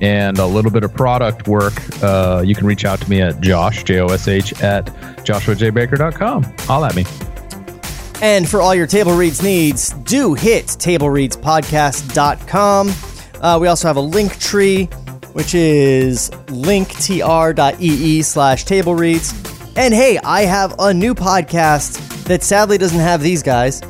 and 0.00 0.38
a 0.38 0.46
little 0.46 0.70
bit 0.70 0.82
of 0.82 0.92
product 0.92 1.46
work. 1.48 1.74
Uh, 2.02 2.42
you 2.44 2.54
can 2.54 2.66
reach 2.66 2.84
out 2.84 3.00
to 3.00 3.08
me 3.08 3.22
at 3.22 3.40
josh, 3.40 3.84
J 3.84 4.00
O 4.00 4.06
S 4.06 4.28
H, 4.28 4.60
at 4.62 4.86
joshuajbaker.com. 5.24 6.42
Holla 6.60 6.88
at 6.88 6.96
me. 6.96 7.04
And 8.20 8.48
for 8.48 8.60
all 8.60 8.74
your 8.74 8.86
table 8.86 9.16
reads 9.16 9.42
needs, 9.42 9.92
do 10.04 10.34
hit 10.34 10.66
tablereadspodcast.com. 10.66 12.92
Uh, 13.40 13.58
we 13.60 13.66
also 13.66 13.88
have 13.88 13.96
a 13.96 14.00
link 14.00 14.38
tree, 14.38 14.88
which 15.32 15.54
is 15.54 16.30
linktr.ee 16.46 18.22
slash 18.22 18.64
table 18.64 18.94
reads. 18.94 19.32
And 19.76 19.94
hey, 19.94 20.18
I 20.18 20.42
have 20.42 20.74
a 20.78 20.92
new 20.92 21.14
podcast 21.14 22.24
that 22.24 22.42
sadly 22.42 22.78
doesn't 22.78 23.00
have 23.00 23.22
these 23.22 23.42
guys, 23.42 23.82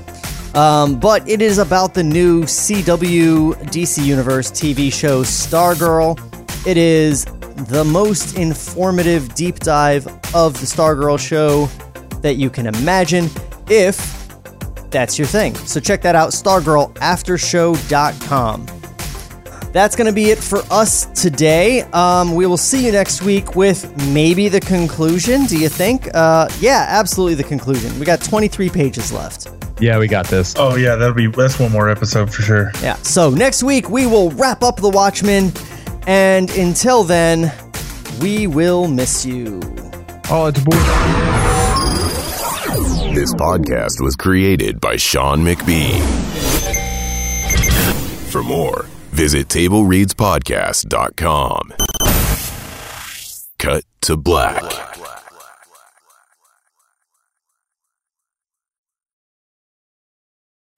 um, 0.54 0.98
but 0.98 1.28
it 1.28 1.42
is 1.42 1.58
about 1.58 1.94
the 1.94 2.04
new 2.04 2.44
CW 2.44 3.54
DC 3.70 4.04
Universe 4.04 4.50
TV 4.50 4.92
show 4.92 5.22
Stargirl. 5.22 6.18
It 6.66 6.76
is 6.76 7.24
the 7.68 7.84
most 7.84 8.36
informative 8.36 9.34
deep 9.34 9.58
dive 9.58 10.06
of 10.34 10.58
the 10.60 10.66
Stargirl 10.66 11.18
show 11.18 11.66
that 12.20 12.34
you 12.34 12.50
can 12.50 12.66
imagine 12.66 13.28
if 13.68 14.18
that's 14.90 15.18
your 15.18 15.26
thing. 15.26 15.56
So 15.56 15.80
check 15.80 16.02
that 16.02 16.14
out, 16.14 16.30
stargirlaftershow.com. 16.30 18.81
That's 19.72 19.96
going 19.96 20.06
to 20.06 20.12
be 20.12 20.30
it 20.30 20.38
for 20.38 20.60
us 20.70 21.06
today. 21.20 21.82
Um, 21.92 22.34
we 22.34 22.46
will 22.46 22.58
see 22.58 22.84
you 22.84 22.92
next 22.92 23.22
week 23.22 23.56
with 23.56 23.90
maybe 24.08 24.48
the 24.48 24.60
conclusion. 24.60 25.46
Do 25.46 25.58
you 25.58 25.70
think? 25.70 26.14
Uh, 26.14 26.48
yeah, 26.60 26.84
absolutely 26.88 27.36
the 27.36 27.44
conclusion. 27.44 27.98
We 27.98 28.04
got 28.04 28.22
23 28.22 28.68
pages 28.68 29.12
left. 29.12 29.48
Yeah, 29.80 29.98
we 29.98 30.08
got 30.08 30.26
this. 30.26 30.54
Oh 30.58 30.76
yeah, 30.76 30.94
that'll 30.96 31.14
be 31.14 31.26
that's 31.26 31.58
one 31.58 31.72
more 31.72 31.88
episode 31.88 32.32
for 32.32 32.42
sure. 32.42 32.70
Yeah. 32.82 32.94
So 32.96 33.30
next 33.30 33.62
week 33.62 33.88
we 33.88 34.06
will 34.06 34.30
wrap 34.32 34.62
up 34.62 34.76
The 34.76 34.90
Watchmen. 34.90 35.50
And 36.06 36.50
until 36.50 37.04
then, 37.04 37.52
we 38.20 38.46
will 38.46 38.88
miss 38.88 39.24
you. 39.24 39.60
Oh, 40.30 40.46
it's 40.46 40.60
a 40.60 40.64
boy. 40.64 40.76
This 43.14 43.34
podcast 43.34 44.00
was 44.00 44.16
created 44.16 44.80
by 44.80 44.96
Sean 44.96 45.40
McBean. 45.44 46.00
For 48.30 48.42
more, 48.42 48.86
visit 49.12 49.48
TableReadsPodcast.com. 49.48 51.74
Cut 53.58 53.84
to 54.00 54.16
black. 54.16 55.01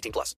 18 0.00 0.12
plus. 0.12 0.34